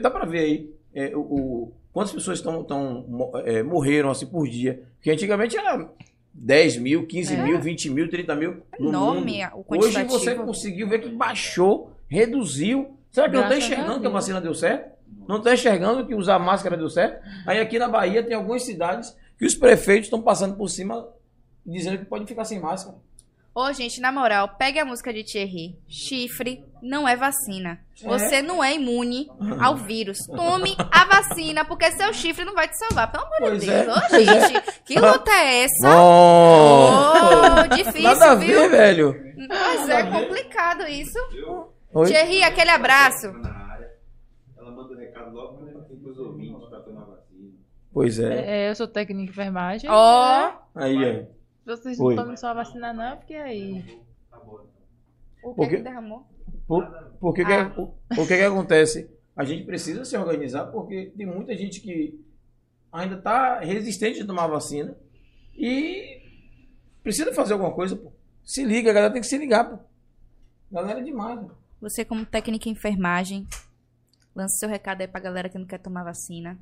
[0.00, 0.70] Dá pra ver aí.
[0.94, 2.66] é, o, o- quantas pessoas estão,
[3.44, 4.82] é, morreram assim por dia.
[4.96, 5.88] Porque antigamente era
[6.32, 7.42] 10 mil, 15 É.
[7.42, 8.62] mil, 20 mil, 30 mil.
[8.80, 9.64] No Enorme mundo.
[9.68, 12.96] o Hoje você conseguiu ver que baixou, reduziu.
[13.10, 14.90] Será que não está Graças a enxergando que a vacina deu certo?
[15.28, 17.22] Não está enxergando que usar máscara deu certo?
[17.46, 21.06] Aí aqui na Bahia tem algumas cidades que os prefeitos estão passando por cima
[21.64, 22.96] dizendo que pode ficar sem máscara.
[23.60, 25.76] Ô, gente, na moral, pegue a música de Thierry.
[25.88, 27.80] Chifre não é vacina.
[28.04, 29.26] Você não é imune
[29.60, 30.18] ao vírus.
[30.28, 33.10] Tome a vacina, porque seu chifre não vai te salvar.
[33.10, 33.88] Pelo amor Pois de Deus.
[33.88, 34.24] é, Ô, é.
[34.48, 35.90] gente, que luta é essa?
[35.90, 36.92] Bom!
[37.64, 38.60] Ô, difícil, Nada a viu?
[38.60, 39.14] ver, velho.
[39.48, 41.18] Pois é, complicado isso.
[41.94, 42.06] Oi?
[42.06, 43.32] Thierry, aquele abraço.
[43.32, 43.90] Na área,
[44.56, 47.50] ela manda o recado logo quando tem pros ouvintes pra tomar vacina.
[47.92, 48.66] Pois é.
[48.66, 49.90] É, eu sou técnico de enfermagem.
[49.90, 50.52] Ó.
[50.76, 51.26] Aí, aí.
[51.76, 53.82] Vocês não tomam só vacina não, porque aí...
[54.30, 54.66] Tá então.
[55.42, 55.76] O que, Por quê?
[55.76, 56.26] que derramou?
[56.66, 56.86] Por,
[57.20, 57.70] por que, Ah.
[57.70, 59.10] que, o, o que que acontece?
[59.36, 62.24] A gente precisa se organizar porque tem muita gente que
[62.90, 64.96] ainda está resistente a tomar vacina
[65.54, 66.22] e
[67.02, 68.12] precisa fazer alguma coisa, pô.
[68.42, 69.78] Se liga, a galera tem que se ligar, pô.
[70.72, 71.50] Galera é demais, pô.
[71.82, 73.46] Você, como técnica em enfermagem,
[74.34, 76.58] lança seu recado aí pra galera que não quer tomar vacina.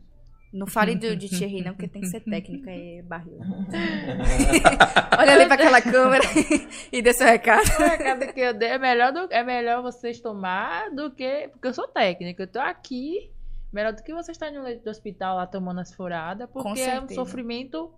[0.57, 3.39] Não fale do, de Thierry, não, porque tem que ser técnica, é barril.
[5.19, 6.25] Olha ali pra aquela câmera
[6.93, 7.65] e dê seu recado.
[7.79, 11.49] O recado que eu dei é melhor, do- é melhor vocês tomar do que.
[11.53, 13.31] Porque eu sou técnica, eu tô aqui.
[13.73, 17.01] Melhor do que você estar no leito do hospital lá tomando as furadas, porque é
[17.01, 17.93] um sofrimento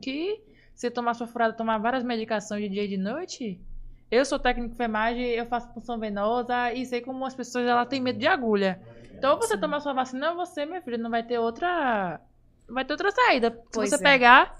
[0.00, 0.40] que
[0.74, 3.60] você tomar sua furada, tomar várias medicações de dia e de noite.
[4.10, 7.84] Eu sou técnico de enfermagem, eu faço punção venosa e sei como as pessoas ela
[7.86, 8.80] têm medo de agulha.
[9.16, 12.20] Então você tomar sua vacina, você, minha filha, não vai ter outra.
[12.68, 13.50] Não vai ter outra saída.
[13.50, 13.98] Se Pois você é.
[13.98, 14.56] pegar,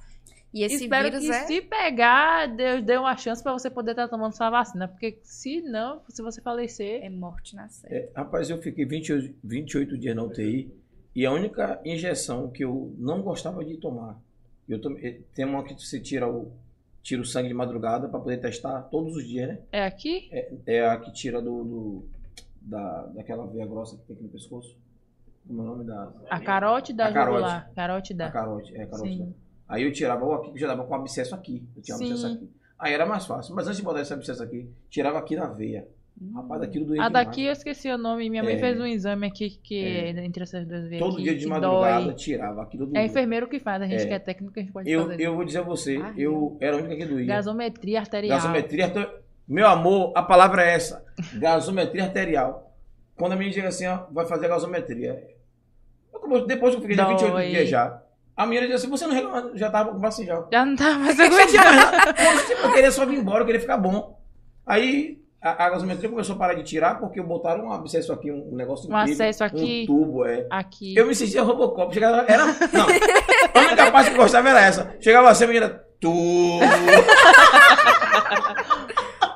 [0.52, 1.47] E esse Espero vírus que é.
[1.47, 4.86] se pegar, Deus dê uma chance pra você poder estar tomando sua vacina.
[4.86, 7.02] Porque se não, se você falecer.
[7.05, 7.94] É morte na série.
[7.94, 10.72] É, rapaz, eu fiquei 28, 28 dias na UTI
[11.14, 14.16] e a única injeção que eu não gostava de tomar,
[14.68, 16.52] eu tomei, tem uma que você tira o,
[17.02, 19.59] tira o sangue de madrugada para poder testar todos os dias, né?
[19.72, 20.28] É aqui?
[20.32, 22.09] É, é a que tira do, do-
[22.65, 24.77] da, daquela veia grossa que tem aqui no pescoço.
[25.47, 26.11] Como é o nome da?
[26.31, 27.70] A carote da A jugular.
[27.74, 28.31] Carote A da.
[28.31, 28.74] carote.
[28.77, 29.09] É, a carote.
[29.16, 29.35] Sim.
[29.69, 31.62] Aí eu tirava o aqui, que já dava com abscesso aqui.
[31.77, 32.51] Eu tinha um abscesso aqui.
[32.78, 33.55] Aí era mais fácil.
[33.55, 35.86] Mas antes de botar esse abscesso aqui, tirava aqui na veia.
[36.32, 37.27] Rapaz, daquilo doía A demais.
[37.27, 38.31] daqui eu esqueci o nome.
[38.31, 38.59] Minha mãe É.
[38.59, 40.11] fez um exame aqui que É.
[40.11, 41.03] é entre essas duas veias.
[41.03, 42.15] Todo aqui, dia de madrugada dói.
[42.15, 43.82] tirava aquilo do É enfermeiro que faz.
[43.82, 44.07] A gente É.
[44.07, 45.20] que é técnico, a gente pode eu, fazer.
[45.23, 47.27] eu vou dizer a você, Ah, eu era a única que doía.
[47.27, 48.39] Gasometria arterial.
[48.39, 49.12] Gasometria arterial.
[49.47, 51.05] Meu amor, a palavra é essa.
[51.35, 52.73] Gasometria arterial.
[53.16, 55.23] Quando a menina chega assim, ó, vai fazer a gasometria.
[56.12, 57.15] Eu, depois que eu fiquei de Dói.
[57.15, 58.01] 28 dias já,
[58.37, 60.45] a menina disse assim, você não reclama, já tava com vacina já.
[60.51, 62.65] Já não tá mais aguentando.
[62.65, 64.19] Eu queria só vir embora, eu queria ficar bom.
[64.66, 68.57] Aí a, a gasometria começou a parar de tirar porque botaram um abscesso aqui, um,
[68.57, 69.83] negócio Um acesso aqui.
[69.83, 70.47] Um tubo, é.
[70.51, 70.97] Aqui.
[70.97, 71.93] Eu me sentia Robocop.
[71.93, 72.47] Chegava, era.
[72.47, 72.87] Não.
[73.55, 74.97] A única parte que eu gostava era essa.
[74.99, 75.85] Chegava assim, a menina.
[76.01, 76.61] Tubo.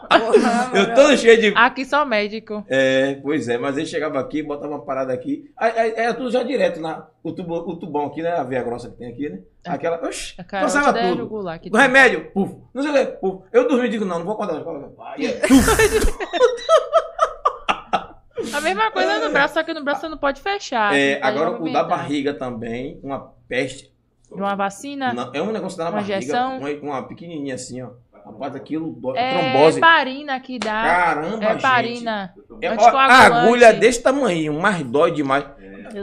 [0.75, 1.53] Eu todo cheio de.
[1.57, 2.65] Aqui só médico.
[2.69, 5.51] É, pois é, mas ele chegava aqui, botava uma parada aqui.
[5.57, 7.07] Aí, aí, era tudo já direto na.
[7.23, 8.31] O, tubo, o tubão aqui, né?
[8.31, 9.41] A veia grossa que tem aqui, né?
[9.65, 10.05] Aquela.
[10.07, 11.19] Oxi, passava da tudo.
[11.19, 11.61] jugular.
[11.71, 12.57] O remédio, puf.
[12.73, 13.45] Não sei o que, puf.
[13.53, 14.63] Eu dormi e digo, não, não vou acordar.
[15.15, 15.41] Aí é.
[18.53, 20.95] A mesma coisa no braço, só que no braço você não pode fechar.
[20.97, 23.93] É, agora o da barriga também, uma peste.
[24.29, 25.13] De uma vacina.
[25.13, 26.59] Não, é um negócio da barriga, injeção?
[26.59, 27.91] uma, uma pequenininha assim, ó.
[28.33, 29.19] Rapaz, aquilo dói.
[29.19, 29.79] É trombose.
[29.79, 30.83] heparina que dá.
[30.83, 31.59] Caramba, é gente.
[31.59, 32.35] heparina.
[32.63, 35.45] É, ó, a agulha desse tamanho, mas dói demais.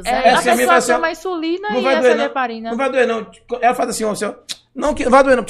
[0.06, 2.26] É, É, a assim, pessoa toma insulina não e vai essa doer, é não.
[2.26, 2.69] heparina.
[2.72, 3.27] Não vai doer, não.
[3.61, 4.34] Ela faz assim, ó, assim, ó.
[4.73, 5.45] Não, que não vai doer, não.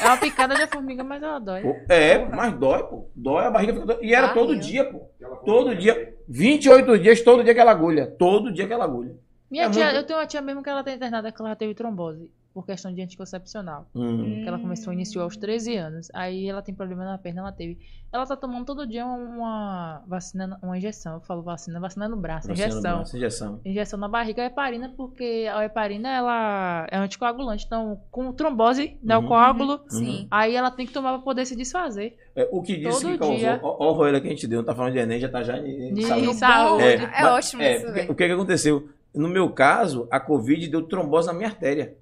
[0.00, 1.62] É uma picada de formiga, mas ela dói.
[1.62, 3.08] Pô, É, mas dói, pô.
[3.14, 3.98] Dói, a barriga fica dói.
[4.02, 4.46] E era Barriga.
[4.46, 5.00] todo dia, pô.
[5.44, 6.14] Todo dia.
[6.28, 8.06] 28 dias, todo dia aquela agulha.
[8.18, 9.14] Todo dia aquela agulha.
[9.50, 11.56] Minha É tia, muito- eu tenho uma tia mesmo que ela tá internada que ela
[11.56, 13.86] teve trombose por questão de anticoncepcional.
[13.94, 14.40] Hum.
[14.42, 16.08] Que ela começou, iniciou aos 13 anos.
[16.12, 17.78] Aí ela tem problema na perna, ela teve.
[18.12, 21.14] Ela tá tomando todo dia uma vacina, uma injeção.
[21.14, 22.96] Eu falo vacina, vacina no braço, Vacina no injeção.
[22.96, 23.60] braço, Injeção.
[23.64, 27.64] Injeção na barriga é heparina, porque a heparina ela é anticoagulante.
[27.64, 29.28] Então, com trombose, né, o Uhum.
[29.28, 30.26] coágulo, Sim.
[30.32, 32.16] aí ela tem que tomar pra poder se desfazer.
[32.34, 33.36] É, o que disse Todo que causou.
[33.36, 33.60] dia.
[33.62, 34.58] Ó, ó o que a gente deu.
[34.58, 36.34] Não tá falando de Enem, já tá já em, em De saúde.
[36.34, 36.84] saúde.
[36.84, 38.12] É, mas- ótimo é, isso, porque- velho.
[38.12, 38.88] O que que aconteceu?
[39.14, 41.96] No meu caso, a Covid deu trombose na minha artéria.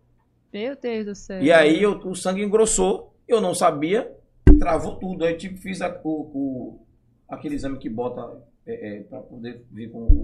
[0.56, 1.42] Meu Deus do céu.
[1.42, 4.10] E aí eu- o sangue engrossou, eu não sabia,
[4.58, 5.24] travou tudo.
[5.24, 6.80] Aí eu tive, fiz a- o, o-
[7.28, 10.22] aquele exame que bota é, é, para poder vir com o,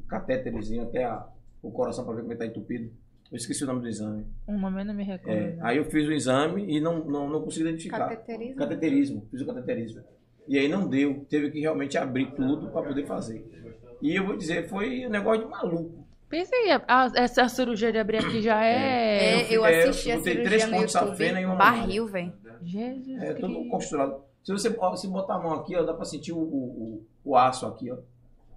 [0.00, 1.26] o catéterzinho até a-
[1.62, 2.90] o coração para ver como ele tá entupido.
[3.30, 4.24] Eu esqueci o nome do exame.
[4.46, 5.36] Um momento não me recordo.
[5.36, 5.66] É, não.
[5.66, 8.08] aí eu fiz o exame e não, não, não consegui identificar.
[8.08, 8.56] Cateterismo.
[8.56, 10.02] Cateterismo, fiz o cateterismo.
[10.46, 13.44] E aí não deu, teve que realmente abrir tudo para poder fazer.
[14.02, 16.01] E eu vou dizer, foi um negócio de maluco.
[16.32, 19.42] Pensa aí, a- a- essa cirurgia de abrir aqui já é.
[19.42, 21.10] É, eu é, assisti eu a botei cirurgia três no pontos YouTube.
[21.10, 22.32] safena e uma Barril, velho.
[22.64, 24.16] Jesus É todo costurado.
[24.42, 27.36] Se você se botar a mão aqui, ó, dá pra sentir o, o, o- o
[27.36, 27.98] aço aqui, ó.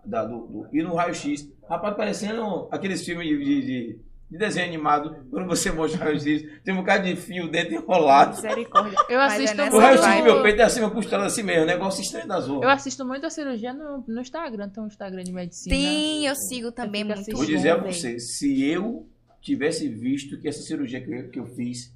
[0.06, 1.52] Da, do, do- e no raio-x.
[1.70, 4.00] Rapaz, parecendo aqueles filmes de, de, de,
[4.36, 8.36] de desenho animado, quando você mostra os vídeos, tem um bocado de fio dentro enrolado.
[8.36, 8.98] Misericórdia.
[9.10, 11.66] Eu é assisto nessa O resto do meu peito é assim, meu costela assim mesmo,
[11.66, 12.74] negócio estranho da Eu zorra.
[12.74, 15.76] assisto muito a cirurgia no, no Instagram, tem um Instagram de medicina.
[15.76, 17.36] Sim, eu sigo também fico muito.
[17.38, 19.08] Vou dizer a você, se eu
[19.42, 21.94] tivesse visto que essa cirurgia que eu, que eu fiz,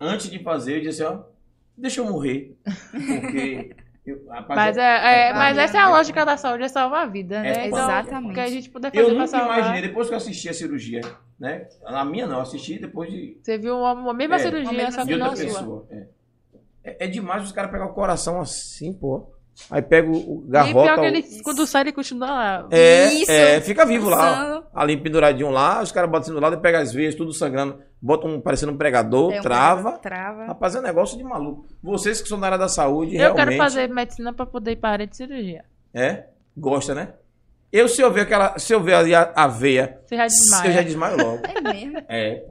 [0.00, 1.22] antes de fazer, eu disse, ó,
[1.76, 2.56] deixa eu morrer.
[2.90, 3.70] Porque.
[4.06, 5.96] Eu, rapaz, Mas, é, é- É mas essa é a barriga.
[5.96, 7.48] lógica da saúde, é salvar a vida, né?
[7.48, 8.30] É, então, exatamente.
[8.32, 9.58] O que a gente puder eu fazer pra nunca salvar.
[9.58, 11.00] imaginei, depois que eu assisti a cirurgia,
[11.44, 11.68] né?
[11.84, 14.92] A minha não, assisti depois de, Você viu uma, uma mesma É, cirurgia, uma mesma
[14.92, 15.86] só de outra pessoa.
[15.90, 16.06] É.
[16.82, 19.30] É, é demais os caras pegar o coração assim, pô.
[19.70, 20.82] Aí pega o, o E garrota.
[20.84, 22.68] pior que o- ele, quando sai, ele continua lá.
[22.72, 23.30] É, Isso.
[23.30, 24.16] é, fica vivo lá.
[24.36, 24.66] Pulsando.
[24.74, 27.80] Ali penduradinho lá, os caras botam assim do lado e pegam as veias, tudo sangrando.
[28.02, 29.92] Botam um, parecendo um pregador, É um trava.
[29.98, 30.46] Trava.
[30.46, 31.66] Rapaz, é um negócio de maluco.
[31.80, 33.44] Vocês que são da área da saúde, Eu realmente.
[33.46, 35.64] quero fazer medicina pra poder ir para a área de cirurgia.
[35.94, 36.24] É?
[36.56, 37.14] Gosta, né?
[37.76, 38.56] Eu, se eu ver aquela.
[38.58, 40.68] Se eu ver ali a, a veia, Você já desmaia.
[40.68, 41.42] eu já desmaio logo.
[41.46, 41.98] É mesmo.
[42.08, 42.44] É.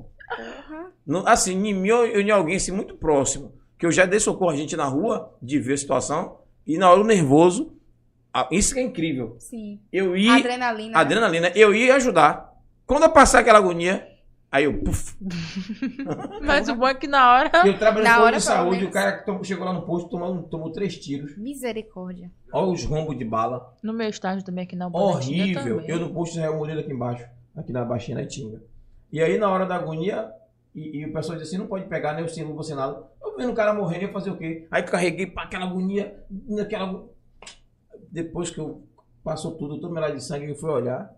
[1.05, 4.51] No- assim, em mim ou em alguém assim, muito próximo, que eu já dei socorro
[4.51, 7.73] a gente na rua, de ver a situação, e na hora o nervoso,
[8.33, 9.35] ah, isso que é incrível.
[9.39, 9.79] Sim.
[9.91, 10.33] Eu ia.
[10.35, 10.89] Adrenalina.
[10.93, 10.99] né?
[10.99, 12.51] Adrenalina, eu ia ajudar.
[12.85, 14.05] Quando eu passar aquela agonia,
[14.53, 14.83] aí eu.
[14.83, 15.15] Puf,
[16.41, 17.51] Mas o bom é que na hora.
[17.65, 20.71] eu trabalho Na hora, de saúde, o cara que chegou lá no posto tomou, tomou
[20.71, 21.35] três tiros.
[21.35, 22.31] Misericórdia.
[22.53, 23.75] Olha os rombos de bala.
[23.81, 25.77] No meu estágio também aqui na Horrível.
[25.77, 25.89] também.
[25.89, 27.25] Eu no posto Israel Murilo aqui embaixo,
[27.57, 28.61] aqui na Baixinha da Itinga.
[29.11, 30.31] E aí, na hora da agonia,
[30.75, 33.03] e, e o pessoal disse assim: não pode pegar nem o luva, sem nada.
[33.21, 34.67] Eu vendo o cara morrendo, eu ia fazer o quê?
[34.69, 37.03] Aí carreguei para aquela agonia, naquela.
[38.11, 38.83] Depois que eu
[39.23, 41.11] passou tudo, todo meu lado de sangue, eu fui olhar.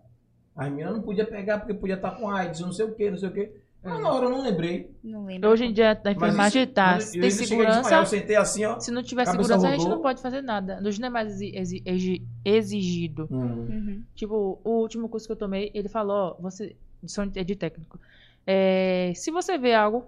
[0.56, 3.18] As meninas não podia pegar porque podia estar com AIDS, não sei o quê, não
[3.18, 3.52] sei o quê.
[3.84, 4.90] Mas na hora eu não lembrei.
[5.04, 5.48] Não lembro.
[5.48, 6.98] Hoje em dia a Mas enfermagem isso- tá.
[6.98, 7.94] Se tem segurança.
[7.94, 8.80] Eu sentei assim, ó.
[8.80, 9.94] Se não tiver segurança, a gente rodou.
[9.96, 10.80] não pode fazer nada.
[10.84, 13.28] Hoje não é mais exi- exi- exi- exigido.
[13.30, 13.40] Hum.
[13.68, 14.02] Uhum.
[14.14, 16.74] Tipo, o último curso que eu tomei, ele falou, ó, você,
[17.06, 18.00] são é de técnico.
[18.44, 20.04] É, se você vê algo,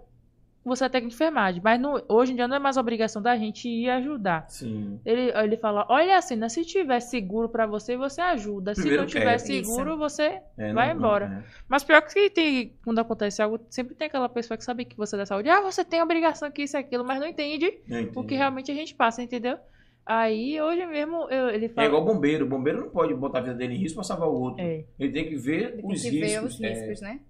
[0.65, 1.61] você é técnico de enfermagem.
[1.65, 4.45] Mas não- hoje em dia não é mais obrigação da gente ir ajudar.
[4.51, 5.01] Sim.
[5.05, 8.75] Ele, ele fala, olha assim, né, se tiver seguro pra você, você ajuda.
[8.75, 9.39] Se Primeiro não tiver é.
[9.39, 11.29] seguro, você É, vai não- embora.
[11.29, 11.45] não- é.
[11.69, 15.17] Mas pior que tem, quando acontece algo, sempre tem aquela pessoa que sabe que você
[15.17, 15.49] é da saúde.
[15.49, 17.81] Ah, você tem obrigação que isso e aquilo, mas não entende
[18.15, 19.57] o que realmente a gente passa, entendeu?
[20.05, 21.87] Aí, hoje mesmo, eu- ele É fala...
[21.87, 22.47] igual bombeiro.
[22.47, 24.63] O bombeiro não pode botar a vida dele em risco para salvar o outro.
[24.65, 26.31] É, Ele tem que ver Tem os que riscos.
[26.33, 27.21] ver os é, riscos, né?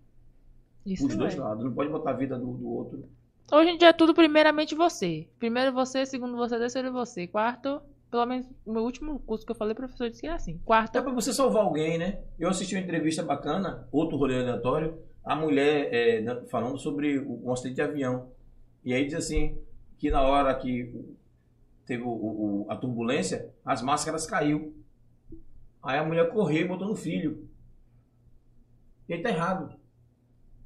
[0.86, 1.40] isso os dois é.
[1.40, 1.64] lados.
[1.64, 3.04] Não pode botar a vida do, do outro.
[3.50, 5.28] Hoje em dia é tudo primeiramente você.
[5.38, 7.26] Primeiro você, segundo você, terceiro você.
[7.26, 7.80] Quarto,
[8.10, 10.58] pelo menos o meu último curso que eu falei, o professor disse que era assim.
[10.64, 12.20] Quarto, É para você salvar alguém, né?
[12.38, 17.76] Eu assisti uma entrevista bacana, outro rolê aleatório, a mulher é, falando sobre um acidente
[17.76, 18.30] de avião.
[18.84, 19.58] E aí diz assim,
[19.96, 20.94] que na hora que
[21.86, 24.74] teve o- o- a turbulência, as máscaras caiu.
[25.82, 27.48] Aí a mulher correu e botou no filho.
[29.08, 29.74] E aí tá errado.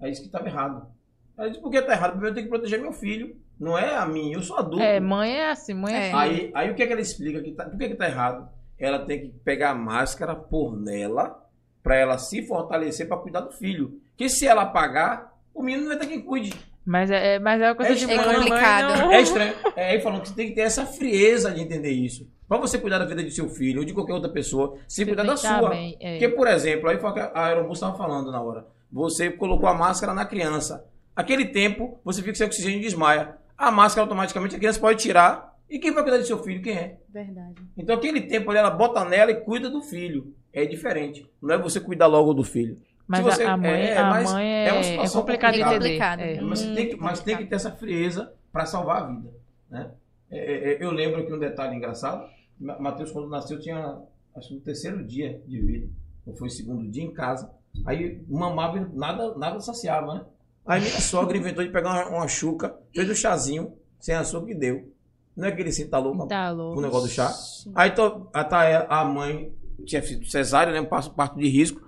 [0.00, 0.91] Aí disse que estava errado.
[1.38, 2.12] Aí disse, por que tá errado?
[2.12, 3.36] Porque eu tenho que proteger meu filho.
[3.58, 4.80] Não é a mim, eu sou adulto.
[4.82, 6.04] é, mãe é assim, mãe é, É.
[6.06, 6.18] filho.
[6.18, 7.40] Aí, aí o que é que ela explica?
[7.40, 8.48] Que tá, por que, que tá errado?
[8.78, 11.40] Ela tem que pegar a máscara, pôr nela,
[11.82, 14.00] pra ela se fortalecer pra cuidar do filho.
[14.16, 16.52] Que se ela apagar, o menino não vai ter quem cuide.
[16.84, 18.98] Mas é, é- mas é uma coisa É de estranho, mãe, mãe complicado.
[18.98, 19.54] não- É estranho.
[19.76, 22.28] É aí falando que você tem que ter essa frieza de entender isso.
[22.48, 25.06] Pra você cuidar da vida de seu filho ou de qualquer outra pessoa, se Você
[25.06, 25.70] cuidar da sua.
[25.70, 26.18] bem, é.
[26.18, 28.66] Porque, por exemplo, aí foi o que a aerobus estava falando na hora.
[28.90, 30.84] Você colocou a máscara na criança.
[31.14, 33.36] Aquele tempo, você fica sem oxigênio e desmaia.
[33.56, 35.52] A máscara automaticamente a criança pode tirar.
[35.68, 36.62] E quem vai cuidar do seu filho?
[36.62, 36.98] Quem é?
[37.08, 37.54] Verdade.
[37.76, 40.34] Então aquele tempo ali, ela bota nela e cuida do filho.
[40.52, 41.26] É diferente.
[41.40, 42.78] Não é você cuidar logo do filho.
[43.06, 45.60] Mas você- a, a mãe, é, a mas mãe é é, uma é, complicado de
[45.62, 45.98] entender.
[45.98, 46.40] É.
[46.40, 49.30] Mas, você tem que, mas tem que ter essa frieza para salvar a vida.
[49.70, 49.90] Né?
[50.30, 52.26] É, é, é, eu lembro aqui um detalhe engraçado.
[52.60, 53.98] Ma- Matheus, quando nasceu, tinha
[54.36, 55.88] acho que no terceiro dia de vida.
[56.26, 57.50] Ou foi o segundo dia em casa.
[57.86, 60.24] Aí mamava e nada, nada saciava, né?
[60.66, 64.54] Aí minha sogra inventou de pegar uma, uma chuca, fez um chazinho, sem açúcar e
[64.54, 64.92] deu.
[65.36, 66.80] Não é que ele se entalou com Tá o louco.
[66.80, 67.32] negócio do chá?
[67.74, 69.52] Aí tô, a, tá, a mãe
[69.84, 70.80] tinha sido cesárea, né?
[70.80, 71.80] Um parto de risco.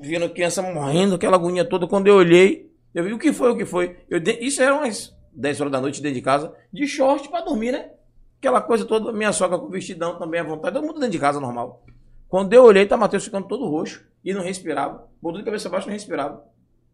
[0.00, 1.86] Vendo a criança morrendo, aquela agonia toda.
[1.86, 3.96] Quando eu olhei, eu vi o que foi, o que foi.
[4.08, 7.72] Eu isso era umas 10 horas da noite dentro de casa, de short pra dormir,
[7.72, 7.90] né?
[8.38, 11.40] Aquela coisa toda, minha sogra com vestidão também à vontade, todo mundo dentro de casa
[11.40, 11.84] normal.
[12.28, 15.08] Quando eu olhei, tá Matheus ficando todo roxo e não respirava.
[15.20, 16.42] Botou de cabeça baixa não respirava.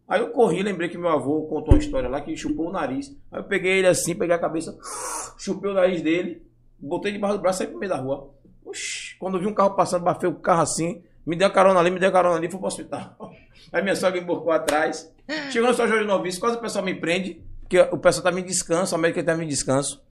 [0.07, 3.15] Aí eu corri, lembrei que meu avô contou uma história lá que chupou o nariz.
[3.31, 4.77] Aí eu peguei ele assim, peguei a cabeça,
[5.37, 6.43] chupei o nariz dele,
[6.77, 8.29] botei debaixo do braço e saí pro meio da rua.
[8.63, 11.79] Oxi, quando eu vi um carro passando, bafei o carro assim, me deu a carona
[11.79, 13.15] ali, me deu a carona ali, fui pro hospital.
[13.73, 15.11] Aí minha sogra emborcou atrás.
[15.49, 18.43] Chegou no São Jorge Noviço, quase o pessoal me prende, porque o pessoal tá me
[18.43, 20.03] descanso, a médica tá me descanso.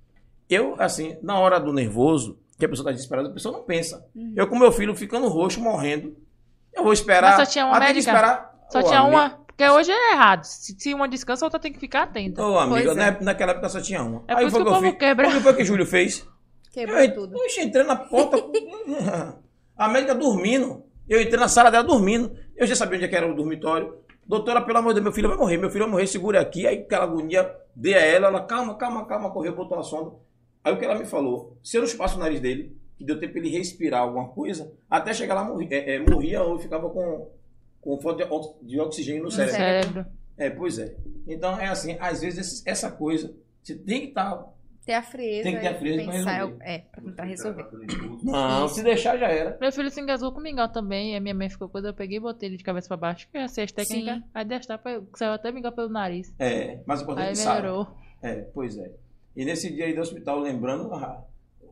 [0.50, 4.04] Eu, assim, na hora do nervoso, que a pessoa tá desesperada, a pessoa não pensa.
[4.34, 6.16] Eu com meu filho ficando roxo, morrendo,
[6.72, 7.38] eu vou esperar.
[7.38, 8.10] Mas só tinha uma até médica?
[8.10, 8.66] esperar.
[8.68, 9.43] Só tinha uma?
[9.56, 10.44] Porque hoje é errado.
[10.44, 12.44] Se, se uma descansa, a outra tem que ficar atenta.
[12.44, 13.10] Ô, amiga, Pois é.
[13.12, 14.24] na- naquela época só tinha uma.
[14.26, 14.98] É por isso que o eu povo fiz.
[14.98, 15.28] quebra.
[15.28, 16.26] O que foi que Júlio fez?
[16.72, 17.36] Quebrou Eu, tudo.
[17.36, 18.36] Oxe, entrei na porta.
[19.76, 20.82] a médica dormindo.
[21.08, 22.36] Eu entrei na sala dela dormindo.
[22.56, 23.96] Eu já sabia onde é que era o dormitório.
[24.26, 25.56] Doutora, pelo amor de Deus, meu filho vai morrer.
[25.58, 26.66] Meu filho vai morrer, segura aqui.
[26.66, 28.28] Aí aquela agonia, dei a ela.
[28.28, 29.30] Ela, calma, calma, calma.
[29.30, 30.12] Correu, botou a sonda.
[30.64, 31.58] Aí o que ela me falou?
[31.62, 34.72] Se eu não chupasse o nariz dele, que deu tempo pra ele respirar alguma coisa,
[34.90, 37.28] até chegar lá morria, é, é, morria ou ficava com,
[37.84, 39.56] com falta de, ox- de oxigênio no No cérebro.
[39.56, 40.06] Cérebro.
[40.36, 40.96] É, pois é.
[41.28, 43.32] Então é assim, às vezes essa coisa,
[43.62, 44.52] você tem que estar.
[44.84, 45.42] Ter a frieza.
[45.44, 46.56] Tem que ter a frieza pra resolver.
[46.60, 47.66] É, pra tentar resolver.
[48.22, 49.56] Não, se deixar já era.
[49.60, 51.14] Meu filho se engasgou com mingau também.
[51.14, 51.88] E a minha mãe ficou coisa.
[51.88, 53.26] Eu peguei e botei ele de cabeça pra baixo.
[53.30, 54.16] Que é assim, as técnicas.
[54.16, 54.24] Sim.
[54.34, 56.34] Aí destapa, saiu até mingau pelo nariz.
[56.38, 57.62] É, mas o importante é Aí que sabe.
[57.62, 57.88] melhorou.
[58.22, 58.90] É, pois é.
[59.34, 61.24] E nesse dia aí do hospital, lembrando, a,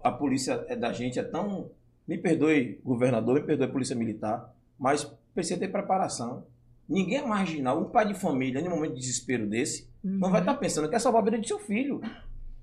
[0.02, 1.70] a polícia é da gente é tão.
[2.08, 6.44] Me perdoe, governador, me perdoe, polícia militar, mas precisa ter preparação.
[6.88, 7.80] Ninguém é marginal.
[7.80, 10.94] Um pai de família, em um momento de desespero desse, não vai estar pensando que
[10.96, 12.00] é salvar a vida de seu filho.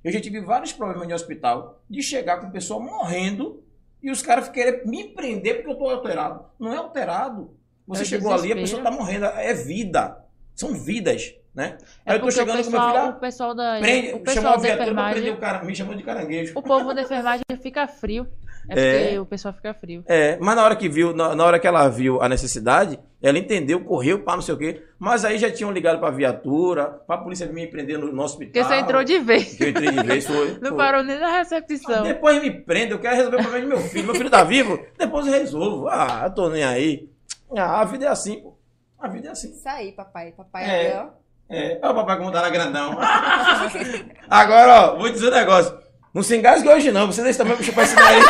[0.04, 3.64] Eu já tive vários problemas de hospital de chegar com pessoa morrendo
[4.02, 6.46] e os caras querem me prender porque eu estou alterado.
[6.60, 7.54] Não é alterado.
[7.88, 8.62] Você É chegou ali, a desespero.
[8.62, 9.26] pessoa está morrendo.
[9.26, 10.24] É vida.
[10.56, 11.78] São vidas, né?
[12.06, 12.98] É Aí eu tô chegando com meu filho.
[12.98, 13.80] ah, o pessoal da.
[13.80, 15.32] Prende, o chamou pessoal a da viatura pra prender enfermagem.
[15.32, 16.54] o cara, me chamou de caranguejo.
[16.56, 18.28] O povo da enfermagem fica frio.
[18.70, 19.02] É É.
[19.04, 20.04] porque o pessoal fica frio.
[20.08, 23.38] É, mas na hora que viu, na, na hora que ela viu a necessidade, ela
[23.38, 24.84] entendeu, correu para não sei o quê.
[24.98, 28.52] Mas aí já tinham ligado pra viatura, pra polícia vir me prender no, no hospital.
[28.52, 29.56] Porque você entrou de vez.
[29.56, 30.58] Que eu entrei de vez, foi.
[30.62, 30.78] Não foi.
[30.78, 32.04] parou nem na recepção.
[32.04, 34.06] Depois me prende, eu quero resolver o problema de meu filho.
[34.06, 35.88] Meu filho tá vivo, depois eu resolvo.
[35.88, 37.10] Ah, eu tô nem aí.
[37.58, 38.58] Ah, a vida é assim, pô.
[39.00, 39.50] A vida é assim.
[39.52, 40.32] Isso aí, papai.
[40.34, 40.92] Papai É.
[40.92, 41.20] aí, ó.
[41.52, 42.96] É, olha o papai como tá na grandão.
[44.30, 45.78] Agora, ó, vou dizer um negócio.
[46.14, 48.26] Não se engasgue hoje não, você desse tamanho pra chupar esse nariz.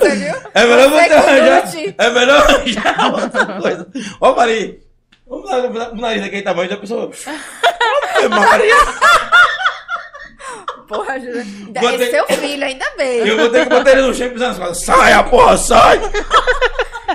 [0.00, 0.34] Você viu?
[0.54, 1.64] É melhor Você arranjar.
[1.98, 3.86] É melhor arranjar outra coisa.
[4.20, 4.78] Ó, Maria.
[5.26, 7.10] Vamos lá, o nariz daquele tamanho da pessoa.
[8.16, 8.74] Ave Maria.
[10.88, 11.44] Porra, Júlia.
[11.80, 13.18] Vou É ter- seu filho, ainda bem.
[13.18, 14.84] Eu vou ter que botar ele no chão e pisar nas costas.
[14.84, 16.00] Sai, a porra, sai!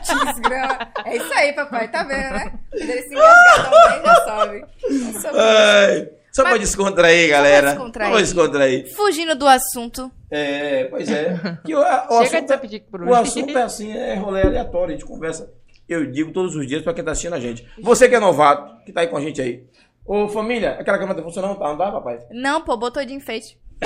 [0.02, 0.80] Desgrama.
[1.06, 1.88] É isso aí, papai.
[1.90, 2.52] Tá vendo, né?
[2.72, 4.66] Quando ele se engasgar também, já sabe.
[4.84, 7.70] É sobre Ai, só pra Mas- descontrair, galera.
[7.70, 8.10] descontrair.
[8.10, 8.84] Só pra descontrair.
[8.86, 8.96] isso.
[8.98, 10.12] Fugindo do assunto.
[10.30, 11.40] É, pois é.
[11.64, 14.98] Que o, o Chega de assunto, é, o assunto é assim, é rolê aleatório, a
[14.98, 15.50] gente conversa.
[15.88, 17.66] Eu digo todos os dias pra quem tá assistindo a gente.
[17.82, 19.64] Você que é novato, que tá aí com a gente aí.
[20.06, 21.58] Ô, família, aquela câmera tá funcionando?
[21.58, 22.20] Tá, não tá, papai?
[22.32, 23.58] Não, pô, botou de enfeite.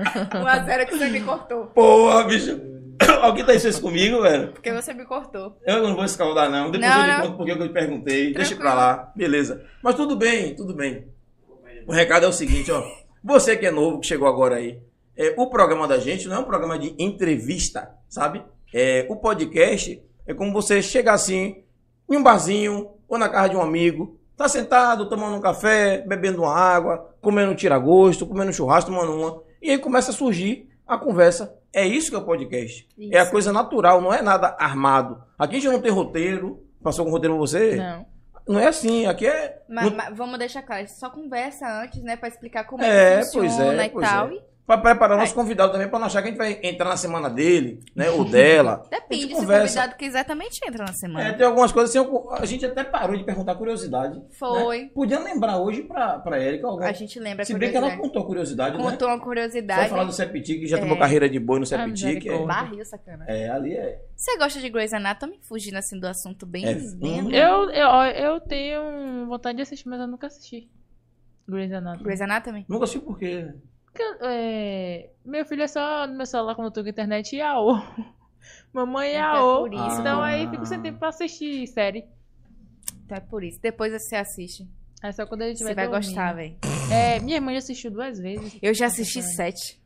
[0.34, 1.66] Um a zero que você me cortou.
[1.66, 2.58] Porra, bicho.
[3.22, 4.52] Alguém tá isso comigo, velho?
[4.52, 5.56] Porque você me cortou.
[5.66, 6.70] Eu não vou escaldar, não.
[6.70, 7.20] Depois Não, eu lhe não.
[7.22, 8.24] conto porque eu te perguntei.
[8.34, 8.60] Deixa Tranquilo.
[8.60, 9.12] pra lá.
[9.16, 9.64] Beleza.
[9.82, 11.08] Mas tudo bem, tudo bem.
[11.86, 12.82] O recado é o seguinte, ó.
[13.24, 14.78] Você que é novo, que chegou agora aí.
[15.16, 18.42] é, o programa da gente não é um programa de entrevista, sabe?
[18.72, 21.62] É, o podcast é como você chegar assim,
[22.08, 26.42] em um barzinho, ou na casa de um amigo, tá sentado, tomando um café, bebendo
[26.42, 29.42] uma água, comendo um tira-gosto, comendo um churrasco, tomando uma.
[29.60, 31.54] E aí começa a surgir a conversa.
[31.72, 32.88] É isso que é o podcast.
[33.12, 33.30] É a Isso.
[33.30, 35.22] coisa natural, não é nada armado.
[35.38, 36.64] Aqui a gente não tem roteiro.
[36.82, 37.76] Passou com roteiro pra você?
[37.76, 38.06] Não.
[38.48, 39.62] Não é assim, aqui é.
[39.68, 42.16] Mas, mas vamos deixar claro, só conversa antes, né?
[42.16, 44.28] Pra explicar como É, é que pois funciona é, e pois tal.
[44.28, 44.32] é.
[44.34, 46.96] E Pra preparar nosso convidado também, pra não achar que a gente vai entrar na
[46.96, 48.08] semana dele, né?
[48.10, 48.86] Ou dela.
[48.88, 49.66] Depende, se o conversa.
[49.80, 51.26] convidado quiser também te entra na semana.
[51.28, 54.22] É, tem algumas coisas assim, a gente até parou de perguntar curiosidade.
[54.38, 54.82] Foi.
[54.82, 54.90] Né?
[54.94, 58.08] Podia lembrar hoje pra, pra Erika alguma A gente lembra Se bem que ela curiosidade.
[58.08, 58.84] contou curiosidade, né?
[58.84, 59.88] Contou uma Só curiosidade.
[59.90, 60.80] falar do Septic, que já É.
[60.80, 61.88] tomou carreira de boi no Ah, Septic.
[61.88, 62.46] É, misericórdia.
[62.46, 63.24] Barril, sacana.
[63.26, 64.00] é, ali é.
[64.14, 65.40] Você gosta de Grey's Anatomy?
[65.42, 66.64] Fugindo assim do assunto bem...
[66.64, 67.34] É, bem.
[67.34, 70.70] Eu, eu, eu tenho vontade de assistir, mas eu nunca assisti.
[71.48, 72.04] Grey's Anatomy.
[72.04, 72.64] Grey's Anatomy?
[72.68, 73.48] Nunca sei por quê.
[74.22, 77.82] É, meu filho é só no meu celular quando eu tô com internet e AO.
[78.72, 79.58] Mamãe e Então é AO.
[79.62, 80.00] por isso.
[80.00, 80.26] Então Ah.
[80.26, 82.04] aí fico sem tempo pra assistir série.
[83.04, 83.60] Então é por isso.
[83.60, 84.66] Depois você assiste.
[85.02, 86.06] É só quando ele tiver Você vai dormindo.
[86.08, 86.56] gostar, velho.
[86.92, 88.58] É, minha irmã já assistiu duas vezes.
[88.62, 89.79] Eu já assisti sete.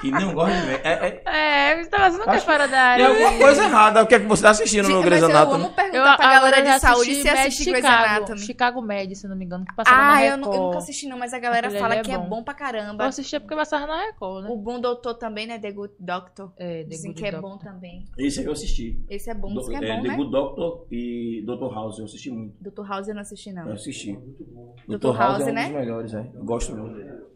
[0.00, 0.80] Que não gosta de ver.
[0.84, 3.08] É, é, É, você tá fazendo o que Acho- fora da tem área?
[3.08, 4.02] alguma coisa errada.
[4.02, 5.64] O que é que você tá assistindo no Mas Grey's eu Anatomy?
[5.64, 8.38] amo perguntar Eu, pra agora galera eu de saúde assisti se assiste Grey's Anatomy.
[8.40, 10.40] Chicago Med, se não me engano, que passava na Ah, eu, Record.
[10.46, 12.28] não- eu nunca assisti não, mas a galera Aquele fala é que é bom.
[12.28, 13.04] bom pra caramba.
[13.04, 14.50] Eu assisti porque passava na Record, né?
[14.50, 15.58] O Bom Doutor também, né?
[15.60, 16.52] The Good Doctor.
[16.58, 17.50] É, The Dizem Good que é Doctor.
[17.50, 18.04] bom também.
[18.18, 19.00] Esse aí eu assisti.
[19.08, 20.16] Esse é bom, diz que é Do- bom, The né?
[20.16, 21.72] Good Doctor e Dr.
[21.74, 22.54] House, eu assisti muito.
[22.60, 22.84] Dr.
[22.88, 23.66] House eu não assisti, não.
[23.68, 24.12] Eu assisti.
[24.88, 24.96] Dr.
[24.98, 25.06] Dr.
[25.06, 25.64] House, House, é um né?
[25.64, 26.26] dos melhores, é.
[26.34, 27.30] Eu gosto muito.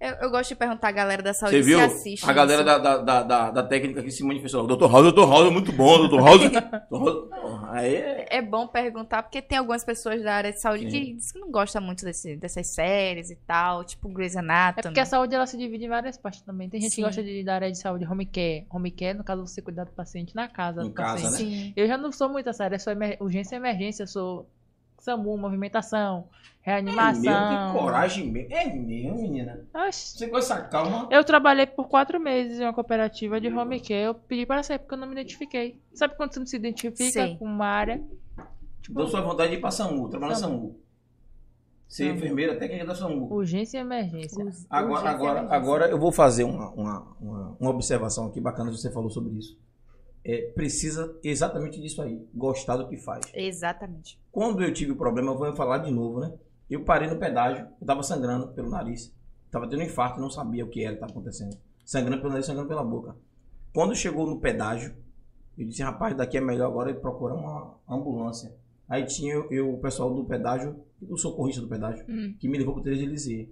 [0.00, 1.78] Eu, eu gosto de perguntar a galera da saúde Você viu?
[1.78, 2.30] se assiste.
[2.30, 4.66] A galera da, da, da, da, da técnica que se manifestou.
[4.66, 6.40] Doutor House, doutor House é muito bom, doutor House.
[7.70, 8.26] Aí é.
[8.30, 10.90] É bom perguntar, porque tem algumas pessoas da área de saúde Sim.
[10.90, 14.82] que dizem que não gostam muito desse- dessas séries e tal, tipo Grey's É Anatomy.
[14.82, 16.68] porque a saúde ela se divide em várias partes também.
[16.68, 16.96] Tem gente Sim.
[16.96, 18.66] que gosta de, da área de saúde home care.
[18.70, 21.50] Home care, no caso, você cuidar do paciente na casa Em do casa, paciente.
[21.56, 21.62] né?
[21.64, 21.72] Sim.
[21.76, 24.48] Eu já não sou muito essa área, sou emer- urgência e emergência, eu sou
[24.98, 26.28] SAMU, movimentação,
[26.64, 27.22] É reanimação.
[27.22, 28.52] mesmo, que coragem mesmo.
[28.54, 29.66] É mesmo, menina.
[29.74, 30.18] Oxi.
[30.18, 31.08] Você com essa calma.
[31.10, 34.04] Eu trabalhei por quatro meses em uma cooperativa de home care.
[34.06, 35.80] Eu pedi para sair porque eu não me identifiquei.
[35.94, 37.36] Sabe quando você não se identifica Sei.
[37.36, 38.02] com uma área?
[38.90, 40.80] Dou sua vontade de ir pra SAMU, trabalhar na SAMU.
[41.86, 42.16] Ser SAMU.
[42.16, 43.32] enfermeira técnica da SAMU.
[43.32, 44.44] Urgência e emergência.
[44.68, 45.56] Agora, Urgência e agora, emergência.
[45.56, 49.34] agora eu vou fazer uma, uma, uma, uma observação aqui bacana que você falou sobre
[49.38, 49.58] isso.
[50.24, 53.24] É, precisa exatamente disso aí, gostar do que faz.
[53.32, 54.20] Exatamente.
[54.30, 56.32] Quando eu tive o problema, eu vou falar de novo, né?
[56.68, 59.14] Eu parei no pedágio, eu tava sangrando pelo nariz.
[59.50, 61.56] Tava tendo um infarto, não sabia o que era que estava acontecendo.
[61.84, 63.16] Sangrando pelo nariz, sangrando pela boca.
[63.72, 64.94] Quando chegou no pedágio,
[65.56, 68.54] eu disse, rapaz, daqui é melhor agora ele procurar uma ambulância.
[68.86, 72.34] Aí tinha eu, eu, o pessoal do pedágio, o socorrista do pedágio, Hum.
[72.38, 73.48] que me levou pro Teresa de Lisieux.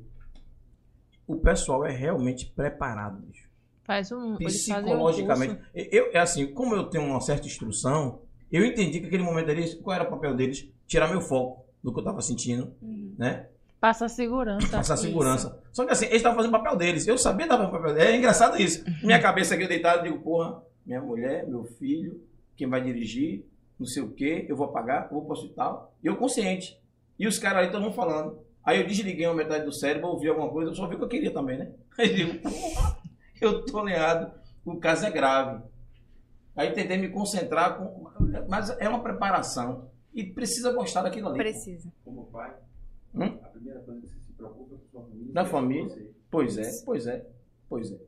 [1.26, 3.45] O pessoal é realmente preparado, bicho.
[3.86, 4.34] Faz um.
[4.34, 5.54] um Psicologicamente.
[5.54, 5.70] curso.
[5.74, 9.74] Eu, é assim, como eu tenho uma certa instrução, eu entendi que aquele momento ali,
[9.76, 10.68] qual era o papel deles?
[10.86, 13.14] Tirar meu foco do que eu tava sentindo, Uhum.
[13.18, 13.46] né?
[13.80, 14.68] Passa segurança.
[14.76, 15.60] Passar segurança.
[15.72, 17.06] Só que assim, eles estavam fazendo o papel deles.
[17.06, 18.14] Eu sabia que estavam fazendo o papel deles.
[18.14, 18.84] É engraçado isso.
[19.04, 22.20] Minha cabeça aqui eu deitado, eu digo, porra, minha mulher, meu filho,
[22.56, 23.44] quem vai dirigir,
[23.78, 25.94] não sei o quê, eu vou pagar, eu vou pro hospital.
[26.02, 26.80] E eu consciente.
[27.18, 28.38] E os caras ali estão falando.
[28.64, 31.04] Aí eu desliguei uma metade do cérebro, ouvi alguma coisa, eu só vi o que
[31.04, 31.70] eu queria também, né?
[31.98, 32.96] Aí eu digo, porra,
[33.44, 34.32] eu tô lenhado,
[34.64, 35.62] o caso é grave.
[36.56, 38.10] Aí tentei me concentrar, com...
[38.48, 39.90] mas é uma preparação.
[40.14, 41.36] E precisa gostar daquilo ali.
[41.36, 41.92] Precisa.
[42.02, 42.54] Como pai,
[43.14, 43.38] Hum?
[43.42, 45.32] a primeira coisa que você se preocupa é com sua família.
[45.32, 46.08] Da e com família.
[46.30, 47.26] Pois é, pois é,
[47.68, 47.98] pois é.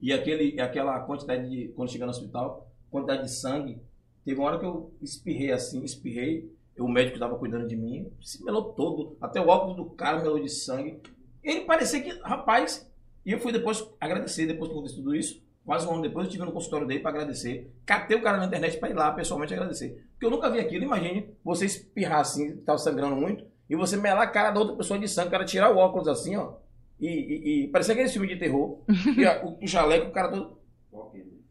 [0.00, 1.68] E aquele, aquela quantidade de.
[1.68, 3.80] Quando chegar no hospital, quantidade de sangue.
[4.24, 6.52] Teve uma hora que eu espirrei assim, espirrei.
[6.78, 9.16] O médico estava cuidando de mim, se melou todo.
[9.20, 11.00] Até o óculos do cara melou de sangue.
[11.42, 12.87] Ele parecia que, rapaz.
[13.28, 15.42] E eu fui depois agradecer, depois que aconteceu tudo isso.
[15.66, 17.70] Quase um ano depois, eu estive no consultório dele para agradecer.
[17.84, 20.02] Catei o cara na internet para ir lá pessoalmente agradecer.
[20.12, 20.84] Porque eu nunca vi aquilo.
[20.84, 24.98] Imagine você espirrar assim, estava sangrando muito, e você melar a cara da outra pessoa
[24.98, 26.54] de sangue, o cara tirar o óculos assim, ó.
[26.98, 28.78] E, e, e parecia aquele filme de terror.
[29.16, 30.58] E ó, o, o jaleco, o cara todo.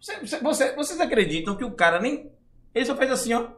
[0.02, 2.32] Você- você- você- vocês acreditam que o cara nem.
[2.74, 3.50] Ele só fez assim, ó.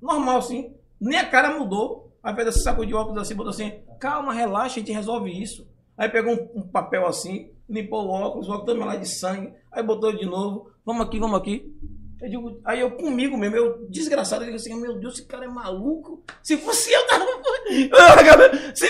[0.00, 0.74] Normal, assim.
[1.00, 2.16] Nem a cara mudou.
[2.22, 3.72] Aí fez assim, sacou de óculos assim, botou assim.
[4.00, 5.66] Calma, relaxa, a gente resolve isso.
[5.98, 9.52] Aí pegou um, um papel assim, limpou o óculos, o óculos todo melado de sangue.
[9.72, 10.70] Aí botou de novo.
[10.86, 11.74] Vamos aqui, vamos aqui.
[12.20, 15.44] Eu digo, aí eu comigo mesmo, eu desgraçado, eu digo assim, meu Deus, esse cara
[15.44, 16.22] é maluco.
[16.42, 17.26] Se fosse eu, tava.
[18.74, 18.88] Se,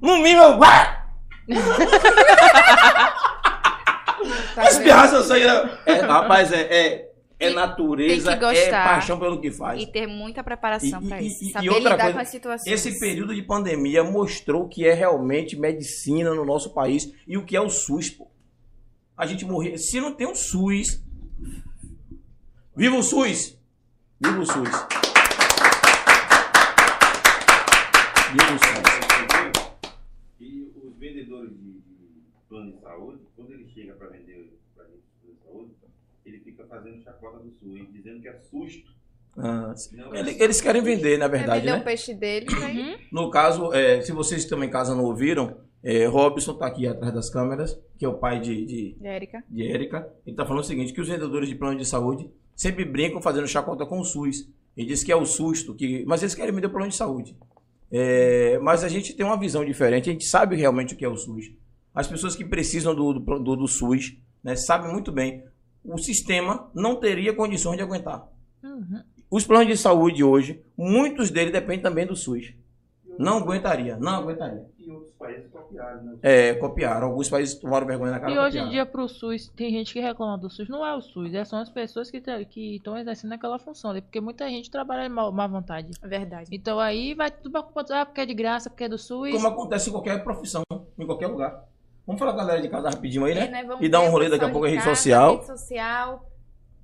[0.00, 0.58] no mínimo, eu.
[4.82, 5.78] Pirraça eu né?
[5.86, 7.11] É, rapaz, é, é,
[7.46, 9.82] é natureza, é paixão pelo que faz.
[9.82, 11.44] E ter muita preparação E- e- isso.
[11.44, 12.66] e- e Saber outra lidar coisa, com as situações.
[12.72, 17.56] Esse período de pandemia mostrou que é realmente medicina no nosso país e o que
[17.56, 18.28] é o SUS, pô.
[19.16, 19.78] A gente morrer.
[19.78, 21.02] Se não tem um SUS.
[22.74, 23.58] Viva o SUS!
[24.18, 24.70] Viva o SUS!
[28.32, 28.92] Viva o SUS!
[30.40, 35.02] E os vendedores de, de plano de saúde, quando ele chega para vender para gente
[35.20, 35.70] plano de saúde,
[36.24, 38.90] ele fica fazendo chacota do SUS, dizendo que é susto.
[39.36, 39.72] Ah,
[40.14, 41.80] é ele- eles querem vender, na verdade, vender né?
[41.80, 42.98] o peixe dele, né?
[43.10, 47.12] No caso, é, se vocês também em casa não ouviram, é, Robson está aqui atrás
[47.14, 49.42] das câmeras, que é o pai de, de, Érica.
[49.48, 49.98] de Érica.
[50.26, 53.46] Ele está falando o seguinte, que os vendedores de plano de saúde sempre brincam fazendo
[53.48, 54.48] chacota com o SUS.
[54.76, 57.36] Ele diz que é o susto, que, mas eles querem vender plano de saúde.
[57.90, 61.08] É, mas a gente tem uma visão diferente, a gente sabe realmente o que é
[61.08, 61.50] o SUS.
[61.94, 65.42] As pessoas que precisam do, do, do- do SUS né, sabem muito bem.
[65.84, 68.28] O sistema não teria condições de aguentar.
[68.62, 69.02] Uhum.
[69.30, 72.54] Os planos de saúde hoje, muitos deles dependem também do SUS.
[73.18, 74.66] Não aguentaria, não aguentaria.
[74.78, 76.18] E outros países copiaram, né?
[76.22, 77.08] É, copiaram.
[77.08, 80.00] Alguns países tomaram vergonha na cara E hoje em dia, pro SUS, tem gente que
[80.00, 80.68] reclama do SUS.
[80.68, 82.22] Não é o SUS, é são as pessoas que
[82.56, 84.00] estão exercendo aquela função ali.
[84.00, 85.90] Porque muita gente trabalha de má, má vontade.
[86.02, 86.48] Verdade.
[86.50, 87.92] Então aí vai tudo pra culpa do.
[87.92, 89.32] Ah, porque é de graça, porque é do SUS.
[89.32, 90.62] Como acontece em qualquer profissão,
[90.98, 91.64] em qualquer lugar.
[92.06, 93.46] Vamos falar com a galera de casa rapidinho aí, né?
[93.46, 95.34] É, né, E dar um rolê daqui a pouco em rede social.
[95.36, 96.28] Rede social.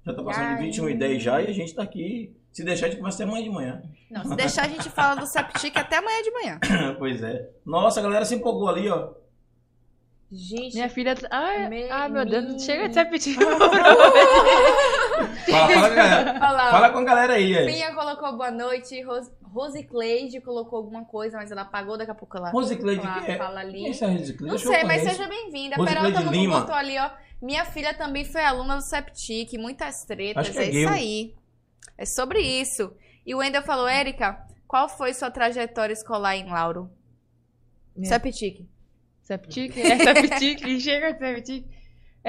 [0.06, 0.62] Já tá passando de aí?
[0.66, 2.34] 21 e 10 já e a gente tá aqui.
[2.52, 3.82] Se deixar, a gente começa até amanhã de manhã.
[4.10, 6.58] Não, se deixar a gente fala do Septic até amanhã de manhã.
[6.98, 7.50] pois é.
[7.64, 9.10] Nossa, a galera se empolgou ali, ó.
[10.30, 11.14] Gente, Minha filha.
[11.30, 13.40] Ai, Me- ai meu Deus, não chega de pedido.
[15.48, 16.70] Fala, fala.
[16.70, 17.56] Fala com a galera aí.
[17.56, 17.66] aí.
[17.66, 22.14] Pinha colocou boa noite, Ros Rose Cleide colocou alguma coisa, mas ela apagou daqui a
[22.14, 23.38] pouco ela Rose Cleide, fala, que é?
[23.38, 23.78] fala ali.
[23.78, 24.64] Quem é essa Rose Cleide?
[24.64, 25.76] Não sei, mas seja bem-vinda.
[25.76, 26.60] Peralta Lima.
[26.60, 27.10] botou ali, ó.
[27.40, 30.48] Minha filha também foi aluna do Septic, muitas tretas.
[30.48, 31.34] Acho que é é isso aí.
[31.96, 32.92] É sobre isso.
[33.24, 36.90] E o Wendel falou, Érica, qual foi sua trajetória escolar em Lauro?
[38.02, 38.66] Septic.
[39.22, 41.77] Septic, é Septic, chega de Septic.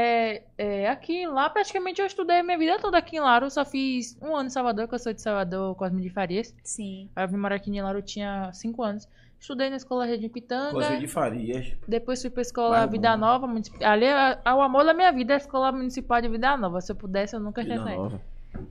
[0.01, 3.47] É, é, aqui lá, praticamente eu estudei minha vida toda aqui em Laro.
[3.47, 6.55] Eu só fiz um ano em Salvador, que eu sou de Salvador, Cosme de Farias.
[6.63, 7.09] Sim.
[7.13, 9.09] Aí eu vim morar aqui em Laro, eu tinha 5 anos.
[9.37, 10.71] Estudei na escola Rede Pitanga.
[10.71, 11.73] Cosme de Farias.
[11.85, 13.17] Depois fui pra escola Vai, Vida.
[13.17, 13.45] Nova.
[13.45, 16.79] municip- Ali é é o amor da minha vida, a escola municipal de Vida Nova.
[16.79, 18.01] Se eu pudesse, eu nunca tinha saído.
[18.03, 18.21] Nova.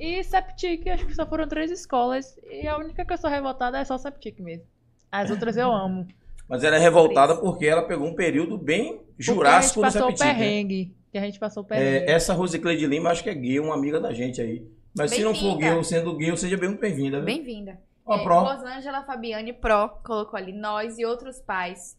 [0.01, 2.39] E Septic, acho que só foram três escolas.
[2.51, 4.65] E a única que eu sou revoltada é só Septic mesmo.
[5.13, 6.07] As outras eu amo.
[6.49, 10.19] Mas ela é revoltada porque ela pegou um período bem jurássico Porque no a gente
[10.19, 10.89] passou o Septic.
[10.89, 10.98] né?
[11.11, 12.05] Que a gente passou o perrengue.
[12.07, 14.67] É, essa Rose Cleide Lima, acho que é gay, uma amiga da gente aí.
[14.97, 17.21] Mas se não for gay, sendo gay, seja bem bem-vinda.
[17.21, 17.79] Bem-vinda.
[18.05, 18.41] Ó, É, Pro.
[18.41, 21.97] Rosângela Fabiane Pro colocou ali, nós e outros pais,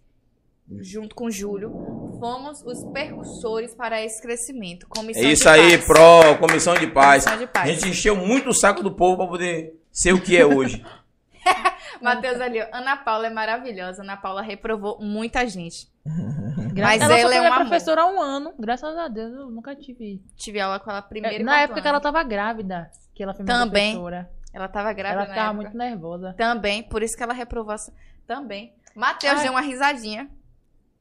[0.79, 1.71] junto com Júlio,
[2.19, 4.85] fomos os percussores para esse crescimento.
[4.91, 5.85] É Comissão isso de aí, paz.
[5.85, 7.23] Pro, Comissão de Paz.
[7.23, 7.69] Comissão de A paz.
[7.69, 10.83] gente encheu muito o saco do povo pra poder ser o que é hoje.
[12.01, 14.01] Matheus ali, Ana Paula é maravilhosa.
[14.03, 15.87] Ana Paula reprovou muita gente.
[16.75, 17.67] Mas ela ela só é foi um minha amor.
[17.67, 18.53] professora há um ano.
[18.59, 20.21] Graças a Deus, eu nunca tive.
[20.35, 21.95] Tive aula com ela primeiro É, e na época que ano.
[21.95, 23.93] ela tava grávida, que ela foi minha Também.
[23.93, 24.29] professora.
[24.53, 25.61] Ela tava grávida Ela na ficava época.
[25.63, 26.33] muito nervosa.
[26.37, 27.93] Também, por isso que ela reprovou essa...
[28.25, 28.73] Também.
[28.95, 30.29] Matheus deu uma risadinha.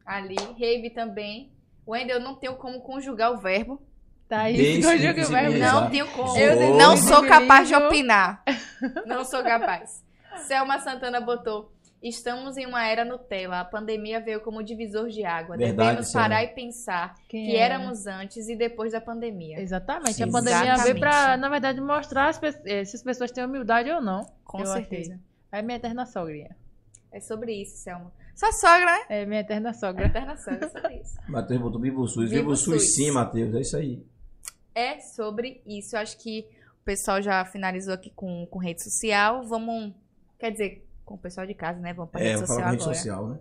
[0.05, 0.37] Ali.
[0.59, 1.51] Rave também.
[1.87, 3.81] Wendel, eu não tenho como conjugar o verbo.
[4.29, 5.57] Tá Bem isso, conjuga o simples, verbo.
[5.57, 5.81] Exato.
[5.81, 6.37] Não tenho como.
[6.39, 8.43] Eu não sou capaz de opinar.
[9.07, 10.05] Não sou capaz.
[10.47, 11.73] Selma Santana botou.
[12.01, 13.61] Estamos em uma era Nutella.
[13.61, 15.57] A pandemia veio como divisor de água.
[15.57, 16.29] Verdade, Devemos Selma.
[16.29, 17.59] parar e pensar Quem que é?
[17.61, 19.61] éramos antes e depois da pandemia.
[19.61, 20.15] Exatamente.
[20.15, 20.23] Sim.
[20.23, 20.85] A pandemia Exatamente.
[20.85, 24.25] veio pra, na verdade, mostrar as eh, se as pessoas têm humildade ou não.
[24.45, 25.19] Com Eu certeza.
[25.51, 26.57] É minha eterna sogrinha.
[27.11, 28.13] É sobre isso, Selma.
[28.37, 29.05] Sua sogra, né?
[29.09, 30.07] É minha eterna sogra.
[30.07, 31.19] Eterna sogra, é sobre isso.
[31.29, 32.31] Matheus botou Vivo SUS.
[32.31, 32.95] Vivo Vivo SUS SUS.
[32.95, 33.53] sim, Matheus.
[33.57, 34.07] É isso aí.
[34.73, 35.97] É sobre isso.
[35.97, 36.47] Eu acho que
[36.81, 39.43] o pessoal já finalizou aqui com, com rede social.
[39.43, 39.93] Vamos.
[40.39, 41.93] Quer dizer, com o pessoal de casa, né?
[41.93, 42.97] Vamos para É, rede social falar rede agora.
[42.97, 43.39] social, né?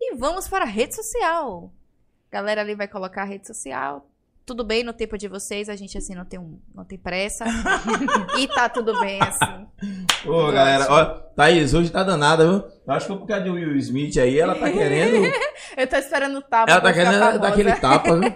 [0.00, 1.72] E vamos para a rede social.
[2.30, 4.06] Galera ali vai colocar a rede social.
[4.44, 7.44] Tudo bem no tempo de vocês, a gente assim não tem, um, não tem pressa.
[8.38, 9.66] e tá tudo bem assim.
[10.24, 11.04] Ô, galera, ó,
[11.34, 12.64] Thaís, hoje tá danada, viu?
[12.86, 15.26] Eu acho que foi por causa de Will Smith aí, ela tá querendo.
[15.76, 16.70] Eu tô esperando o tapa.
[16.70, 18.32] ela tá querendo dar aquele tapa, viu?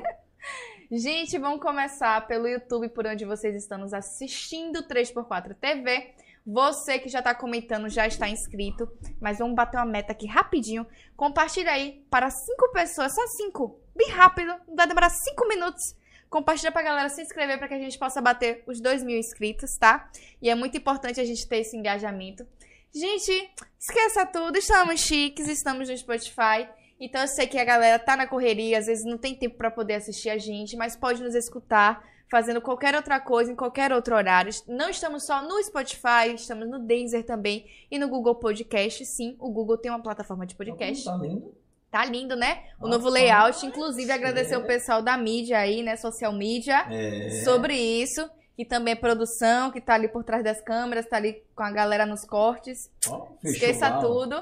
[0.98, 6.12] Gente, vamos começar pelo YouTube, por onde vocês estão nos assistindo, 3x4 TV.
[6.46, 8.90] Você que já tá comentando já está inscrito,
[9.20, 10.86] mas vamos bater uma meta aqui rapidinho.
[11.16, 15.94] Compartilha aí para cinco pessoas, só cinco, bem rápido, vai demorar cinco minutos.
[16.30, 19.76] Compartilha pra galera se inscrever para que a gente possa bater os 2 mil inscritos,
[19.76, 20.08] tá?
[20.40, 22.46] E é muito importante a gente ter esse engajamento.
[22.94, 26.68] Gente, esqueça tudo, estamos chiques, estamos no Spotify.
[27.00, 29.70] Então eu sei que a galera tá na correria, às vezes não tem tempo pra
[29.70, 34.14] poder assistir a gente, mas pode nos escutar fazendo qualquer outra coisa em qualquer outro
[34.14, 34.52] horário.
[34.68, 39.04] Não estamos só no Spotify, estamos no Deezer também e no Google Podcast.
[39.04, 41.04] Sim, o Google tem uma plataforma de podcast.
[41.04, 41.54] Tá lindo.
[41.90, 42.62] Tá lindo, né?
[42.78, 44.14] O Nossa, novo layout, inclusive é.
[44.14, 47.42] agradecer o pessoal da mídia aí, né, social media, É.
[47.42, 48.30] sobre isso.
[48.56, 51.70] Que também é produção, que tá ali por trás das câmeras, tá ali com a
[51.72, 52.90] galera nos cortes.
[53.02, 54.40] Fechou Esqueça tudo.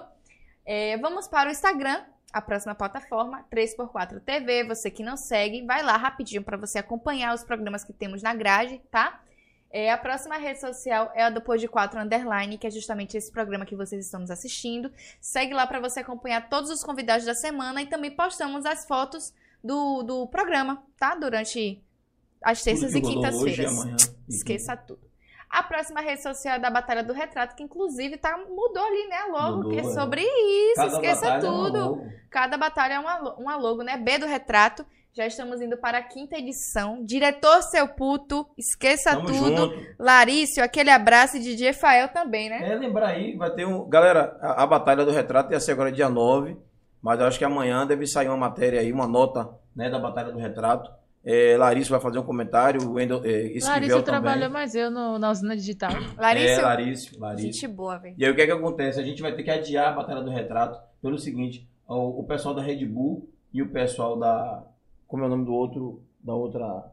[0.67, 2.03] É, vamos para o Instagram,
[2.33, 4.65] a próxima plataforma, 3x4 TV.
[4.65, 8.35] Você que não segue, vai lá rapidinho para você acompanhar os programas que temos na
[8.35, 9.23] grade, tá?
[9.71, 13.17] É, a próxima rede social é a do Pôr de 4 Underline, que é justamente
[13.17, 14.91] esse programa que vocês estão nos assistindo.
[15.21, 19.33] Segue lá para você acompanhar todos os convidados da semana e também postamos as fotos
[19.63, 21.15] do, do programa, tá?
[21.15, 21.83] Durante
[22.43, 23.75] as terças e quintas-feiras.
[24.29, 25.08] Esqueça tudo.
[25.51, 29.17] A próxima rede social é da Batalha do Retrato, que inclusive tá, mudou ali, né,
[29.17, 29.85] a logo, Mudou, que é é.
[29.85, 31.79] sobre isso, Cada esqueça é tudo.
[31.79, 32.07] logo.
[32.31, 33.97] Cada batalha é uma, uma logo, né?
[33.97, 34.85] B do Retrato.
[35.15, 37.03] Já estamos indo para a quinta edição.
[37.05, 39.57] Diretor Seu Puto, esqueça Tamo tudo.
[39.57, 39.87] junto.
[39.99, 42.61] Larício, aquele abraço e DJ Fael também, né?
[42.71, 43.89] É, lembrar aí, vai ter um.
[43.89, 46.57] Galera, a, a Batalha do Retrato ia ser agora dia 9,
[47.03, 50.31] mas eu acho que amanhã deve sair uma matéria aí, uma nota né, da Batalha
[50.31, 50.98] do Retrato.
[51.25, 55.31] É, Larissa vai fazer um comentário, o Wendel, é, Larissa trabalhou mais eu no- na
[55.31, 55.91] usina digital.
[56.17, 57.53] Larício, É, Larício, Larício.
[57.53, 58.15] gente boa, velho.
[58.17, 58.99] E aí o que é que acontece?
[59.01, 62.55] A gente vai ter que adiar a Batalha do Retrato pelo seguinte, o, o pessoal
[62.55, 64.65] da Red Bull e o pessoal da...
[65.07, 66.85] Como é o nome do outro, da outra...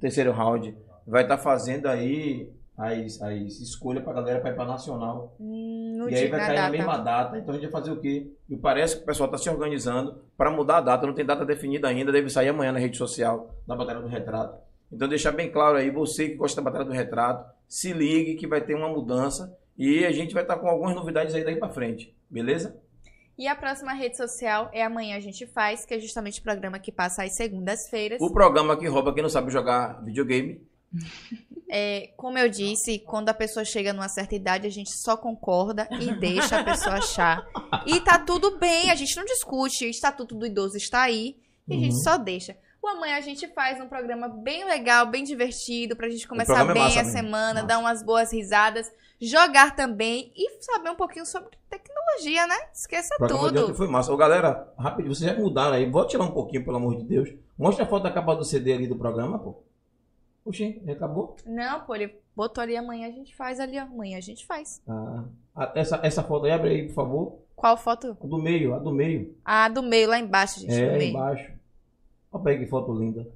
[0.00, 0.76] Terceiro round.
[1.06, 5.34] Vai estar fazendo aí as, as escolhas pra galera pra ir pra Nacional.
[5.40, 6.76] Hum, e aí vai na cair na data.
[6.76, 8.30] mesma data, então a gente vai fazer o quê?
[8.48, 11.44] E parece que o pessoal está se organizando para mudar a data, não tem data
[11.44, 14.58] definida ainda, deve sair amanhã na rede social da Batalha do Retrato.
[14.90, 18.46] Então deixar bem claro aí, você que gosta da Batalha do Retrato, se ligue que
[18.46, 21.68] vai ter uma mudança e a gente vai estar com algumas novidades aí daí para
[21.68, 22.80] frente, beleza?
[23.38, 26.78] E a próxima rede social é Amanhã a gente faz, que é justamente o programa
[26.78, 28.18] que passa às segundas-feiras.
[28.20, 30.66] O programa que rouba quem não sabe jogar videogame.
[31.68, 35.88] É, como eu disse, quando a pessoa chega numa certa idade, a gente só concorda
[36.00, 37.44] e deixa a pessoa achar.
[37.86, 41.36] E tá tudo bem, a gente não discute, o estatuto do idoso está aí
[41.68, 41.82] e a Uhum.
[41.82, 42.56] gente só deixa.
[42.80, 46.72] O amanhã a gente faz um programa bem legal, bem divertido, pra gente começar é
[46.72, 47.66] bem massa a semana, massa.
[47.66, 48.88] dar umas boas risadas,
[49.20, 52.54] jogar também e saber um pouquinho sobre tecnologia, né?
[52.72, 53.74] Esqueça tudo.
[53.74, 54.12] foi massa.
[54.12, 55.90] Ô, galera, rápido, vocês já mudaram aí.
[55.90, 57.28] Vou tirar um pouquinho, pelo amor de Deus.
[57.58, 59.64] Mostra a foto da capa do CD ali do programa, pô.
[60.46, 61.36] Oxi, já acabou?
[61.44, 63.82] Não, pô, ele botou ali amanhã a gente faz ali, ó.
[63.82, 64.80] amanhã a gente faz.
[64.88, 65.24] Ah,
[65.54, 67.38] a- essa, essa foto aí, abre aí, por favor.
[67.56, 68.16] Qual foto?
[68.22, 69.34] A do meio, a do meio.
[69.44, 70.72] A do meio, lá embaixo, gente.
[70.72, 71.50] É, embaixo.
[72.32, 73.26] Olha aí que foto linda.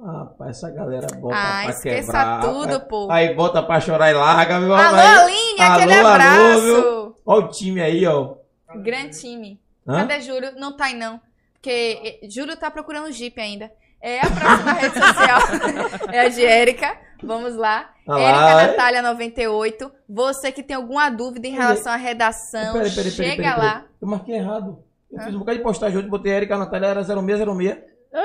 [0.00, 2.40] Ah, Rapaz, essa galera bota Ah, pra esqueça quebrar.
[2.40, 3.10] tudo, pô.
[3.10, 5.18] Aí bota pra chorar e larga, meu Alô, rapaz.
[5.22, 6.62] Aline, aquele Alô, alô, abraço.
[6.62, 7.16] viu?
[7.26, 8.36] Olha o time aí, ó.
[8.76, 9.60] Grande time.
[9.86, 10.06] Hã?
[10.06, 10.52] Cadê Júlio?
[10.58, 11.20] Não tá aí, não.
[11.54, 13.70] Porque eh, Júlio tá procurando Jeep ainda.
[14.00, 15.38] É a próxima rede social.
[16.12, 16.96] é a de Érica.
[17.22, 17.90] Vamos lá.
[18.08, 18.66] Ah Érica?
[18.68, 19.90] Natália 98.
[20.08, 23.84] Você que tem alguma dúvida em relação à redação, Peraí, peraí, peraí, chega lá.
[24.00, 24.78] Eu marquei errado.
[25.10, 25.24] Eu Hã?
[25.24, 27.76] fiz um bocado de postagem hoje, botei Erika Natália, era 0606.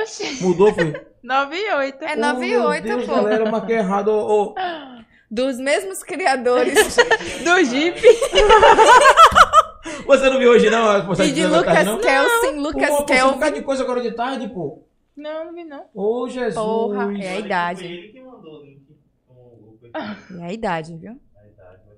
[0.01, 0.93] Oxi, Mudou, foi?
[1.23, 2.03] 9 e 8.
[2.03, 3.15] É Oh, meu 98, Deus, pô.
[3.15, 4.09] galera, eu marquei errado.
[4.09, 4.53] ô.
[5.31, 6.95] Dos mesmos criadores
[7.43, 7.99] Do Jeep.
[10.05, 11.13] Você não viu hoje, não?
[11.23, 11.97] e de da tarde, Lucas não?
[11.99, 13.59] Kelsen, Pô, Lucas postei um bocado Kelvin.
[13.59, 14.83] de coisa agora de tarde, pô.
[15.15, 15.85] Não, não vi não.
[15.93, 16.55] Ô, Jesus.
[16.55, 17.81] Porra, é a idade.
[17.81, 18.81] Foi ele que mandou o link
[19.27, 20.41] com o perfil.
[20.41, 21.19] É a idade, viu?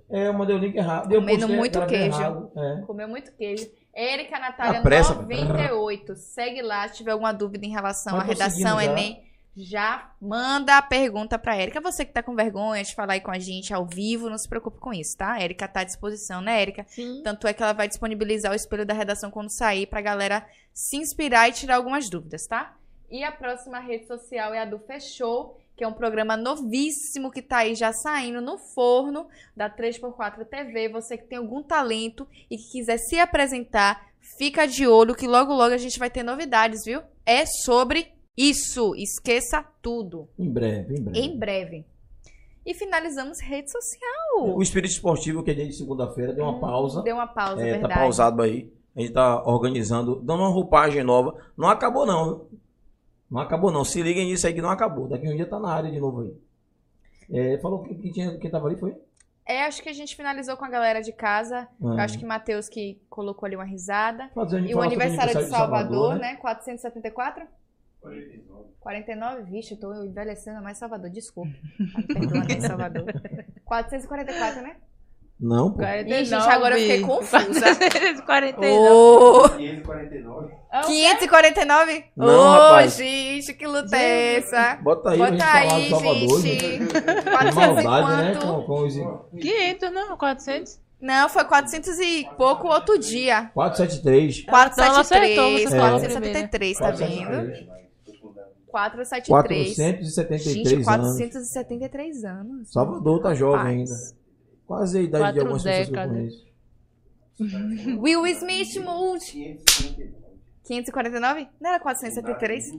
[0.10, 1.12] É, eu mandei o link errado.
[1.12, 2.20] Eu Comendo postei, muito queijo.
[2.20, 2.82] errado, É.
[2.86, 3.68] Comeu muito queijo.
[3.94, 6.16] Érica Natália A pressa, 98.
[6.16, 8.84] Segue lá se tiver alguma dúvida em relação à redação já.
[8.84, 9.24] Enem.
[9.58, 11.80] Já manda a pergunta pra Érica.
[11.80, 14.50] Você que tá com vergonha de falar aí com a gente ao vivo, não se
[14.50, 15.32] preocupe com isso, tá?
[15.32, 16.86] A Érica tá à disposição, né, Érica?
[16.90, 17.22] Sim.
[17.24, 20.98] Tanto é que ela vai disponibilizar o espelho da redação quando sair pra galera se
[20.98, 22.76] inspirar e tirar algumas dúvidas, tá?
[23.16, 27.42] E a próxima rede social é a do Fechou, que é um programa novíssimo que
[27.42, 29.26] tá aí já saindo no forno
[29.56, 30.90] da 3x4 TV.
[30.90, 34.06] Você que tem algum talento e que quiser se apresentar,
[34.38, 37.00] fica de olho que logo logo a gente vai ter novidades, viu?
[37.26, 38.94] É sobre isso.
[38.98, 40.28] Esqueça tudo.
[40.38, 41.20] Em breve, em breve.
[41.22, 41.86] Em breve.
[42.66, 44.58] E finalizamos rede social.
[44.58, 47.02] O espírito esportivo, que é dia de segunda-feira, deu uma pausa.
[47.02, 47.94] Deu uma pausa, É, tá verdade.
[47.94, 48.70] pausado aí.
[48.94, 51.34] A gente tá organizando, dando uma roupagem nova.
[51.56, 52.48] Não acabou, não.
[53.30, 53.84] Não acabou, não.
[53.84, 55.08] Se liguem nisso aí que não acabou.
[55.08, 56.34] Daqui a um dia tá na área de novo aí.
[57.32, 58.96] É, falou que quem, tinha, quem tava ali foi?
[59.48, 61.68] É, acho que a gente finalizou com a galera de casa.
[61.82, 62.04] Eu Ah.
[62.04, 64.24] acho que Matheus que colocou ali uma risada.
[64.24, 66.32] E o falar sobre aniversário de Salvador, né?
[66.34, 66.36] né?
[66.38, 67.46] 474?
[68.02, 68.66] 49.
[68.80, 69.42] 49?
[69.44, 71.50] Vixe, eu tô envelhecendo mais Salvador, desculpa.
[71.96, 73.06] Ah, me perdoa, né, Salvador.
[73.66, 74.78] 444, né?
[75.40, 75.80] Não, pô.
[75.80, 76.22] 49.
[76.22, 77.66] Ih, gente, agora eu fiquei confusa.
[78.26, 78.90] 49.
[78.90, 80.54] Ô, 549.
[80.72, 81.16] É o quê?
[81.18, 82.06] 549?
[82.16, 82.96] Não, Ô, rapaz.
[82.96, 84.76] gente, que luta é essa?
[84.82, 86.60] Bota aí Bota aí, Salvador, gente.
[86.60, 86.94] gente.
[86.94, 88.32] 400 e Maldade, né?
[88.36, 88.48] quanto?
[88.48, 88.94] Com, com os
[89.42, 90.80] 500, não, 400.
[91.02, 93.52] Não, foi 400 e pouco outro dia.
[93.54, 94.40] 473.
[94.40, 97.76] Então ela acertou, 473, você falou 473, tá vendo?
[98.72, 99.76] 473.
[99.76, 99.76] 473.
[99.76, 100.86] 473 Gente, anos.
[100.86, 102.72] 473 anos.
[102.72, 103.92] Salvador tá jovem Rapaz.
[103.92, 104.25] ainda.
[104.68, 106.18] Quase a idade de Quatro algumas pessoas que eu décadas.
[106.18, 106.46] conheço.
[108.02, 109.60] Will Smith Multi.
[109.66, 110.16] 549.
[110.64, 111.48] 549?
[111.62, 112.72] Não era 473?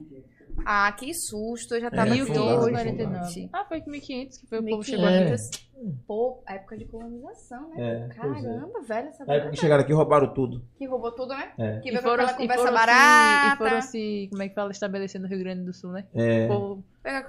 [0.64, 2.70] Ah, que susto, eu já tava É, em fundado, hoje.
[2.72, 3.50] 49.
[3.52, 5.32] Ah, foi 1500 que foi o povo chegou É.
[5.34, 5.66] aqui.
[6.06, 7.76] Pô, a época de colonização, né?
[7.78, 8.08] É, é.
[8.08, 10.64] Caramba, velho, essa época que chegaram aqui roubaram tudo.
[10.78, 11.52] que roubou tudo, né?
[11.58, 11.80] É.
[11.80, 13.56] Que E veio com foram, aquela e conversa foram se, e barata.
[13.58, 16.06] foram se, como é que fala, estabelecer no Rio Grande do Sul, né?
[16.14, 16.46] É.
[16.46, 16.84] O povo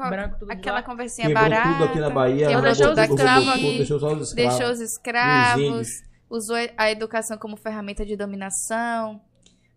[0.09, 1.69] branco aquela conversinha Quebrou barata.
[1.73, 2.47] tudo aqui na Bahia.
[2.47, 3.77] Quebrou deixou os escravos aqui.
[3.77, 4.33] Deixou só os escravos.
[4.35, 5.87] Deixou os os escravos,
[6.29, 9.21] usou a educação como ferramenta de dominação,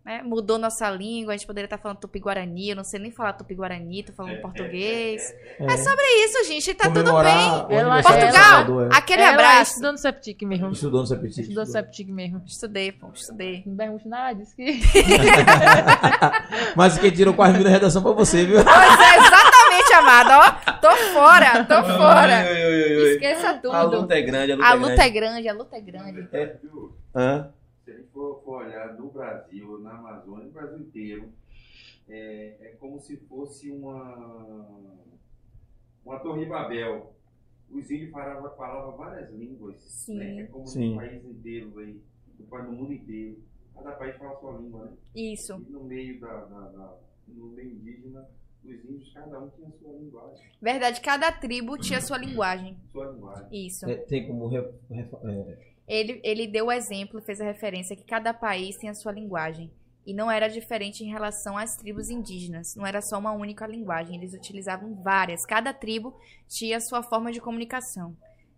[0.03, 0.23] né?
[0.23, 4.03] Mudou nossa língua, a gente poderia estar falando tupi-guarani, eu não sei nem falar tupi-guarani,
[4.03, 5.21] tô falando português.
[5.59, 5.77] É.
[5.77, 7.77] sobre isso, gente, tá tudo bem.
[7.77, 8.97] Ela- de Portugal, Salvador, é.
[8.97, 9.71] aquele Ela abraço.
[9.73, 10.71] estudou no Septic mesmo.
[10.71, 11.37] Estudou no Septic.
[11.37, 12.41] Estudou no Septic mesmo.
[12.47, 13.61] Estudei, pô, estudei.
[13.65, 14.81] Não pergunte nada, disse que...
[16.75, 18.63] Mas quem tirou quase mil da redação foi você, viu?
[18.63, 19.50] Pois é, exatamente,
[19.97, 20.71] amada, ó.
[20.79, 22.37] Tô fora, tô fora.
[22.37, 23.11] Ai, ai, ai, ai.
[23.13, 24.01] Esqueça A tudo.
[24.01, 25.01] luta é grande, a luta, A é luta grande.
[25.01, 26.29] é grande, a luta é grande.
[26.61, 26.93] Viu?
[27.15, 27.51] Hã?
[27.85, 31.29] Se a gente for, for olhar no Brasil, na Amazônia, no Brasil inteiro,
[32.09, 34.65] é, é como se fosse uma,
[36.05, 37.13] uma Torre Babel.
[37.69, 39.77] os índios falavam, falavam várias línguas.
[39.81, 40.17] Sim.
[40.17, 40.41] Né?
[40.43, 40.91] É como Sim.
[40.91, 41.99] no país inteiro, aí,
[42.63, 43.37] no mundo inteiro.
[43.73, 44.91] Cada país fala a sua língua, né?
[45.15, 45.53] Isso.
[45.67, 46.93] E no meio da, da- da-
[47.29, 48.27] no meio indígena,
[48.69, 50.45] os índios, cada um tinha a sua linguagem.
[50.61, 52.77] Verdade, cada tribo tinha sua linguagem.
[52.91, 53.47] Sua linguagem.
[53.51, 53.85] Isso.
[53.89, 54.47] É, tem como.
[54.47, 55.57] re- re- é,
[55.87, 59.71] Ele, ele deu o exemplo, fez a referência que cada país tem a sua linguagem.
[60.05, 62.75] E não era diferente em relação às tribos indígenas.
[62.75, 64.15] Não era só uma única linguagem.
[64.17, 65.45] Eles utilizavam várias.
[65.45, 66.15] Cada tribo
[66.47, 68.15] tinha a sua forma de comunicação.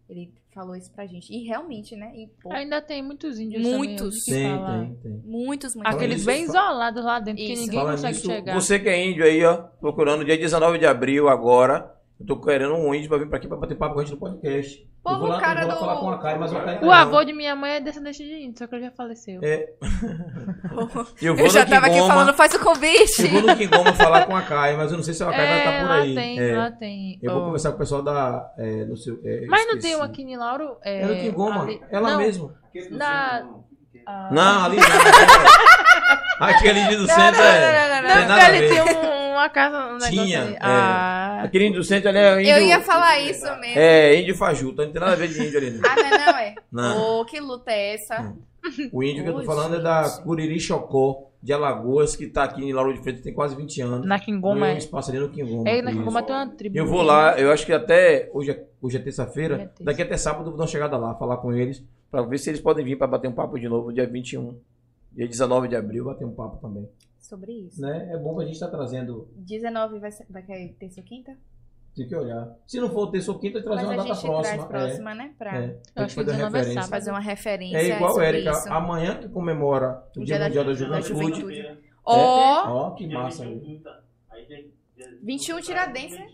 [0.10, 1.34] Ele falou isso pra gente.
[1.34, 2.12] E realmente, né?
[2.16, 4.26] E, pô, Ainda tem muitos índios Muitos.
[4.26, 4.42] também.
[4.42, 5.22] que tem, fala- tem, tem.
[5.26, 5.96] muitos, muitos.
[5.96, 7.62] Aqueles bem fa- isolados lá dentro, que Isso.
[7.64, 8.54] ninguém Falando consegue nisso, chegar.
[8.62, 11.92] você que é índio aí, ó, procurando dia 19 de abril agora.
[12.24, 14.14] Eu tô querendo um índio pra vir pra aqui pra bater papo com a gente
[14.14, 14.88] no podcast.
[15.04, 16.56] Povo, eu vou lá, cara eu vou lá do- falar com a Kai, mas o
[16.56, 19.42] Kai O avô de minha mãe é descendente de índio, só que ele já faleceu.
[19.44, 19.74] É.
[21.22, 23.24] Eu, vou Eu já tava aqui falando, faz o convite.
[23.26, 25.46] Eu vou no Quingoma falar com a Kai, mas eu não sei se a Kai
[25.46, 26.16] vai estar por lá aí.
[26.16, 27.20] tem, É, lá tem.
[27.22, 27.46] Eu vou Oh.
[27.48, 28.50] conversar com o pessoal da.
[28.58, 29.88] É, no seu, é, Mas não esqueci.
[29.90, 30.78] tem um aqui em Lauro?
[30.84, 32.54] É, É no Quingoma, ali- ela não, mesma.
[32.70, 33.64] Aquele do Na- centro, não.
[34.08, 34.88] ah, Não, ali não.
[34.88, 36.48] não.
[36.48, 38.02] Aquele índio do centro é.
[38.02, 38.74] não, tem Não, nada porque a ele ver.
[38.74, 40.54] tem um- uma casa, um negócio Tinha, ali.
[40.54, 40.58] é.
[40.62, 42.52] Ah, Aquele índio do centro ali é índio.
[42.56, 43.80] Eu ia falar isso mesmo.
[43.80, 45.72] É, índio fajuto, não tem nada a ver de índio ali.
[45.72, 45.82] Não.
[45.90, 46.56] Ah, não, é não, é?
[46.72, 47.20] Não.
[47.20, 48.34] Ô, que luta é essa?
[48.92, 50.10] O índio que eu tô falando é da.
[50.24, 54.06] Curiri Chocó, de Alagoas, que tá aqui em Lauro de Freitas tem quase 20 anos.
[54.08, 54.78] na Quingoma um é.
[54.78, 55.70] espaço ali no Quingoma.
[55.70, 56.00] É, na Isso.
[56.00, 56.78] Quingoma tem uma tribo.
[56.78, 59.84] Eu vou lá, eu acho que até hoje é, hoje é terça-feira, é terça.
[59.84, 62.50] daqui até sábado eu vou dar uma chegada lá, falar com eles, pra ver se
[62.50, 64.58] eles podem vir pra bater um papo de novo dia 21.
[65.12, 66.88] Dia 19 de abril, bater um papo também.
[67.34, 67.82] Sobre isso.
[67.82, 68.10] Né?
[68.14, 71.36] É bom que a gente tá trazendo, 19 vai, ser, vai cair terça ou quinta?
[71.96, 72.48] tem que olhar.
[72.68, 74.66] Se não for terça ou quinta, trazer Mas uma a data gente próxima.
[74.68, 75.34] traz próxima, né?
[75.38, 75.68] Pra É, é.
[75.68, 76.90] Tem acho que que fazer 19 é sábado.
[76.90, 78.70] fazer uma referência É igual, Érica, isso.
[78.74, 81.40] amanhã que comemora o Dia, Mundial da da Juventude.
[81.42, 81.80] Juventude.
[82.06, 83.44] Ó, Ó, que massa.
[83.44, 83.82] aí.
[85.24, 86.28] 21 Tiradentes, né?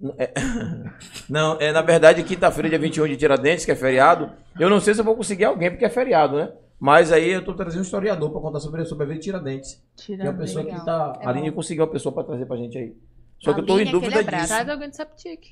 [1.28, 4.30] Não, é na verdade quinta-feira, dia 21 de Tiradentes, que é feriado.
[4.58, 6.52] Eu não sei se eu vou conseguir alguém, porque é feriado, né?
[6.84, 9.80] Mas aí eu tô trazendo um historiador pra contar sobre, sobre a vida de Tiradentes.
[9.96, 10.84] Que é uma pessoa que legal.
[10.84, 11.16] tá.
[11.20, 12.96] É a Aline conseguiu uma pessoa pra trazer pra gente aí.
[13.38, 14.42] Só que eu tô em dúvida abraço.
[14.42, 14.48] disso.
[14.48, 15.44] Traz alguém do Septic.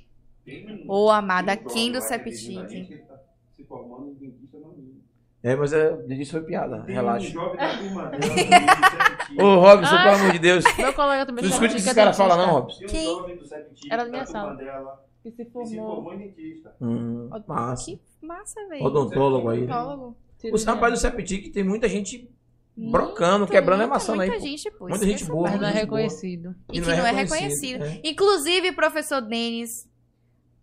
[0.88, 3.06] Ô, amada, quem do Septic?
[3.06, 3.14] tá
[3.54, 4.98] Se formando em dentista não liga.
[5.40, 7.26] É, mas é, disso foi piada, Tem relaxa.
[7.30, 9.40] Septic.
[9.40, 10.64] Ô, Robson, Ah, pelo amor de Deus.
[10.76, 12.84] Meu colega também Não do escuta o que é caras falam, dentista, não, Robson.
[12.84, 13.06] Um Quem?
[13.06, 14.54] jovem do Septic Era da minha turma sala.
[14.56, 15.94] dela, Que se que se formou.
[15.94, 16.74] formou em dentista.
[16.80, 17.84] Hum, massa.
[17.86, 18.84] Que massa, velho.
[18.84, 19.60] Odontólogo aí.
[19.60, 19.66] né?
[20.48, 20.56] Odontólogo.
[20.56, 22.28] Os rapazes do Septic tem muita gente
[22.76, 24.28] Muito, brocando, quebrando muita, amassando aí.
[24.28, 24.48] Muita pô.
[24.48, 24.88] gente, pô.
[24.88, 25.50] Muita gente esqueça boa.
[25.50, 26.00] Mas não é gente boa.
[26.00, 26.54] reconhecido.
[26.72, 27.84] E que não é reconhecido.
[27.84, 28.00] é.
[28.04, 29.88] Inclusive, professor Denis,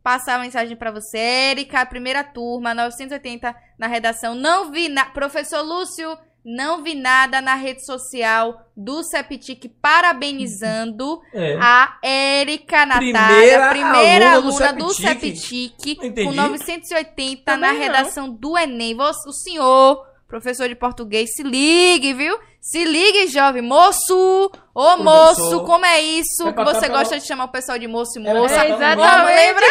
[0.04, 1.18] passar a mensagem pra você.
[1.18, 4.36] Érica, primeira turma, 980 na redação.
[4.36, 5.12] Não vi nada.
[5.12, 6.18] Professor Lúcio,
[6.50, 11.58] não vi nada na rede social do Septic parabenizando É.
[11.60, 15.98] a Érica Natália, Primeira primeira aluna do aluna do Septic.
[16.16, 17.86] Não com 980 na Também não.
[17.86, 18.96] redação do Enem.
[19.00, 22.38] O senhor, professor de português, se ligue, viu?
[22.60, 23.62] Se ligue, jovem.
[23.62, 24.52] Moço!
[24.76, 28.20] Ô, moço, como é isso É que você gosta de chamar o pessoal de moço
[28.20, 28.54] e Era moça?
[28.56, 29.36] É, Ô, exatamente.
[29.36, 29.66] lembra?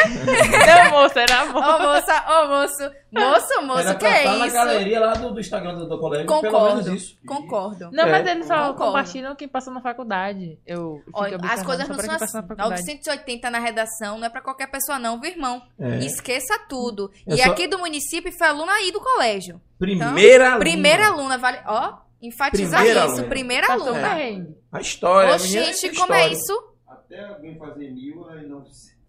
[0.66, 1.80] Não, moça, era Ô, amor.
[1.80, 2.90] moça, ô, moço.
[3.12, 4.54] Moço, moço, Era que é na isso?
[4.54, 6.94] galeria lá do, do Instagram do, do colégio, pelo menos Concordo.
[6.96, 7.16] isso.
[7.26, 7.90] Concordo.
[7.92, 8.84] Não, É, mas eles só concordo.
[8.84, 10.58] compartilham quem passa na faculdade.
[10.66, 12.36] Eu fico Olha, as coisas não são assim.
[12.36, 12.70] na faculdade.
[12.70, 15.62] 980 na redação não é pra qualquer pessoa, não, viu, irmão?
[15.78, 15.98] É.
[16.04, 17.10] Esqueça tudo.
[17.28, 19.60] É e só- aqui do município foi aluna aí do colégio.
[19.78, 20.58] Primeira aluna.
[20.58, 21.58] Primeira aluna, vale.
[21.66, 21.92] Ó,
[22.22, 23.12] enfatizar Primeira isso.
[23.14, 23.28] aluna.
[23.28, 23.92] Primeira aluna.
[24.08, 24.56] perrengue.
[24.72, 25.34] A história.
[25.34, 26.52] Ô, gente, é como é isso?
[26.86, 28.64] Até alguém fazer mil, aí não.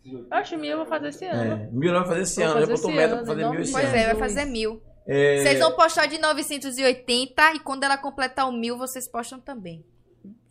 [0.06, 1.54] Eu acho que eu vou fazer esse ano.
[1.54, 2.54] É, mil vai fazer esse Vou ano.
[2.54, 3.96] Já fazer botou esse meta ano, pra fazer mil esse Pois ano.
[3.96, 4.82] é, vai fazer mil.
[5.06, 9.84] É, Vocês vão postar de 980 e quando ela completar o mil, vocês postam também.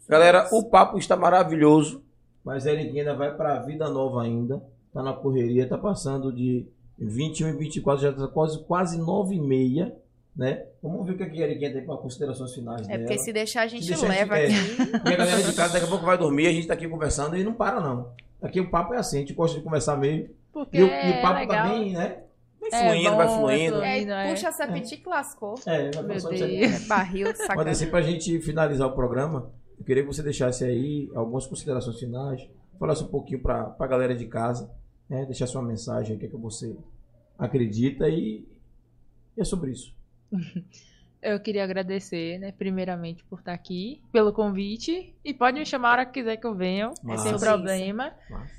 [0.09, 2.03] Galera, o papo está maravilhoso,
[2.45, 4.63] mas a Eriquinha ainda vai pra vida nova ainda.
[4.93, 6.67] Tá na correria, tá passando de
[6.99, 9.95] 21 e 24, já tá quase, quase 9 e meia,
[10.37, 10.65] né?
[10.83, 12.99] Vamos ver o que a Eriquinha tem para considerações finais É dela.
[13.01, 14.47] porque se deixar a gente Se deixar, leva é.
[14.47, 14.55] aqui.
[15.11, 17.37] E a galera de casa daqui a pouco vai dormir, a gente tá aqui conversando
[17.37, 18.13] e não para não.
[18.43, 20.29] Aqui o papo é assim, a gente gosta de conversar mesmo.
[20.53, 21.57] Porque E o, e é o papo legal.
[21.69, 22.23] tá bem, né?
[22.61, 23.77] Vai É fluindo, vai bom, fluindo.
[23.79, 24.31] vai É, Ainda é.
[24.31, 25.55] puxa essa piti que lascou.
[25.67, 26.41] É, vai Meu Deus.
[26.41, 27.73] É barril de Mas sacanagem.
[27.73, 32.47] assim, pra gente finalizar o programa, eu queria que você deixasse aí algumas considerações finais,
[32.79, 34.71] falasse um pouquinho pra, pra galera de casa,
[35.09, 35.25] né?
[35.25, 36.77] Deixar sua mensagem, o que é que você
[37.39, 38.47] acredita e
[39.37, 39.95] é sobre isso.
[41.23, 45.13] Eu queria agradecer, né, primeiramente por estar aqui, pelo convite.
[45.25, 47.29] E pode me chamar a hora que quiser que eu venha, Massa.
[47.29, 48.15] sem problema.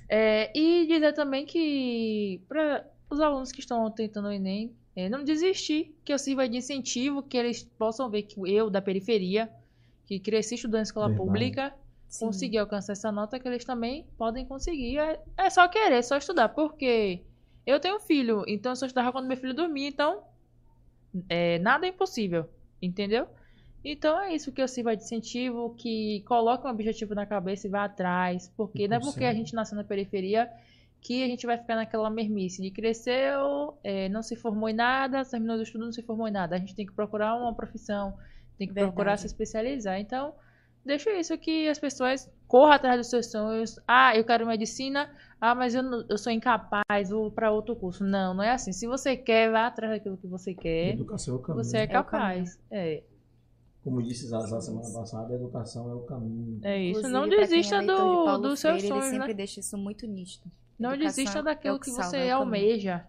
[0.10, 5.24] É, e dizer também que para os alunos que estão tentando o Enem, é, não
[5.24, 9.50] desistir, que eu sirva de incentivo, que eles possam ver que eu, da periferia,
[10.06, 11.26] que cresci estudando em escola Verdade.
[11.26, 11.74] pública,
[12.08, 12.26] Sim.
[12.26, 14.98] conseguir alcançar essa nota, que eles também podem conseguir.
[14.98, 17.22] É, é só querer, é só estudar, porque
[17.66, 20.24] Eu tenho filho, então eu só estudava quando meu filho dormia, então
[21.30, 22.50] é, nada é impossível,
[22.82, 23.28] entendeu?
[23.84, 27.70] Então é isso que eu sirvo de incentivo, que coloca um objetivo na cabeça e
[27.70, 30.50] vá atrás, porque não é porque a gente nasceu na periferia
[31.02, 35.24] que a gente vai ficar naquela mermice de cresceu, é, não se formou em nada,
[35.24, 36.56] terminou o estudo, não se formou em nada.
[36.56, 38.18] A gente tem que procurar uma profissão,
[38.58, 38.94] tem que Verdade.
[38.94, 40.00] procurar se especializar.
[40.00, 40.34] Então,
[40.84, 43.80] deixa isso que as pessoas corram atrás dos seus sonhos.
[43.88, 45.10] Ah, eu quero medicina,
[45.40, 48.04] ah, mas eu, não- eu sou incapaz, vou para outro curso.
[48.04, 48.72] Não, não é assim.
[48.74, 51.64] Se você quer, vá atrás daquilo que você quer, Educação é o caminho.
[51.64, 52.60] você é o capaz.
[52.72, 53.04] É,
[53.84, 56.60] Como disse Zazá semana passada, a educação é o caminho.
[56.64, 57.00] é isso.
[57.00, 57.96] Inclusive, não é desista de do,
[58.26, 59.20] Paulo dos seus Freire, sonhos, Ele né?
[59.22, 60.52] sempre deixa isso muito nítido.
[60.78, 63.06] Não Educação desista é daquilo o que que você é almeja.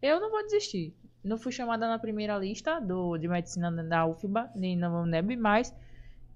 [0.00, 0.94] Eu não vou desistir.
[1.22, 5.74] Não fui chamada na primeira lista do, de medicina da UFBA, nem na UNEB, mas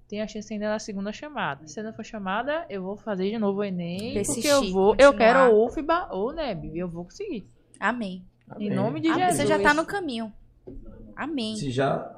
[0.09, 1.65] tem a chance ainda na segunda chamada.
[1.67, 4.73] Se eu não for chamada, eu vou fazer de novo o Enem, porque eu Persistir,
[4.73, 5.17] vou, eu continuar.
[5.17, 7.47] quero ou UFBA ou UNEB, e eu vou conseguir.
[7.79, 8.25] Amém.
[8.57, 9.37] Em nome de Ah, Jesus.
[9.37, 10.33] você já tá no caminho.
[11.15, 11.55] Amém.
[11.55, 12.11] Se já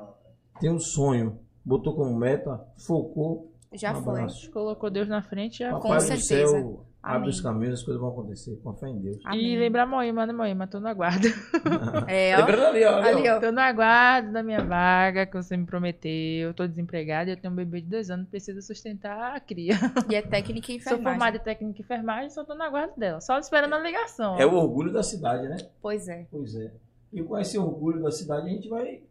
[0.59, 4.25] tem um sonho, botou como meta, focou, Já um foi.
[4.53, 5.71] Colocou Deus na frente já.
[5.73, 6.51] Com Papai do certeza.
[6.51, 7.29] céu abre Amém.
[7.29, 8.59] os caminhos, as coisas vão acontecer.
[8.63, 9.17] Com fé em Deus.
[9.25, 9.53] Amém.
[9.53, 10.67] E lembrar Moema, né, Moema?
[10.67, 11.27] Tô no aguardo.
[12.07, 12.39] É, ó.
[12.39, 12.97] Lembrando ali, ó.
[13.01, 13.39] ali, ó.
[13.39, 16.53] Tô no aguardo da minha vaga que você me prometeu.
[16.53, 19.75] Tô desempregada e eu tenho um bebê de dois anos, preciso sustentar a cria.
[20.09, 21.03] E é técnica e Sou enfermagem.
[21.03, 23.21] formada em técnica de enfermagem, só tô no aguardo dela.
[23.21, 24.37] Só esperando a ligação.
[24.39, 25.57] É o orgulho da cidade, né?
[25.81, 26.27] Pois é.
[26.29, 26.71] Pois é.
[27.13, 29.01] E com esse orgulho da cidade, a gente vai.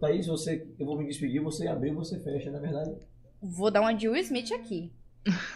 [0.00, 2.94] Thaís, você, eu vou me despedir, você abrir, você fecha, na verdade.
[3.40, 4.92] Vou dar uma de Will Smith aqui.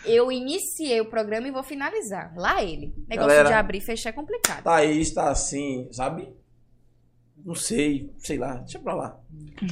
[0.05, 2.33] Eu iniciei o programa e vou finalizar.
[2.37, 2.95] Lá ele.
[3.09, 3.49] Negócio Galera.
[3.49, 4.63] de abrir e fechar é complicado.
[4.65, 6.29] Thaís tá assim, sabe?
[7.45, 9.17] Não sei, sei lá, deixa pra lá.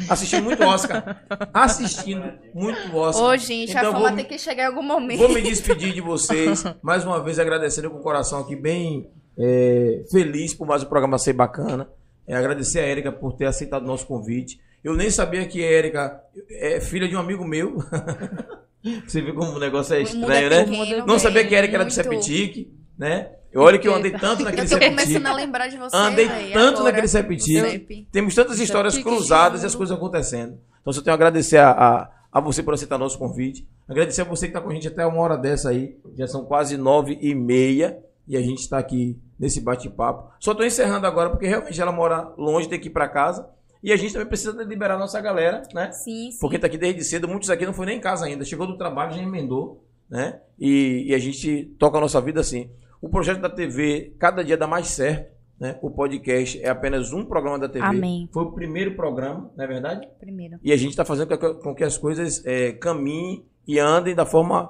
[0.09, 1.25] Assistindo muito Oscar.
[1.53, 3.25] Assistindo muito Oscar.
[3.27, 5.19] Ô, gente, Então a fama vou- tem que chegar em algum momento.
[5.19, 10.05] Vou me despedir de vocês, mais uma vez agradecendo com o coração aqui, bem é,
[10.11, 11.89] feliz por mais um programa ser bacana.
[12.27, 14.61] É, agradecer a Érica por ter aceitado o nosso convite.
[14.83, 16.21] Eu nem sabia que a Érica
[16.51, 17.77] é filha de um amigo meu.
[19.07, 21.05] Você vê como o negócio é mundo estranho, é né?
[21.07, 21.91] Não sabia que a Erika era do.
[21.91, 22.69] Septic,
[22.99, 23.31] né?
[23.53, 24.91] Eu olho que eu andei tanto naquele Eu tô Septic.
[24.91, 25.97] começando a lembrar de você.
[25.97, 26.85] Andei véi, tanto agora.
[26.85, 28.09] naquele Septic.
[28.13, 30.59] Temos tantas histórias Septic cruzadas e as coisas acontecendo.
[30.81, 33.67] Então, só tenho a agradecer a, a, a você por aceitar nosso convite.
[33.89, 35.97] Agradecer a você que está com a gente até uma hora dessa aí.
[36.17, 37.99] Já são quase nove e meia.
[38.29, 40.33] E a gente está aqui nesse bate-papo.
[40.41, 43.49] Só estou encerrando agora porque realmente ela mora longe, tem que ir para casa.
[43.87, 45.93] E a gente também precisa liberar a nossa galera, né?
[45.93, 46.39] Sim, sim.
[46.41, 48.45] Porque tá aqui desde cedo, muitos aqui não foi nem em casa ainda.
[48.45, 50.41] Chegou do trabalho, já emendou, né?
[50.59, 52.69] E, e a gente toca a nossa vida assim.
[53.01, 55.79] O projeto da TV cada dia dá mais certo, né?
[55.81, 57.87] O podcast é apenas um programa da TV.
[57.87, 58.29] Amém.
[58.33, 60.09] Foi o primeiro programa, não é verdade?
[60.19, 60.59] Primeiro.
[60.65, 64.69] E a gente está fazendo com que, as coisas é, caminhem e andem da forma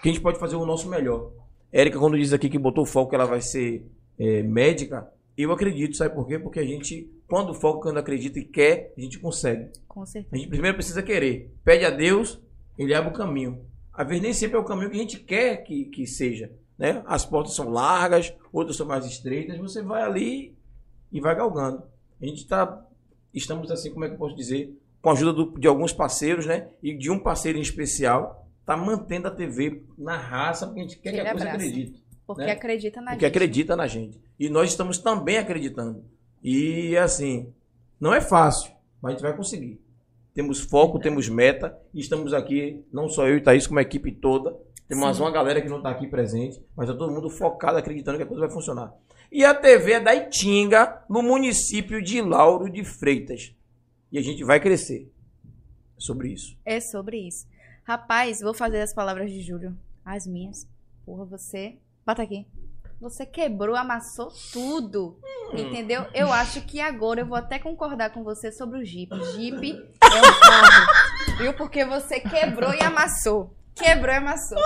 [0.00, 1.32] que a gente pode fazer o nosso melhor.
[1.70, 3.86] Érica, quando diz aqui que botou foco que ela vai ser
[4.18, 6.38] é, médica, eu acredito, sabe por quê?
[6.38, 9.70] Porque a gente, quando foca, quando acredita e quer, a gente consegue.
[9.88, 10.36] Com A certeza.
[10.36, 11.52] gente primeiro precisa querer.
[11.64, 12.40] Pede a Deus,
[12.78, 13.64] ele abre o caminho.
[13.92, 16.50] Às vezes nem sempre é o caminho que a gente quer que, que seja.
[16.78, 17.02] Né?
[17.06, 19.58] As portas são largas, outras são mais estreitas.
[19.58, 20.56] Você vai ali
[21.12, 21.82] e vai galgando.
[22.20, 22.84] A gente está,
[23.32, 26.46] estamos assim, como é que eu posso dizer, com a ajuda do- de alguns parceiros,
[26.46, 26.68] né?
[26.82, 30.98] E de um parceiro em especial, está mantendo a TV na raça, porque a gente
[30.98, 32.52] quer que Aquele a coisa acredite Porque né?
[32.52, 33.36] acredita na porque gente.
[33.36, 34.20] acredita na gente.
[34.38, 36.04] E nós estamos também acreditando.
[36.42, 37.52] E assim,
[38.00, 39.80] não é fácil, mas a gente vai conseguir.
[40.34, 44.10] Temos foco, temos meta, e estamos aqui, não só eu e Thaís, como a equipe
[44.10, 44.56] toda.
[44.88, 45.22] Tem mais Sim.
[45.22, 48.26] uma galera que não está aqui presente, mas está todo mundo focado, acreditando que a
[48.26, 48.92] coisa vai funcionar.
[49.30, 53.54] E a TV é da Itinga, no município de Lauro de Freitas.
[54.10, 55.10] E a gente vai crescer.
[55.96, 56.56] É sobre isso.
[56.64, 57.46] É sobre isso.
[57.84, 59.76] Rapaz, vou fazer as palavras de Júlio.
[60.04, 60.68] As minhas.
[61.04, 61.78] Porra, você.
[62.06, 62.46] Bota aqui.
[63.00, 65.18] Você quebrou, amassou tudo.
[65.52, 66.06] Entendeu?
[66.14, 69.10] Eu acho que agora eu vou até concordar com você sobre o Jeep.
[69.32, 71.38] Jeep é um carro.
[71.38, 71.54] Viu?
[71.54, 73.54] Porque você quebrou e amassou.
[73.74, 74.58] Quebrou e amassou.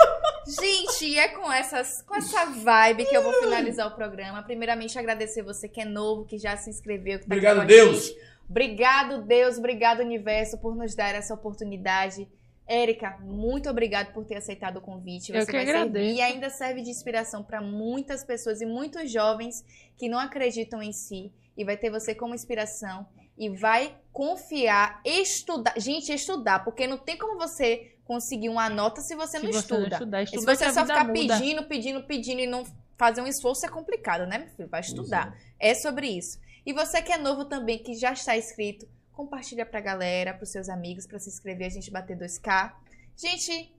[0.47, 4.41] Gente, é com, essas, com essa vibe que eu vou finalizar o programa.
[4.43, 7.19] Primeiramente, agradecer você que é novo, que já se inscreveu.
[7.19, 8.11] Que tá Obrigado, Deus.
[8.49, 9.57] Obrigado, Deus.
[9.57, 12.27] Obrigado, universo, por nos dar essa oportunidade.
[12.69, 15.31] Érica, muito obrigado por ter aceitado o convite.
[15.33, 16.15] Eu Você que vai servir agradeço.
[16.17, 19.65] e ainda serve de inspiração para muitas pessoas e muitos jovens
[19.97, 21.33] que não acreditam em si.
[21.57, 23.07] E vai ter você como inspiração.
[23.35, 25.73] E vai confiar, estudar.
[25.77, 29.59] Gente, estudar, porque não tem como você conseguir uma nota se você Se não você
[29.59, 29.79] estuda.
[29.79, 31.13] não estudar, se estuda que você só ficar muda.
[31.13, 32.63] pedindo, pedindo, pedindo e não
[32.97, 34.69] fazer um esforço é complicado, né, meu filho?
[34.69, 35.35] Vai estudar.
[35.59, 36.39] É sobre isso.
[36.65, 38.87] E você que é novo também, que já está inscrito,
[39.19, 42.71] compartilha pra galera, pros seus amigos, pra se inscrever, a gente bater 2K.
[43.17, 43.69] Gente,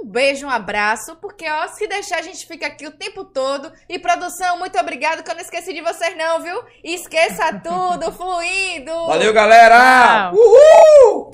[0.00, 3.72] Um beijo, um abraço, porque ó, se deixar a gente fica aqui o tempo todo.
[3.88, 6.62] E produção, muito obrigado que eu não esqueci de vocês não, viu?
[6.84, 8.92] Esqueça tudo, fluindo.
[9.06, 10.30] Valeu, galera!
[10.30, 10.34] Tchau.
[10.34, 11.32] Uhul!